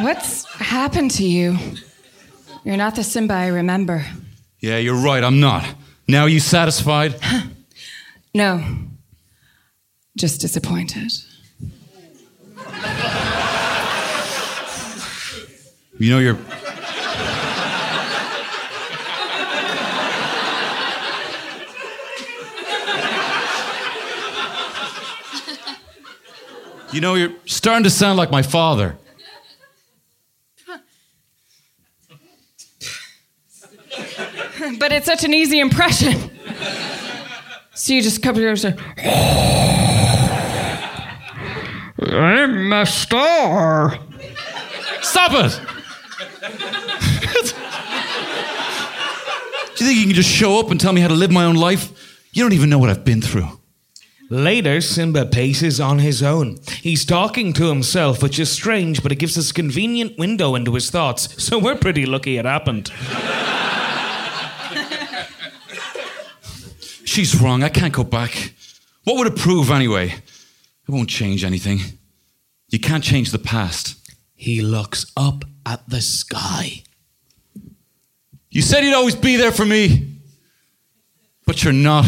What's 0.00 0.44
happened 0.54 1.10
to 1.12 1.24
you? 1.24 1.58
You're 2.64 2.76
not 2.76 2.94
the 2.94 3.02
Simba 3.02 3.34
I 3.34 3.48
remember. 3.48 4.04
Yeah, 4.60 4.78
you're 4.78 4.94
right, 4.94 5.22
I'm 5.24 5.40
not. 5.40 5.66
Now 6.06 6.22
are 6.22 6.28
you 6.28 6.40
satisfied? 6.40 7.16
No. 8.34 8.64
Just 10.16 10.40
disappointed. 10.40 11.12
You 15.98 16.10
know 16.10 16.18
you're. 16.20 16.38
You 26.92 27.00
know, 27.02 27.14
you're 27.14 27.32
starting 27.46 27.84
to 27.84 27.90
sound 27.90 28.16
like 28.16 28.30
my 28.30 28.42
father. 28.42 28.96
but 34.78 34.92
it's 34.92 35.06
such 35.06 35.24
an 35.24 35.34
easy 35.34 35.60
impression. 35.60 36.30
So 37.74 37.92
you 37.92 38.02
just 38.02 38.22
come 38.24 38.34
here 38.34 38.48
and 38.48 38.58
say, 38.58 38.74
I'm 42.00 42.72
a 42.72 42.84
star. 42.84 43.96
Stop 45.00 45.30
it! 45.34 45.60
Do 49.76 49.84
you 49.84 49.90
think 49.90 49.98
you 50.00 50.06
can 50.06 50.14
just 50.14 50.28
show 50.28 50.58
up 50.58 50.72
and 50.72 50.80
tell 50.80 50.92
me 50.92 51.00
how 51.00 51.06
to 51.06 51.14
live 51.14 51.30
my 51.30 51.44
own 51.44 51.54
life? 51.54 52.20
You 52.32 52.42
don't 52.42 52.52
even 52.52 52.68
know 52.68 52.80
what 52.80 52.90
I've 52.90 53.04
been 53.04 53.22
through. 53.22 53.60
Later, 54.28 54.80
Simba 54.80 55.26
paces 55.26 55.78
on 55.78 56.00
his 56.00 56.20
own. 56.20 56.58
He's 56.82 57.04
talking 57.04 57.52
to 57.52 57.68
himself, 57.68 58.24
which 58.24 58.40
is 58.40 58.50
strange, 58.50 59.04
but 59.04 59.12
it 59.12 59.20
gives 59.20 59.38
us 59.38 59.52
a 59.52 59.54
convenient 59.54 60.18
window 60.18 60.56
into 60.56 60.74
his 60.74 60.90
thoughts, 60.90 61.40
so 61.40 61.60
we're 61.60 61.76
pretty 61.76 62.06
lucky 62.06 62.38
it 62.38 62.44
happened. 62.44 62.90
She's 67.08 67.40
wrong. 67.40 67.62
I 67.62 67.70
can't 67.70 67.92
go 67.92 68.04
back. 68.04 68.52
What 69.04 69.16
would 69.16 69.26
it 69.26 69.36
prove 69.36 69.70
anyway? 69.70 70.08
It 70.08 70.90
won't 70.90 71.08
change 71.08 71.42
anything. 71.42 71.80
You 72.68 72.78
can't 72.78 73.02
change 73.02 73.32
the 73.32 73.38
past. 73.38 73.96
He 74.34 74.60
looks 74.60 75.10
up 75.16 75.44
at 75.64 75.88
the 75.88 76.02
sky. 76.02 76.82
You 78.50 78.60
said 78.60 78.84
you'd 78.84 78.94
always 78.94 79.16
be 79.16 79.36
there 79.36 79.52
for 79.52 79.64
me, 79.64 80.20
but 81.46 81.64
you're 81.64 81.72
not. 81.72 82.04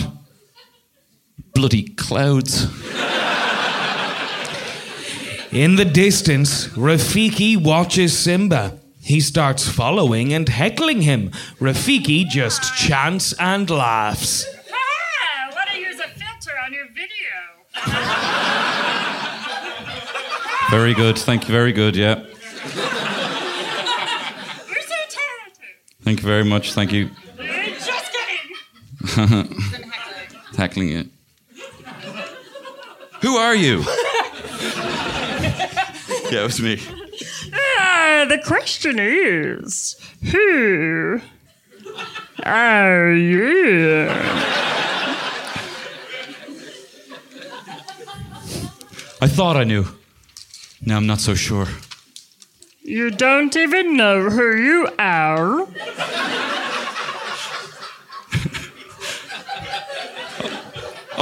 Bloody 1.55 1.83
clouds. 1.83 2.65
In 5.51 5.77
the 5.77 5.85
distance, 5.85 6.69
Rafiki 6.69 7.57
watches 7.57 8.17
Simba. 8.17 8.79
He 9.01 9.21
starts 9.21 9.67
following 9.67 10.33
and 10.33 10.49
heckling 10.49 11.01
him. 11.01 11.31
Rafiki 11.59 12.29
just 12.29 12.77
chants 12.77 13.33
and 13.41 13.69
laughs. 13.69 14.45
Ah, 14.73 15.51
want 15.53 15.69
to 15.71 15.79
use 15.81 15.99
a 15.99 16.09
filter 16.09 16.57
on 16.65 16.73
your 16.73 16.87
video? 16.89 17.09
Very 20.71 20.95
good. 20.95 21.19
Thank 21.19 21.49
you. 21.49 21.53
Very 21.53 21.73
good. 21.73 21.97
Yeah. 21.97 22.21
You're 22.21 22.29
so 24.83 24.95
talented. 25.09 25.75
Thank 26.03 26.21
you 26.21 26.27
very 26.27 26.45
much. 26.45 26.73
Thank 26.75 26.93
you. 26.93 27.11
Just 27.37 28.13
kidding. 29.17 29.57
Tackling 30.53 30.91
it. 30.91 31.09
Who 33.23 33.37
are 33.37 33.55
you? 33.55 33.81
yeah, 36.31 36.43
it 36.43 36.45
was 36.45 36.61
me. 36.61 36.81
Ah, 37.53 38.27
the 38.29 38.39
question 38.39 38.99
is, 39.01 39.97
who 40.31 41.21
are 42.45 43.13
you? 43.13 44.09
I 49.23 49.27
thought 49.29 49.57
I 49.57 49.65
knew. 49.65 49.85
Now 50.85 50.97
I'm 50.97 51.07
not 51.07 51.21
so 51.21 51.35
sure. 51.35 51.67
You 52.83 53.11
don't 53.11 53.55
even 53.57 53.97
know 53.97 54.31
who 54.31 54.57
you 54.57 54.89
are. 54.99 55.67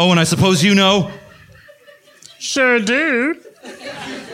Oh, 0.01 0.12
and 0.12 0.20
I 0.20 0.22
suppose 0.22 0.62
you 0.62 0.76
know? 0.76 1.11
Sure 2.38 2.78
do. 2.78 3.34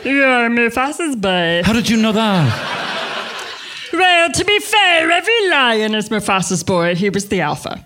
You're 0.03 0.47
Mufasa's 0.47 1.15
boy. 1.15 1.63
How 1.65 1.73
did 1.73 1.89
you 1.89 1.97
know 1.97 2.11
that? 2.11 2.75
Well, 3.91 4.31
to 4.31 4.45
be 4.45 4.59
fair, 4.59 5.09
every 5.09 5.49
lion 5.49 5.95
is 5.95 6.09
Mufasa's 6.09 6.63
boy. 6.63 6.93
He 6.93 7.09
was 7.09 7.29
the 7.29 7.41
alpha. 7.41 7.83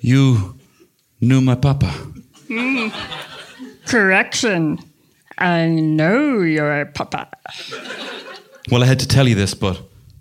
You 0.00 0.55
knew 1.26 1.40
my 1.40 1.54
papa. 1.54 1.88
Hmm. 2.48 2.88
Correction. 3.86 4.78
I 5.38 5.66
know 5.66 6.40
your 6.40 6.86
papa. 6.86 7.28
Well, 8.70 8.82
I 8.82 8.86
had 8.86 9.00
to 9.00 9.08
tell 9.08 9.28
you 9.28 9.34
this, 9.34 9.54
but 9.54 9.80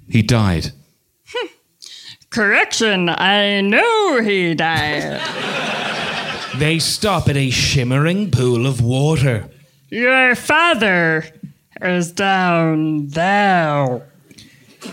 he 0.09 0.21
died. 0.21 0.71
Correction. 2.29 3.09
I 3.09 3.61
know 3.61 4.21
he 4.21 4.55
died. 4.55 5.21
They 6.57 6.79
stop 6.79 7.29
at 7.29 7.37
a 7.37 7.49
shimmering 7.49 8.31
pool 8.31 8.65
of 8.65 8.81
water. 8.81 9.49
Your 9.89 10.35
father 10.35 11.25
is 11.81 12.11
down 12.11 13.07
there. 13.07 14.01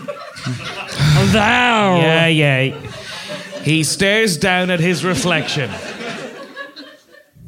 Thou. 1.31 1.97
Yeah, 1.97 2.27
yeah. 2.27 2.91
He 3.63 3.83
stares 3.83 4.37
down 4.37 4.69
at 4.69 4.79
his 4.79 5.05
reflection. 5.05 5.69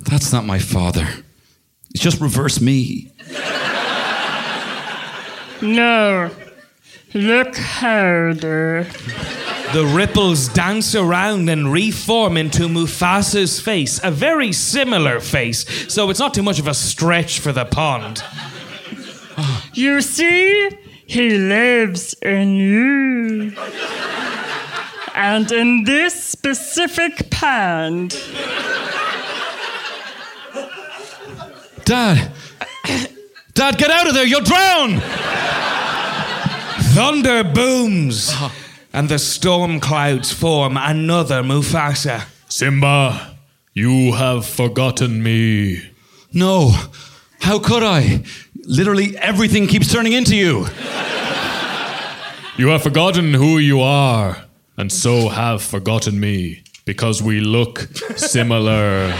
That's 0.09 0.31
not 0.31 0.45
my 0.45 0.59
father. 0.59 1.07
It's 1.91 2.03
just 2.03 2.19
reverse 2.21 2.61
me. 2.61 3.11
No. 5.61 6.29
Look 7.13 7.55
harder. 7.55 8.87
The 9.73 9.85
ripples 9.85 10.47
dance 10.49 10.93
around 10.95 11.49
and 11.49 11.71
reform 11.71 12.37
into 12.37 12.67
Mufasa's 12.69 13.59
face, 13.59 13.99
a 14.03 14.11
very 14.11 14.51
similar 14.51 15.19
face, 15.19 15.65
so 15.91 16.09
it's 16.09 16.19
not 16.19 16.33
too 16.33 16.43
much 16.43 16.59
of 16.59 16.67
a 16.67 16.73
stretch 16.73 17.39
for 17.39 17.51
the 17.51 17.65
pond. 17.65 18.23
You 19.73 20.01
see, 20.01 20.69
he 21.05 21.37
lives 21.37 22.13
in 22.21 22.55
you. 22.55 23.53
And 25.15 25.51
in 25.51 25.83
this 25.85 26.23
specific 26.23 27.29
pond. 27.31 28.13
Dad! 31.85 32.31
Dad, 33.53 33.77
get 33.77 33.91
out 33.91 34.07
of 34.07 34.13
there! 34.15 34.25
You'll 34.25 34.41
drown! 34.41 34.99
Thunder 36.95 37.43
booms, 37.43 38.33
and 38.91 39.07
the 39.07 39.19
storm 39.19 39.79
clouds 39.79 40.33
form 40.33 40.77
another 40.77 41.43
Mufasa. 41.43 42.25
Simba, 42.49 43.37
you 43.73 44.13
have 44.13 44.45
forgotten 44.45 45.21
me. 45.21 45.91
No. 46.33 46.71
How 47.41 47.59
could 47.59 47.83
I? 47.83 48.23
Literally 48.63 49.15
everything 49.17 49.67
keeps 49.67 49.91
turning 49.91 50.13
into 50.13 50.35
you. 50.35 50.65
You 52.57 52.69
have 52.69 52.81
forgotten 52.81 53.33
who 53.33 53.59
you 53.59 53.81
are, 53.81 54.45
and 54.75 54.91
so 54.91 55.29
have 55.29 55.61
forgotten 55.61 56.19
me, 56.19 56.63
because 56.85 57.21
we 57.21 57.41
look 57.41 57.87
similar. 58.15 59.13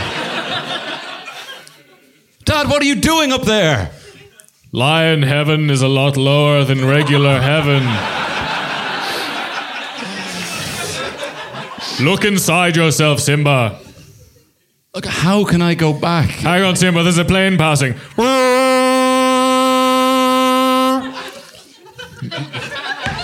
Dad, 2.46 2.70
what 2.70 2.82
are 2.84 2.86
you 2.86 2.96
doing 2.96 3.32
up 3.32 3.42
there? 3.42 3.90
Lion 4.72 5.24
heaven 5.24 5.72
is 5.72 5.82
a 5.82 5.88
lot 5.88 6.16
lower 6.16 6.64
than 6.64 6.86
regular 6.86 7.42
heaven. 7.42 7.82
Look 12.06 12.24
inside 12.24 12.76
yourself, 12.76 13.20
Simba. 13.20 13.80
Look, 14.94 15.06
how 15.06 15.44
can 15.44 15.64
I 15.64 15.74
go 15.74 15.92
back? 15.92 16.30
Hang 16.30 16.64
on, 16.64 16.76
Simba, 16.76 17.02
there's 17.02 17.18
a 17.18 17.26
plane 17.26 17.58
passing. 17.58 17.96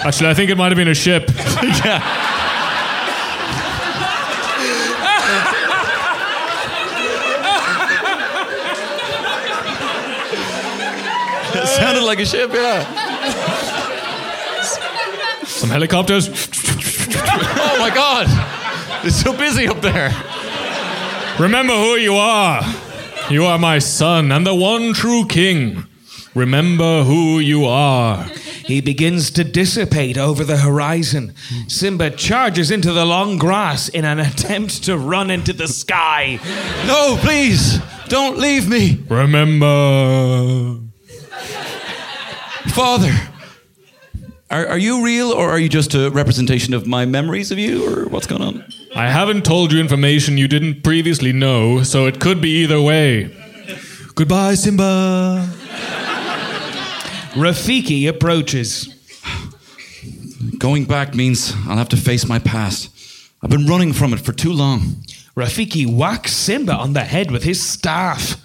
Actually, 0.04 0.30
I 0.30 0.34
think 0.34 0.50
it 0.50 0.58
might 0.58 0.70
have 0.70 0.78
been 0.78 0.88
a 0.88 0.96
ship. 0.96 1.30
It 2.31 2.31
like 12.12 12.20
a 12.20 12.26
ship, 12.26 12.52
yeah. 12.52 12.84
Some 15.46 15.70
helicopters. 15.70 16.28
Oh 16.28 17.78
my 17.80 17.90
god. 17.90 18.28
It's 19.06 19.16
so 19.16 19.32
busy 19.32 19.66
up 19.70 19.80
there. 19.80 20.12
Remember 21.40 21.74
who 21.74 21.96
you 21.96 22.16
are. 22.16 22.64
You 23.30 23.46
are 23.46 23.58
my 23.58 23.80
son 23.80 24.30
and 24.34 24.46
the 24.46 24.54
one 24.54 24.94
true 24.94 25.26
king. 25.26 25.86
Remember 26.36 27.04
who 27.04 27.40
you 27.40 27.64
are. 27.64 28.26
He 28.66 28.82
begins 28.82 29.32
to 29.32 29.46
dissipate 29.46 30.18
over 30.18 30.44
the 30.44 30.58
horizon. 30.58 31.34
Simba 31.70 32.10
charges 32.10 32.72
into 32.72 32.92
the 32.92 33.06
long 33.06 33.38
grass 33.38 33.88
in 33.88 34.04
an 34.04 34.20
attempt 34.20 34.84
to 34.84 34.98
run 34.98 35.32
into 35.32 35.54
the 35.54 35.70
sky. 35.70 36.42
No, 36.86 37.16
please. 37.22 37.80
Don't 38.10 38.38
leave 38.38 38.68
me. 38.68 39.02
Remember. 39.08 40.81
Father. 42.72 43.14
Are, 44.50 44.66
are 44.68 44.78
you 44.78 45.04
real 45.04 45.32
or 45.32 45.50
are 45.50 45.60
you 45.60 45.70
just 45.70 45.94
a 45.94 46.10
representation 46.10 46.74
of 46.74 46.88
my 46.88 47.06
memories 47.06 47.52
of 47.52 47.60
you 47.60 47.88
or 47.88 48.08
what's 48.08 48.28
going 48.28 48.42
on? 48.42 48.66
I 48.96 49.10
haven't 49.10 49.44
told 49.46 49.72
you 49.72 49.80
information 49.80 50.38
you 50.38 50.48
didn't 50.48 50.84
previously 50.84 51.34
know, 51.34 51.84
so 51.84 52.06
it 52.06 52.20
could 52.20 52.42
be 52.42 52.64
either 52.64 52.82
way. 52.82 53.36
Goodbye, 54.16 54.56
Simba. 54.56 55.48
Rafiki 57.34 58.08
approaches. 58.08 58.96
Going 60.58 60.86
back 60.86 61.14
means 61.14 61.54
I'll 61.68 61.78
have 61.78 61.90
to 61.90 61.98
face 61.98 62.28
my 62.28 62.40
past. 62.40 62.90
I've 63.42 63.50
been 63.50 63.68
running 63.68 63.94
from 63.94 64.14
it 64.14 64.20
for 64.20 64.34
too 64.34 64.54
long. 64.54 65.04
Rafiki 65.36 65.86
whacks 65.86 66.34
Simba 66.34 66.74
on 66.74 66.94
the 66.94 67.04
head 67.04 67.32
with 67.32 67.44
his 67.44 67.66
staff. 67.66 68.36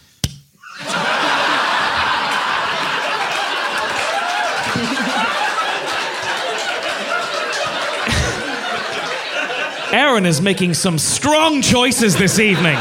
Aaron 10.07 10.25
is 10.25 10.41
making 10.41 10.73
some 10.73 10.99
strong 11.01 11.61
choices 11.61 12.17
this 12.17 12.39
evening. 12.39 12.77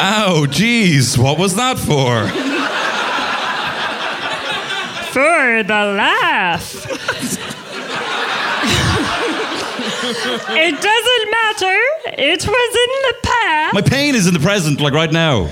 oh, 0.00 0.46
jeez, 0.48 1.18
what 1.18 1.38
was 1.38 1.54
that 1.56 1.78
for? 1.78 2.26
For 5.12 5.62
the 5.62 5.84
laugh. 5.94 6.86
it 10.50 10.80
doesn't 10.80 11.30
matter. 11.30 11.78
It 12.22 12.46
was 12.46 12.74
in 12.74 12.90
the 13.08 13.14
past. 13.22 13.74
My 13.74 13.82
pain 13.82 14.14
is 14.14 14.26
in 14.26 14.32
the 14.32 14.40
present, 14.40 14.80
like 14.80 14.94
right 14.94 15.12
now. 15.12 15.50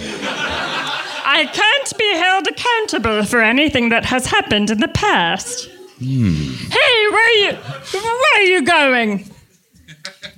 I 1.33 1.47
can't 1.47 1.97
be 1.97 2.13
held 2.17 2.49
accountable 2.49 3.25
for 3.25 3.41
anything 3.41 3.91
that 3.91 4.05
has 4.05 4.27
happened 4.27 4.69
in 4.69 4.81
the 4.81 4.89
past. 4.89 5.71
Hey, 6.01 7.07
where 7.13 7.25
are 7.25 7.39
you? 7.45 7.53
Where 7.53 8.37
are 8.37 8.43
you 8.43 8.63
going? 8.63 9.31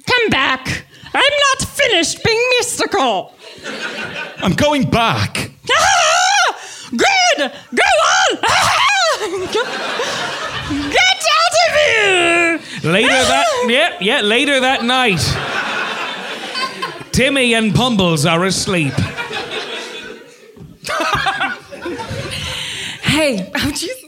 Come 0.07 0.29
back. 0.29 0.85
I'm 1.15 1.35
not 1.47 1.67
finished 1.67 2.23
being 2.23 2.43
mystical. 2.59 3.33
I'm 4.43 4.53
going 4.53 4.91
back. 4.91 5.51
Ah! 5.73 6.61
Good. 6.91 7.39
Go 7.75 7.91
on. 8.13 8.37
Get 10.93 11.25
out 11.39 11.55
of 11.65 11.73
here. 11.87 12.61
Later 12.93 13.09
that 13.09 13.47
yeah, 13.67 13.97
yeah, 13.99 14.21
later 14.21 14.61
that 14.61 14.85
night. 14.85 15.23
Timmy 17.13 17.55
and 17.55 17.75
Pumbles 17.75 18.27
are 18.27 18.45
asleep. 18.45 18.93
Hey, 23.13 23.53
oh 23.55 23.71
Jesus. 23.73 24.05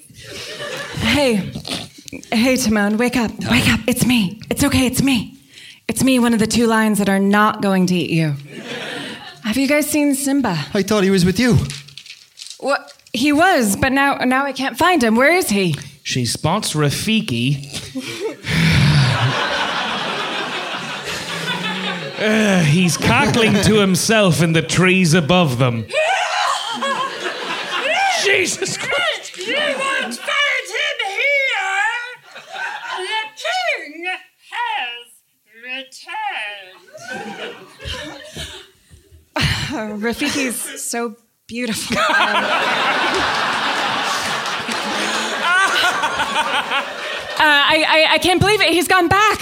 Hey, 1.03 1.53
hey, 2.33 2.57
Timon, 2.57 2.97
wake 2.97 3.19
up, 3.19 3.31
wake 3.51 3.69
up. 3.69 3.81
It's 3.87 4.07
me. 4.07 4.41
It's 4.49 4.65
okay. 4.65 4.87
It's 4.87 5.03
me. 5.03 5.39
It's 5.87 6.03
me, 6.03 6.19
one 6.19 6.33
of 6.33 6.41
the 6.41 6.47
two 6.47 6.67
lions 6.67 6.97
that 7.01 7.11
are 7.11 7.19
not 7.19 7.61
going 7.61 7.85
to 7.89 7.95
eat 7.95 8.09
you. 8.09 8.35
Have 9.43 9.59
you 9.59 9.69
guys 9.69 9.91
seen 9.91 10.15
Simba? 10.15 10.57
I 10.73 10.83
thought 10.83 11.05
he 11.05 11.11
was 11.11 11.27
with 11.27 11.39
you. 11.39 11.59
What? 12.61 12.95
He 13.13 13.31
was, 13.31 13.77
but 13.77 13.93
now, 13.93 14.17
now 14.25 14.47
I 14.47 14.53
can't 14.53 14.79
find 14.79 15.03
him. 15.05 15.17
Where 15.17 15.35
is 15.35 15.51
he? 15.51 15.77
She 16.03 16.25
spots 16.25 16.73
Rafiki. 16.73 17.69
Uh, 22.17 22.61
he's 22.61 22.97
cackling 22.97 23.53
to 23.53 23.75
himself 23.81 24.41
in 24.41 24.55
the 24.55 24.63
trees 24.63 25.13
above 25.13 25.59
them. 25.59 25.85
Jesus 28.25 28.77
Christ! 28.79 29.37
You 29.37 29.55
won't 29.55 30.15
find 30.15 30.67
him 30.81 30.99
here. 31.07 31.75
The 32.99 33.23
king 33.45 34.07
has 34.51 35.07
returned. 35.63 37.57
Oh, 39.77 39.97
Rafiki's 39.99 40.81
so 40.85 41.17
beautiful. 41.49 41.97
Uh, 47.37 47.43
I, 47.47 47.85
I, 47.89 48.15
I 48.15 48.19
can't 48.19 48.41
believe 48.41 48.61
it. 48.61 48.71
He's 48.71 48.87
gone 48.89 49.09
back. 49.09 49.41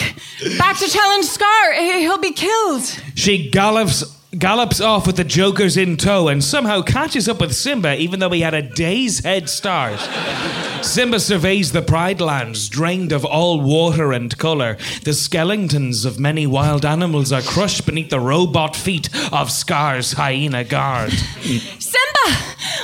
Back 0.59 0.79
to 0.79 0.89
challenge 0.89 1.27
Scar. 1.27 1.73
He- 1.75 2.01
He'll 2.01 2.19
be 2.19 2.33
killed. 2.33 2.83
She 3.15 3.51
gallops 3.51 4.03
gallops 4.39 4.81
off 4.81 5.07
with 5.07 5.17
the 5.17 5.25
jokers 5.25 5.77
in 5.77 5.97
tow 5.97 6.29
and 6.29 6.43
somehow 6.43 6.81
catches 6.81 7.29
up 7.29 7.41
with 7.41 7.55
Simba 7.55 7.97
even 7.97 8.19
though 8.19 8.31
he 8.31 8.41
had 8.41 8.55
a 8.55 8.63
day's 8.63 9.23
head 9.25 9.49
start. 9.49 9.99
Simba 10.83 11.21
surveys 11.21 11.71
the 11.71 11.83
Pride 11.83 12.21
Lands, 12.21 12.69
drained 12.69 13.13
of 13.13 13.25
all 13.25 13.61
water 13.61 14.13
and 14.13 14.37
colour. 14.37 14.77
The 15.05 15.13
skeletons 15.13 16.05
of 16.05 16.19
many 16.19 16.47
wild 16.47 16.85
animals 16.85 17.31
are 17.31 17.43
crushed 17.43 17.87
beneath 17.87 18.11
the 18.11 18.19
robot 18.19 18.75
feet 18.75 19.09
of 19.33 19.51
Scar's 19.51 20.13
hyena 20.13 20.65
guard. 20.65 21.13
Simba, 21.79 22.39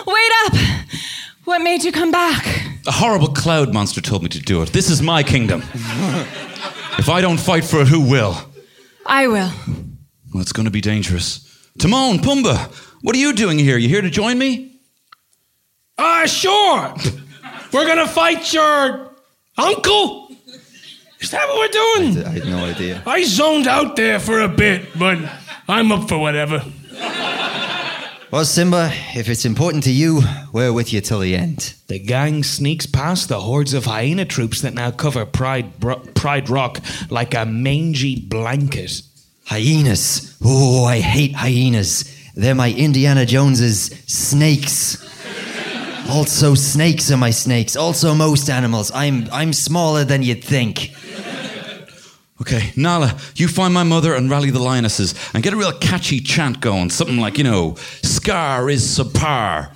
wait 0.06 0.30
up. 0.44 0.54
What 1.44 1.60
made 1.60 1.82
you 1.82 1.90
come 1.90 2.12
back? 2.12 2.46
A 2.86 2.92
horrible 2.92 3.28
cloud 3.28 3.72
monster 3.72 4.00
told 4.00 4.22
me 4.22 4.28
to 4.28 4.38
do 4.38 4.62
it. 4.62 4.68
This 4.72 4.90
is 4.90 5.02
my 5.02 5.22
kingdom. 5.22 5.62
if 6.98 7.08
I 7.08 7.20
don't 7.20 7.40
fight 7.40 7.64
for 7.64 7.80
it, 7.80 7.88
who 7.88 8.00
will? 8.00 8.36
I 9.06 9.26
will. 9.26 9.50
Well, 10.32 10.42
it's 10.42 10.52
going 10.52 10.66
to 10.66 10.70
be 10.70 10.80
dangerous. 10.80 11.44
Timon, 11.78 12.18
Pumbaa, 12.18 12.72
what 13.02 13.14
are 13.14 13.18
you 13.18 13.32
doing 13.32 13.58
here? 13.58 13.78
You 13.78 13.88
here 13.88 14.02
to 14.02 14.10
join 14.10 14.38
me? 14.38 14.80
Ah, 15.96 16.26
sure. 16.26 16.94
We're 17.72 17.86
gonna 17.86 18.06
fight 18.06 18.52
your 18.52 19.12
uncle. 19.56 20.30
Is 21.20 21.30
that 21.32 21.46
what 21.48 21.58
we're 21.58 22.02
doing? 22.12 22.24
I 22.24 22.30
had 22.30 22.44
no 22.46 22.64
idea. 22.64 23.02
I 23.06 23.24
zoned 23.24 23.66
out 23.66 23.96
there 23.96 24.20
for 24.20 24.40
a 24.40 24.48
bit, 24.48 24.96
but 24.98 25.18
I'm 25.68 25.90
up 25.92 26.08
for 26.08 26.18
whatever. 26.18 26.64
Well, 28.30 28.44
Simba, 28.44 28.90
if 29.14 29.28
it's 29.28 29.44
important 29.44 29.84
to 29.84 29.90
you, 29.90 30.20
we're 30.52 30.72
with 30.72 30.92
you 30.92 31.00
till 31.00 31.18
the 31.20 31.34
end. 31.34 31.74
The 31.86 31.98
gang 31.98 32.44
sneaks 32.44 32.84
past 32.86 33.28
the 33.28 33.40
hordes 33.40 33.72
of 33.72 33.86
hyena 33.86 34.26
troops 34.26 34.60
that 34.60 34.74
now 34.74 34.90
cover 34.90 35.24
Pride, 35.24 35.80
Bro- 35.80 36.00
Pride 36.14 36.50
Rock 36.50 36.78
like 37.10 37.34
a 37.34 37.46
mangy 37.46 38.20
blanket. 38.20 39.00
Hyenas. 39.48 40.36
Oh, 40.44 40.84
I 40.84 41.00
hate 41.00 41.34
hyenas. 41.34 42.04
They're 42.34 42.54
my 42.54 42.70
Indiana 42.70 43.24
Jones's 43.24 43.86
snakes. 44.06 45.02
Also, 46.10 46.54
snakes 46.54 47.10
are 47.10 47.16
my 47.16 47.30
snakes. 47.30 47.74
Also, 47.74 48.14
most 48.14 48.50
animals. 48.50 48.92
I'm 48.94 49.26
I'm 49.32 49.54
smaller 49.54 50.04
than 50.04 50.22
you'd 50.22 50.44
think. 50.44 50.90
Okay, 52.42 52.72
Nala, 52.76 53.18
you 53.36 53.48
find 53.48 53.72
my 53.72 53.84
mother 53.84 54.14
and 54.14 54.30
rally 54.30 54.50
the 54.50 54.60
lionesses 54.60 55.14
and 55.32 55.42
get 55.42 55.54
a 55.54 55.56
real 55.56 55.72
catchy 55.72 56.20
chant 56.20 56.60
going. 56.60 56.90
Something 56.90 57.16
like, 57.16 57.38
you 57.38 57.44
know, 57.44 57.74
Scar 58.02 58.68
is 58.70 58.82
subpar. 58.84 59.70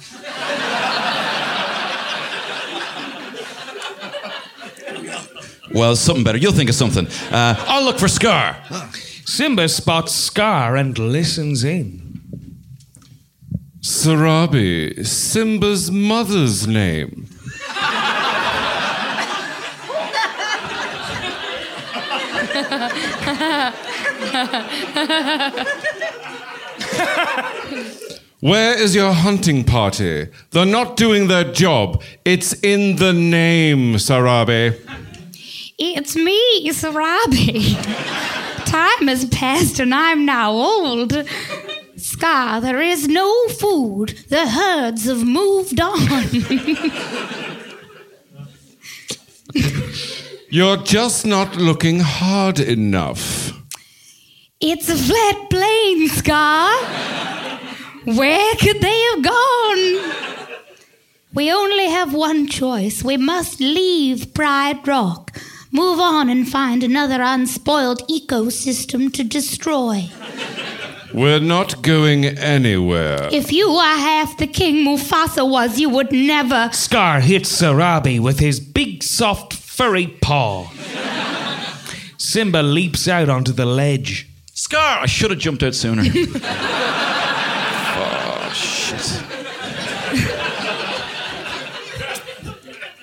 well, 5.75 5.97
something 5.97 6.25
better. 6.25 6.39
You'll 6.39 6.53
think 6.53 6.69
of 6.69 6.77
something. 6.77 7.07
Uh, 7.33 7.57
I'll 7.67 7.85
look 7.85 7.99
for 7.99 8.07
Scar. 8.07 8.57
Simba 9.35 9.67
spots 9.67 10.13
Scar 10.15 10.77
and 10.77 10.99
listens 10.99 11.65
in. 11.65 12.21
Sarabi, 13.81 15.07
Simba's 15.07 15.91
mother's 15.91 16.67
name. 16.67 17.27
Where 28.41 28.79
is 28.79 28.95
your 28.95 29.15
hunting 29.15 29.65
party? 29.65 30.29
They're 30.51 30.67
not 30.67 30.99
doing 30.99 31.29
their 31.29 31.51
job. 31.51 32.03
It's 32.27 32.53
in 32.63 32.97
the 32.97 33.15
name, 33.15 33.95
Sarabi. 33.95 34.79
It's 35.85 36.15
me, 36.15 36.71
Sarabi. 36.71 37.75
Time 38.67 39.09
has 39.09 39.25
passed 39.27 39.81
and 39.81 39.93
I'm 39.93 40.25
now 40.25 40.53
old. 40.53 41.13
Scar, 41.97 42.61
there 42.61 42.81
is 42.81 43.09
no 43.09 43.49
food. 43.49 44.11
The 44.29 44.47
herds 44.49 45.07
have 45.07 45.25
moved 45.25 45.81
on. 45.81 46.29
You're 50.51 50.77
just 50.77 51.27
not 51.27 51.57
looking 51.57 51.99
hard 51.99 52.61
enough. 52.61 53.53
it's 54.61 54.89
a 54.89 54.97
flat 54.97 55.51
plain, 55.51 56.09
Scar. 56.11 56.71
Where 58.05 58.55
could 58.57 58.81
they 58.81 59.01
have 59.11 59.23
gone? 59.25 60.01
We 61.35 61.51
only 61.53 61.87
have 61.89 62.15
one 62.15 62.47
choice. 62.47 63.03
We 63.03 63.17
must 63.17 63.59
leave 63.61 64.33
Pride 64.35 64.87
Rock, 64.87 65.37
move 65.73 65.99
on 65.99 66.29
and 66.29 66.49
find 66.49 66.85
another 66.85 67.21
unspoiled 67.21 68.07
ecosystem 68.09 69.13
to 69.15 69.25
destroy. 69.25 70.09
We're 71.13 71.41
not 71.41 71.83
going 71.83 72.25
anywhere. 72.25 73.29
If 73.33 73.53
you 73.53 73.71
were 73.71 73.83
half 73.83 74.39
the 74.39 74.47
king 74.47 74.87
Mufasa 74.87 75.49
was, 75.49 75.79
you 75.79 75.91
would 75.91 76.13
never. 76.13 76.71
Scar 76.73 77.21
hits 77.21 77.61
Sarabi 77.61 78.21
with 78.21 78.39
his 78.39 78.61
big, 78.61 79.03
soft, 79.03 79.53
furry 79.53 80.07
paw. 80.23 80.71
Simba 82.17 82.63
leaps 82.63 83.09
out 83.09 83.29
onto 83.29 83.53
the 83.53 83.67
ledge. 83.67 84.29
Scar, 84.55 85.01
I 85.01 85.07
should 85.07 85.31
have 85.31 85.41
jumped 85.41 85.63
out 85.63 85.75
sooner. 85.75 86.03
oh, 87.95 88.53
shit. 88.55 89.23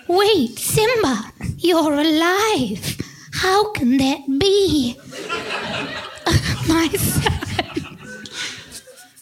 Wait, 0.08 0.58
Simba, 0.58 1.32
you're 1.62 1.94
alive. 1.94 2.98
How 3.34 3.72
can 3.74 3.98
that 3.98 4.22
be? 4.40 4.96
My 6.68 6.88
son. 6.90 7.98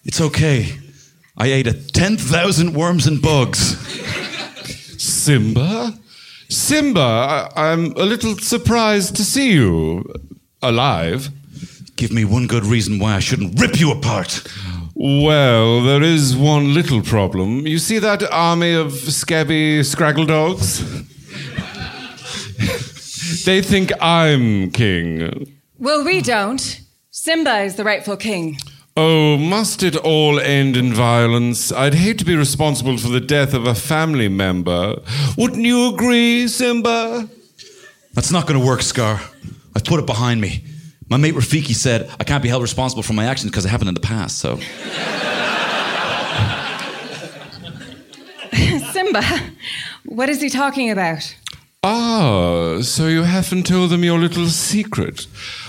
It's 0.06 0.22
okay. 0.22 0.78
I 1.38 1.48
ate 1.48 1.68
a 1.68 1.74
10,000 1.74 2.74
worms 2.74 3.06
and 3.08 3.22
bugs. 3.22 3.78
Simba? 5.02 5.94
Simba, 6.50 7.00
I- 7.56 7.72
I'm 7.72 7.92
a 7.94 8.04
little 8.06 8.38
surprised 8.38 9.16
to 9.18 9.24
see 9.24 9.52
you 9.54 10.04
alive. 10.62 11.30
Give 11.96 12.12
me 12.12 12.26
one 12.26 12.48
good 12.48 12.66
reason 12.66 13.00
why 13.00 13.16
I 13.16 13.20
shouldn't 13.20 13.60
rip 13.60 13.80
you 13.80 13.92
apart. 13.92 14.42
Well, 14.96 15.84
there 15.84 16.02
is 16.02 16.36
one 16.36 16.74
little 16.74 17.02
problem. 17.04 17.68
You 17.68 17.78
see 17.78 18.00
that 18.00 18.24
army 18.32 18.74
of 18.74 18.94
scabby 18.94 19.82
scraggle 19.82 20.26
dogs? 20.28 20.82
They 23.46 23.62
think 23.62 23.92
I'm 24.02 24.72
king. 24.72 25.58
Well, 25.80 26.04
we 26.04 26.22
don't. 26.22 26.82
Simba 27.12 27.60
is 27.60 27.76
the 27.76 27.84
rightful 27.84 28.18
king. 28.18 28.58
Oh, 28.96 29.38
must 29.38 29.84
it 29.84 29.96
all 29.96 30.40
end 30.40 30.76
in 30.76 30.92
violence? 30.92 31.72
I'd 31.72 31.94
hate 31.94 32.18
to 32.20 32.26
be 32.26 32.36
responsible 32.36 32.98
for 32.98 33.10
the 33.10 33.20
death 33.20 33.54
of 33.54 33.68
a 33.68 33.76
family 33.76 34.28
member. 34.28 34.96
Wouldn't 35.38 35.64
you 35.64 35.94
agree, 35.94 36.48
Simba? 36.48 37.30
That's 38.14 38.32
not 38.32 38.48
going 38.48 38.60
to 38.60 38.66
work, 38.66 38.82
Scar. 38.82 39.22
I've 39.76 39.84
put 39.84 40.00
it 40.00 40.08
behind 40.08 40.42
me. 40.42 40.64
My 41.10 41.18
mate 41.18 41.36
Rafiki 41.36 41.76
said 41.76 42.10
I 42.20 42.24
can't 42.24 42.42
be 42.42 42.50
held 42.50 42.64
responsible 42.64 43.04
for 43.04 43.14
my 43.14 43.26
actions 43.26 43.52
because 43.52 43.66
it 43.66 43.70
happened 43.70 43.90
in 43.90 43.94
the 43.94 44.02
past, 44.02 44.40
so. 44.40 44.58
Simba, 48.92 49.22
what 50.06 50.30
is 50.30 50.42
he 50.42 50.50
talking 50.50 50.90
about? 50.90 51.36
Ah, 51.90 52.82
so 52.82 53.08
you 53.08 53.24
haven't 53.24 53.66
told 53.66 53.92
them 53.92 54.04
your 54.04 54.20
little 54.20 54.48
secret. 54.48 55.26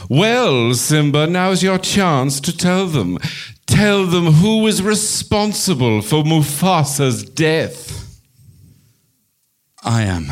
Well, 0.08 0.74
Simba, 0.74 1.28
now's 1.28 1.62
your 1.62 1.78
chance 1.78 2.40
to 2.40 2.56
tell 2.56 2.88
them. 2.88 3.18
Tell 3.66 4.04
them 4.04 4.26
who 4.26 4.66
is 4.66 4.82
responsible 4.82 6.02
for 6.02 6.24
Mufasa's 6.24 7.22
death. 7.22 8.20
I 9.84 10.02
am. 10.02 10.24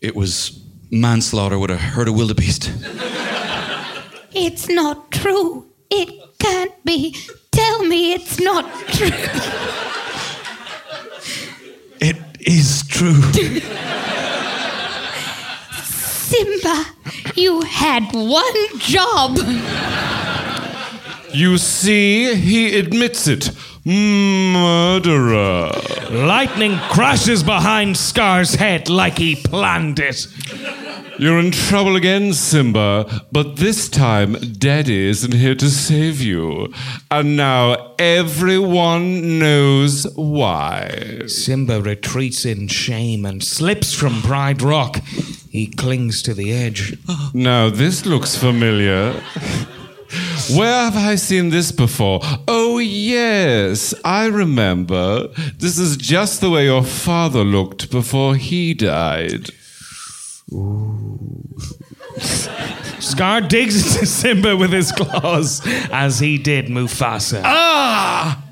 It 0.00 0.16
was 0.16 0.60
manslaughter 0.90 1.60
with 1.60 1.70
a 1.70 1.76
herd 1.76 2.08
of 2.08 2.16
wildebeest. 2.16 2.72
It's 4.34 4.68
not 4.68 5.12
true. 5.12 5.66
It 5.90 6.08
can't 6.40 6.74
be. 6.84 7.14
Tell 7.52 7.84
me 7.84 8.14
it's 8.14 8.40
not 8.40 8.64
true. 8.88 9.10
It 12.00 12.16
is 12.40 12.82
true. 12.88 13.22
Simba, 16.28 16.84
you 17.36 17.62
had 17.62 18.12
one 18.12 18.78
job. 18.78 19.38
You 21.32 21.56
see, 21.56 22.34
he 22.34 22.78
admits 22.78 23.26
it. 23.26 23.50
Murderer. 23.86 25.72
Lightning 26.10 26.76
crashes 26.90 27.42
behind 27.42 27.96
Scar's 27.96 28.56
head 28.56 28.90
like 28.90 29.16
he 29.16 29.36
planned 29.36 30.00
it. 30.00 30.26
You're 31.18 31.40
in 31.40 31.50
trouble 31.50 31.96
again, 31.96 32.34
Simba, 32.34 33.24
but 33.32 33.56
this 33.56 33.88
time 33.88 34.34
Daddy 34.34 35.08
isn't 35.08 35.32
here 35.32 35.54
to 35.54 35.70
save 35.70 36.20
you. 36.20 36.72
And 37.10 37.38
now 37.38 37.94
everyone 37.98 39.38
knows 39.38 40.06
why. 40.14 41.22
Simba 41.26 41.80
retreats 41.80 42.44
in 42.44 42.68
shame 42.68 43.24
and 43.24 43.42
slips 43.42 43.94
from 43.94 44.20
Pride 44.20 44.60
Rock. 44.60 44.98
He 45.50 45.66
clings 45.66 46.22
to 46.22 46.34
the 46.34 46.52
edge. 46.52 46.96
Now, 47.32 47.70
this 47.70 48.04
looks 48.04 48.36
familiar. 48.36 49.12
Where 50.54 50.84
have 50.84 50.96
I 50.96 51.16
seen 51.16 51.50
this 51.50 51.72
before? 51.72 52.20
Oh, 52.46 52.78
yes, 52.78 53.94
I 54.04 54.26
remember. 54.26 55.28
This 55.58 55.78
is 55.78 55.96
just 55.96 56.40
the 56.40 56.50
way 56.50 56.64
your 56.64 56.84
father 56.84 57.44
looked 57.44 57.90
before 57.90 58.36
he 58.36 58.74
died. 58.74 59.50
Scar 63.00 63.40
digs 63.42 63.94
into 63.94 64.06
Simba 64.06 64.56
with 64.56 64.72
his 64.72 64.92
claws, 64.92 65.60
as 65.92 66.20
he 66.20 66.38
did 66.38 66.66
Mufasa. 66.66 67.42
Ah! 67.44 68.42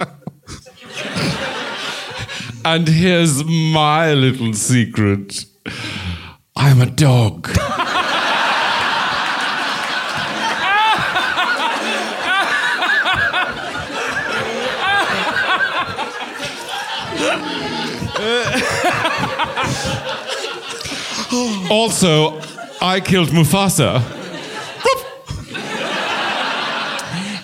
and 2.64 2.88
here's 2.88 3.44
my 3.44 4.12
little 4.12 4.52
secret 4.52 5.46
I'm 6.60 6.82
a 6.82 6.86
dog. 6.86 7.48
also, 21.70 22.40
I 22.82 23.00
killed 23.04 23.28
Mufasa. 23.28 24.02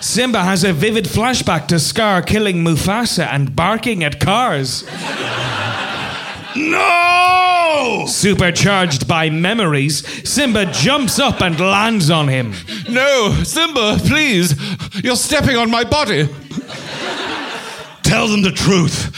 Simba 0.01 0.43
has 0.43 0.63
a 0.63 0.73
vivid 0.73 1.05
flashback 1.05 1.67
to 1.67 1.79
Scar 1.79 2.21
killing 2.21 2.63
Mufasa 2.63 3.27
and 3.31 3.55
barking 3.55 4.03
at 4.03 4.19
cars. 4.19 4.83
No! 6.55 8.05
Supercharged 8.07 9.07
by 9.07 9.29
memories, 9.29 10.05
Simba 10.27 10.65
jumps 10.67 11.19
up 11.19 11.41
and 11.41 11.59
lands 11.59 12.09
on 12.09 12.27
him. 12.27 12.53
No, 12.89 13.41
Simba, 13.43 13.97
please. 13.99 14.55
You're 15.03 15.15
stepping 15.15 15.57
on 15.57 15.69
my 15.69 15.83
body. 15.83 16.29
Tell 18.03 18.27
them 18.27 18.43
the 18.43 18.51
truth. 18.51 19.11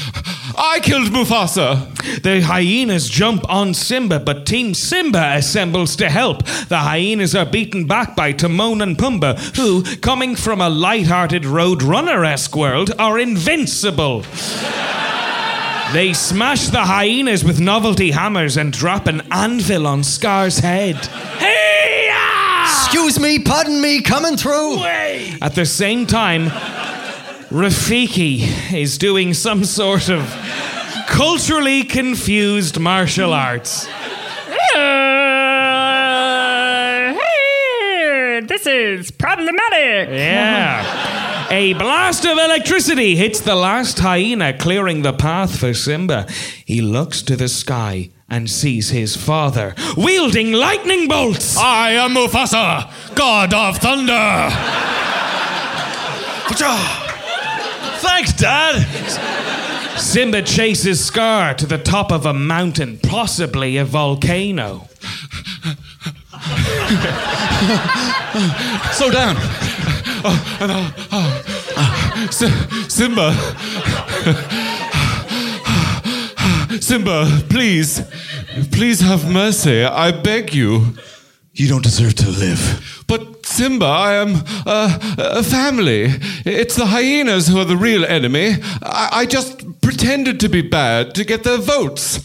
I 0.57 0.79
killed 0.79 1.09
Mufasa. 1.09 1.93
The 2.23 2.41
hyenas 2.41 3.09
jump 3.09 3.47
on 3.47 3.75
Simba, 3.75 4.19
but 4.19 4.47
Team 4.47 4.73
Simba 4.73 5.35
assembles 5.35 5.95
to 5.97 6.09
help. 6.09 6.43
The 6.67 6.79
hyenas 6.79 7.35
are 7.35 7.45
beaten 7.45 7.85
back 7.85 8.15
by 8.15 8.31
Timon 8.31 8.81
and 8.81 8.97
Pumbaa, 8.97 9.55
who, 9.55 9.83
coming 9.97 10.35
from 10.35 10.59
a 10.59 10.69
light-hearted 10.69 11.43
Roadrunner 11.43 12.25
esque 12.25 12.55
world, 12.55 12.91
are 12.97 13.19
invincible. 13.19 14.23
They 15.93 16.13
smash 16.13 16.67
the 16.67 16.81
hyenas 16.83 17.43
with 17.43 17.59
novelty 17.59 18.11
hammers 18.11 18.57
and 18.57 18.73
drop 18.73 19.07
an 19.07 19.21
anvil 19.31 19.87
on 19.87 20.03
Scar's 20.03 20.59
head. 20.59 20.97
Hey! 21.37 22.11
Excuse 22.63 23.19
me, 23.19 23.39
pardon 23.39 23.81
me, 23.81 24.01
coming 24.01 24.37
through. 24.37 24.79
At 25.41 25.55
the 25.55 25.65
same 25.65 26.05
time, 26.05 26.47
Rafiki 27.49 28.73
is 28.73 28.97
doing 28.97 29.33
some 29.33 29.63
sort 29.63 30.09
of 30.09 30.27
culturally 31.07 31.83
confused 31.83 32.79
martial 32.79 33.33
arts. 33.33 33.87
Uh, 33.87 33.89
hey, 37.13 38.41
this 38.45 38.67
is 38.67 39.11
problematic. 39.11 40.09
Yeah. 40.09 41.13
A 41.49 41.73
blast 41.73 42.25
of 42.25 42.37
electricity 42.37 43.15
hits 43.15 43.39
the 43.39 43.55
last 43.55 43.99
hyena, 43.99 44.57
clearing 44.57 45.01
the 45.01 45.13
path 45.13 45.57
for 45.57 45.73
Simba. 45.73 46.27
He 46.65 46.81
looks 46.81 47.21
to 47.21 47.37
the 47.37 47.47
sky 47.47 48.09
and 48.29 48.49
sees 48.49 48.89
his 48.89 49.15
father 49.15 49.73
wielding 49.95 50.51
lightning 50.51 51.07
bolts. 51.07 51.55
I 51.57 51.91
am 51.91 52.15
Mufasa, 52.15 52.91
god 53.15 53.53
of 53.53 53.77
thunder. 53.77 54.49
Thanks, 57.99 58.33
Dad. 58.33 58.85
Simba 59.97 60.41
chases 60.41 61.03
Scar 61.03 61.53
to 61.53 61.65
the 61.65 61.77
top 61.77 62.11
of 62.11 62.25
a 62.25 62.33
mountain, 62.33 62.99
possibly 62.99 63.77
a 63.77 63.85
volcano. 63.85 64.89
Slow 68.91 69.11
down. 69.11 69.66
S- 72.29 72.93
Simba. 72.93 73.33
Simba, 76.81 77.43
please. 77.49 78.01
Please 78.71 79.01
have 79.01 79.29
mercy. 79.31 79.83
I 79.83 80.11
beg 80.11 80.53
you. 80.53 80.95
You 81.53 81.67
don't 81.67 81.83
deserve 81.83 82.15
to 82.15 82.29
live. 82.29 83.03
But 83.07 83.45
Simba, 83.45 83.85
I 83.85 84.13
am 84.15 84.43
uh, 84.65 84.99
a 85.17 85.43
family. 85.43 86.05
It's 86.45 86.75
the 86.75 86.85
hyenas 86.87 87.47
who 87.47 87.59
are 87.59 87.65
the 87.65 87.77
real 87.77 88.05
enemy. 88.05 88.55
I, 88.83 89.09
I 89.21 89.25
just 89.25 89.81
pretended 89.81 90.39
to 90.41 90.49
be 90.49 90.61
bad 90.61 91.15
to 91.15 91.23
get 91.23 91.43
their 91.43 91.57
votes. 91.57 92.19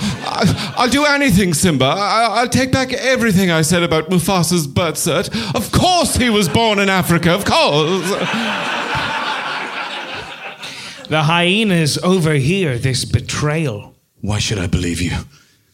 I, 0.00 0.74
I'll 0.76 0.88
do 0.88 1.04
anything, 1.04 1.54
Simba. 1.54 1.84
I, 1.84 2.28
I'll 2.40 2.48
take 2.48 2.72
back 2.72 2.92
everything 2.92 3.50
I 3.50 3.62
said 3.62 3.82
about 3.82 4.10
Mufasa's 4.10 4.66
birth 4.66 4.96
cert. 4.96 5.28
Of 5.54 5.72
course 5.72 6.16
he 6.16 6.30
was 6.30 6.48
born 6.48 6.78
in 6.78 6.88
Africa, 6.88 7.32
of 7.32 7.44
course. 7.44 8.10
The 11.08 11.22
hyenas 11.22 11.98
overhear 11.98 12.78
this 12.78 13.04
betrayal. 13.04 13.94
Why 14.22 14.40
should 14.40 14.58
I 14.58 14.66
believe 14.66 15.00
you? 15.00 15.12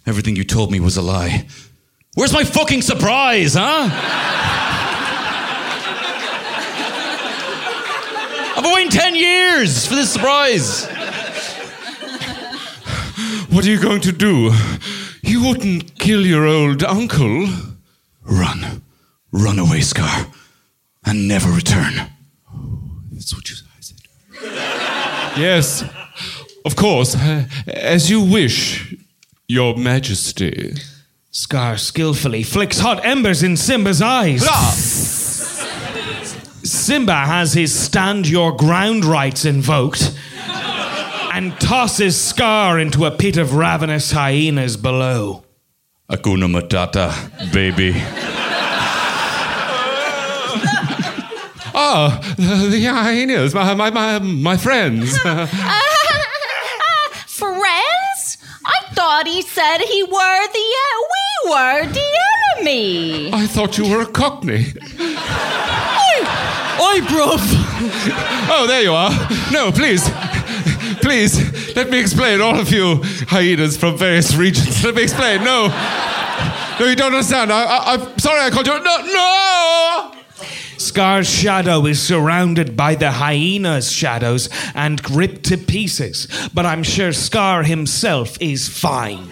Everything 0.06 0.36
you 0.36 0.44
told 0.44 0.70
me 0.70 0.78
was 0.78 0.98
a 0.98 1.02
lie. 1.02 1.46
Where's 2.14 2.34
my 2.34 2.44
fucking 2.44 2.82
surprise, 2.82 3.54
huh? 3.54 3.88
I've 8.54 8.62
been 8.62 8.74
waiting 8.74 8.90
10 8.90 9.14
years 9.14 9.86
for 9.86 9.94
this 9.94 10.12
surprise. 10.12 10.86
What 13.53 13.66
are 13.66 13.68
you 13.70 13.78
going 13.80 14.00
to 14.03 14.12
do? 14.12 14.50
You 15.22 15.42
wouldn't 15.46 15.98
kill 15.98 16.26
your 16.26 16.46
old 16.46 16.82
uncle. 16.82 17.46
Run. 18.24 18.82
Run 19.30 19.59
away, 19.59 19.80
Scar. 19.82 20.26
And 21.05 21.28
never 21.28 21.50
return. 21.50 21.92
That's 23.12 23.34
what 23.34 23.48
you 23.50 23.57
said. 23.80 23.98
Yes, 25.38 25.84
of 26.64 26.76
course. 26.76 27.14
uh, 27.14 27.44
As 27.66 28.11
you 28.11 28.22
wish, 28.22 28.94
Your 29.48 29.76
Majesty. 29.76 30.74
Scar 31.30 31.76
skillfully 31.76 32.42
flicks 32.42 32.78
hot 32.78 33.05
embers 33.05 33.42
in 33.42 33.57
Simba's 33.57 34.00
eyes. 34.03 34.42
Simba 36.64 37.14
has 37.26 37.53
his 37.55 37.72
stand 37.78 38.28
your 38.28 38.57
ground 38.57 39.05
rights 39.05 39.44
invoked 39.44 40.16
and 41.34 41.58
tosses 41.58 42.20
Scar 42.20 42.78
into 42.78 43.06
a 43.06 43.10
pit 43.10 43.38
of 43.38 43.54
ravenous 43.54 44.12
hyenas 44.12 44.76
below. 44.76 45.44
Hakuna 46.10 46.46
Matata, 46.46 47.10
baby. 47.52 47.92
oh, 51.74 52.20
the, 52.36 52.68
the 52.70 52.84
hyenas, 52.84 53.54
my, 53.54 53.72
my, 53.74 53.90
my, 53.90 54.18
my 54.18 54.56
friends. 54.58 55.18
Friends? 57.26 58.38
I 58.64 58.78
thought 58.92 59.26
he 59.26 59.42
said 59.42 59.78
he 59.78 60.02
were 60.04 60.46
the 60.52 60.74
uh, 60.84 61.00
we 61.12 61.50
were 61.50 61.86
the 61.92 62.08
enemy. 62.56 63.32
I 63.32 63.46
thought 63.46 63.78
you 63.78 63.88
were 63.90 64.02
a 64.02 64.06
cockney. 64.06 64.66
Oi, 66.80 67.00
bruv! 67.06 67.40
Oh, 68.48 68.66
there 68.68 68.82
you 68.82 68.92
are. 68.92 69.10
No, 69.50 69.72
please. 69.72 70.08
Please, 71.03 71.74
let 71.76 71.90
me 71.90 72.00
explain, 72.00 72.40
all 72.40 72.59
of 72.59 72.70
you 72.70 73.00
hyenas 73.28 73.76
from 73.76 73.98
various 73.98 74.34
regions. 74.34 74.84
Let 74.84 74.94
me 74.94 75.03
explain. 75.03 75.44
No. 75.44 75.68
No, 76.80 76.86
you 76.86 76.96
don't 76.96 77.12
understand. 77.12 77.53
I, 77.53 77.94
I'm 77.94 78.18
sorry 78.18 78.40
I 78.40 78.50
called 78.50 78.66
you. 78.66 78.82
No, 78.82 78.98
no! 79.12 80.14
Scar's 80.78 81.28
shadow 81.28 81.86
is 81.86 82.03
surrounded 82.03 82.76
by 82.76 82.94
the 82.94 83.11
hyena's 83.12 83.90
shadows 83.92 84.48
and 84.74 85.09
ripped 85.11 85.44
to 85.44 85.57
pieces, 85.57 86.26
but 86.53 86.66
I'm 86.66 86.82
sure 86.82 87.12
Scar 87.12 87.62
himself 87.62 88.36
is 88.40 88.68
fine. 88.68 89.28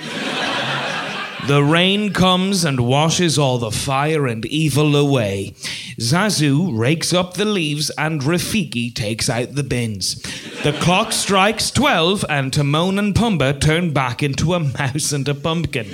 The 1.50 1.64
rain 1.64 2.12
comes 2.12 2.64
and 2.64 2.86
washes 2.86 3.36
all 3.36 3.58
the 3.58 3.72
fire 3.72 4.28
and 4.28 4.46
evil 4.46 4.94
away. 4.94 5.54
Zazu 5.98 6.70
rakes 6.78 7.12
up 7.12 7.34
the 7.34 7.44
leaves 7.44 7.90
and 7.98 8.20
Rafiki 8.20 8.94
takes 8.94 9.28
out 9.28 9.56
the 9.56 9.64
bins. 9.64 10.22
The 10.62 10.78
clock 10.80 11.10
strikes 11.10 11.72
12 11.72 12.24
and 12.28 12.52
Timon 12.52 13.00
and 13.00 13.16
Pumbaa 13.16 13.60
turn 13.60 13.92
back 13.92 14.22
into 14.22 14.54
a 14.54 14.60
mouse 14.60 15.10
and 15.10 15.26
a 15.28 15.34
pumpkin. 15.34 15.88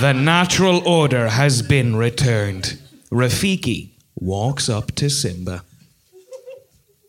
The 0.00 0.12
natural 0.12 0.86
order 0.86 1.30
has 1.30 1.60
been 1.60 1.96
returned. 1.96 2.78
Rafiki 3.10 3.90
walks 4.14 4.68
up 4.68 4.92
to 4.92 5.10
Simba. 5.10 5.64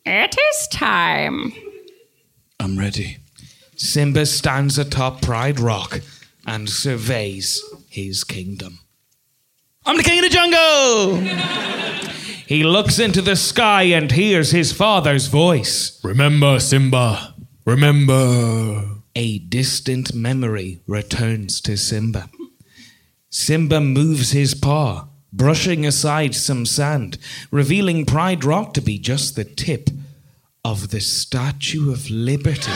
It 0.07 0.35
is 0.35 0.67
time. 0.69 1.53
I'm 2.59 2.79
ready. 2.79 3.17
Simba 3.75 4.25
stands 4.25 4.79
atop 4.79 5.21
Pride 5.21 5.59
Rock 5.59 6.01
and 6.45 6.69
surveys 6.69 7.61
his 7.89 8.23
kingdom. 8.23 8.79
I'm 9.85 9.97
the 9.97 10.03
king 10.03 10.19
of 10.19 10.23
the 10.23 10.29
jungle! 10.29 11.17
he 12.47 12.63
looks 12.63 12.99
into 12.99 13.21
the 13.21 13.35
sky 13.35 13.83
and 13.83 14.11
hears 14.11 14.51
his 14.51 14.71
father's 14.71 15.27
voice. 15.27 15.99
Remember, 16.03 16.59
Simba. 16.59 17.35
Remember. 17.65 19.01
A 19.15 19.39
distant 19.39 20.13
memory 20.13 20.81
returns 20.87 21.61
to 21.61 21.77
Simba. 21.77 22.29
Simba 23.29 23.79
moves 23.79 24.31
his 24.31 24.53
paw, 24.53 25.07
brushing 25.31 25.85
aside 25.85 26.35
some 26.35 26.65
sand, 26.65 27.17
revealing 27.51 28.05
Pride 28.05 28.43
Rock 28.43 28.73
to 28.73 28.81
be 28.81 28.97
just 28.99 29.35
the 29.35 29.43
tip 29.43 29.89
of 30.63 30.89
the 30.89 31.01
Statue 31.01 31.91
of 31.91 32.09
Liberty. 32.09 32.71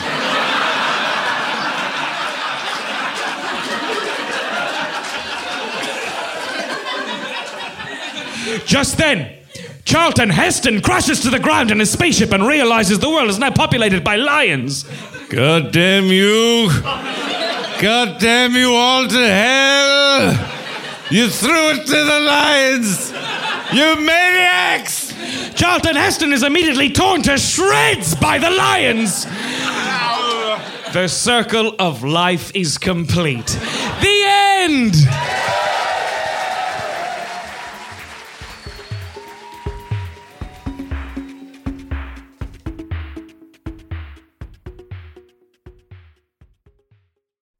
Just 8.68 8.98
then, 8.98 9.34
Charlton 9.86 10.28
Heston 10.28 10.82
crashes 10.82 11.20
to 11.20 11.30
the 11.30 11.38
ground 11.38 11.70
in 11.70 11.78
his 11.78 11.90
spaceship 11.90 12.32
and 12.32 12.46
realizes 12.46 12.98
the 12.98 13.08
world 13.08 13.30
is 13.30 13.38
now 13.38 13.50
populated 13.50 14.04
by 14.04 14.16
lions. 14.16 14.84
God 15.30 15.72
damn 15.72 16.04
you. 16.04 16.68
God 17.80 18.20
damn 18.20 18.52
you 18.52 18.74
all 18.74 19.08
to 19.08 19.26
hell. 19.26 20.32
You 21.10 21.30
threw 21.30 21.70
it 21.70 21.86
to 21.86 22.04
the 22.04 22.20
lions. 22.20 23.10
You 23.72 24.04
maniacs. 24.04 25.14
Charlton 25.54 25.96
Heston 25.96 26.34
is 26.34 26.42
immediately 26.42 26.90
torn 26.90 27.22
to 27.22 27.38
shreds 27.38 28.14
by 28.16 28.36
the 28.36 28.50
lions. 28.50 29.24
The 30.92 31.08
circle 31.08 31.74
of 31.78 32.04
life 32.04 32.54
is 32.54 32.76
complete. 32.76 33.46
The 33.46 34.22
end! 34.26 34.94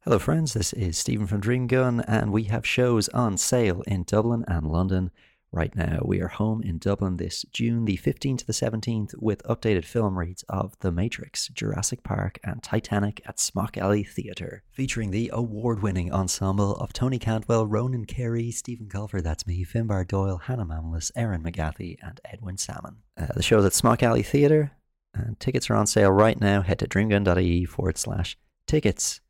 Hello, 0.09 0.19
friends. 0.19 0.55
This 0.55 0.73
is 0.73 0.97
Stephen 0.97 1.27
from 1.27 1.43
Dreamgun, 1.43 2.03
and 2.09 2.33
we 2.33 2.45
have 2.45 2.67
shows 2.67 3.11
on 3.11 3.37
sale 3.37 3.83
in 3.87 4.05
Dublin 4.05 4.43
and 4.49 4.67
London 4.67 5.11
right 5.53 5.77
now. 5.77 6.01
We 6.03 6.23
are 6.23 6.29
home 6.29 6.63
in 6.63 6.79
Dublin 6.79 7.19
this 7.19 7.45
June 7.53 7.85
the 7.85 7.99
15th 7.99 8.39
to 8.39 8.47
the 8.47 8.55
17th 8.55 9.15
with 9.19 9.43
updated 9.43 9.85
film 9.85 10.19
reads 10.19 10.45
of 10.49 10.75
The 10.81 10.91
Matrix, 10.91 11.49
Jurassic 11.49 12.05
Park, 12.05 12.39
and 12.43 12.63
Titanic 12.63 13.21
at 13.27 13.39
Smock 13.39 13.77
Alley 13.77 14.03
Theatre, 14.03 14.63
featuring 14.71 15.11
the 15.11 15.31
award 15.31 15.83
winning 15.83 16.11
ensemble 16.11 16.77
of 16.77 16.95
Tony 16.95 17.19
Cantwell, 17.19 17.67
Ronan 17.67 18.07
Carey, 18.07 18.51
Stephen 18.51 18.89
Culver, 18.89 19.21
that's 19.21 19.47
me, 19.47 19.63
Finbar 19.63 20.09
Doyle, 20.09 20.39
Hannah 20.39 20.65
Mamalis, 20.65 21.11
Erin 21.17 21.43
McGathy, 21.43 21.99
and 22.03 22.19
Edwin 22.25 22.57
Salmon. 22.57 23.03
Uh, 23.19 23.27
the 23.35 23.43
show's 23.43 23.67
at 23.67 23.75
Smock 23.75 24.03
Alley 24.03 24.23
Theatre, 24.23 24.73
and 25.13 25.39
tickets 25.39 25.69
are 25.69 25.77
on 25.77 25.87
sale 25.87 26.11
right 26.11 26.41
now. 26.41 26.63
Head 26.63 26.79
to 26.79 26.87
dreamgun.ie 26.87 27.67
forward 27.67 27.99
slash 27.99 28.39
tickets. 28.67 29.21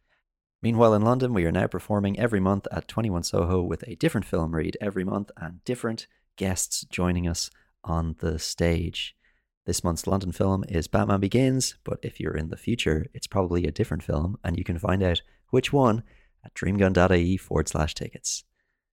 Meanwhile, 0.61 0.95
in 0.95 1.03
London, 1.03 1.33
we 1.35 1.45
are 1.45 1.53
now 1.53 1.69
performing 1.69 2.19
every 2.19 2.41
month 2.41 2.67
at 2.73 2.89
21 2.89 3.23
Soho 3.23 3.63
with 3.63 3.85
a 3.87 3.95
different 3.95 4.27
film 4.27 4.55
read 4.55 4.77
every 4.81 5.05
month 5.05 5.31
and 5.37 5.63
different 5.65 6.09
guests 6.37 6.85
joining 6.91 7.29
us 7.29 7.49
on 7.85 8.17
the 8.19 8.41
stage. 8.41 9.15
This 9.67 9.85
month's 9.85 10.07
London 10.07 10.33
film 10.33 10.65
is 10.69 10.89
Batman 10.89 11.21
Begins, 11.21 11.77
but 11.85 12.01
if 12.03 12.19
you're 12.19 12.37
in 12.37 12.49
the 12.49 12.57
future, 12.57 13.07
it's 13.15 13.27
probably 13.27 13.67
a 13.67 13.71
different 13.71 14.03
film, 14.03 14.37
and 14.43 14.57
you 14.59 14.65
can 14.65 14.79
find 14.79 15.03
out 15.03 15.21
which 15.51 15.73
one 15.73 16.03
at 16.45 16.55
dreamgun.ie 16.55 17.37
forward 17.37 17.69
slash 17.69 17.95
tickets. 17.95 18.45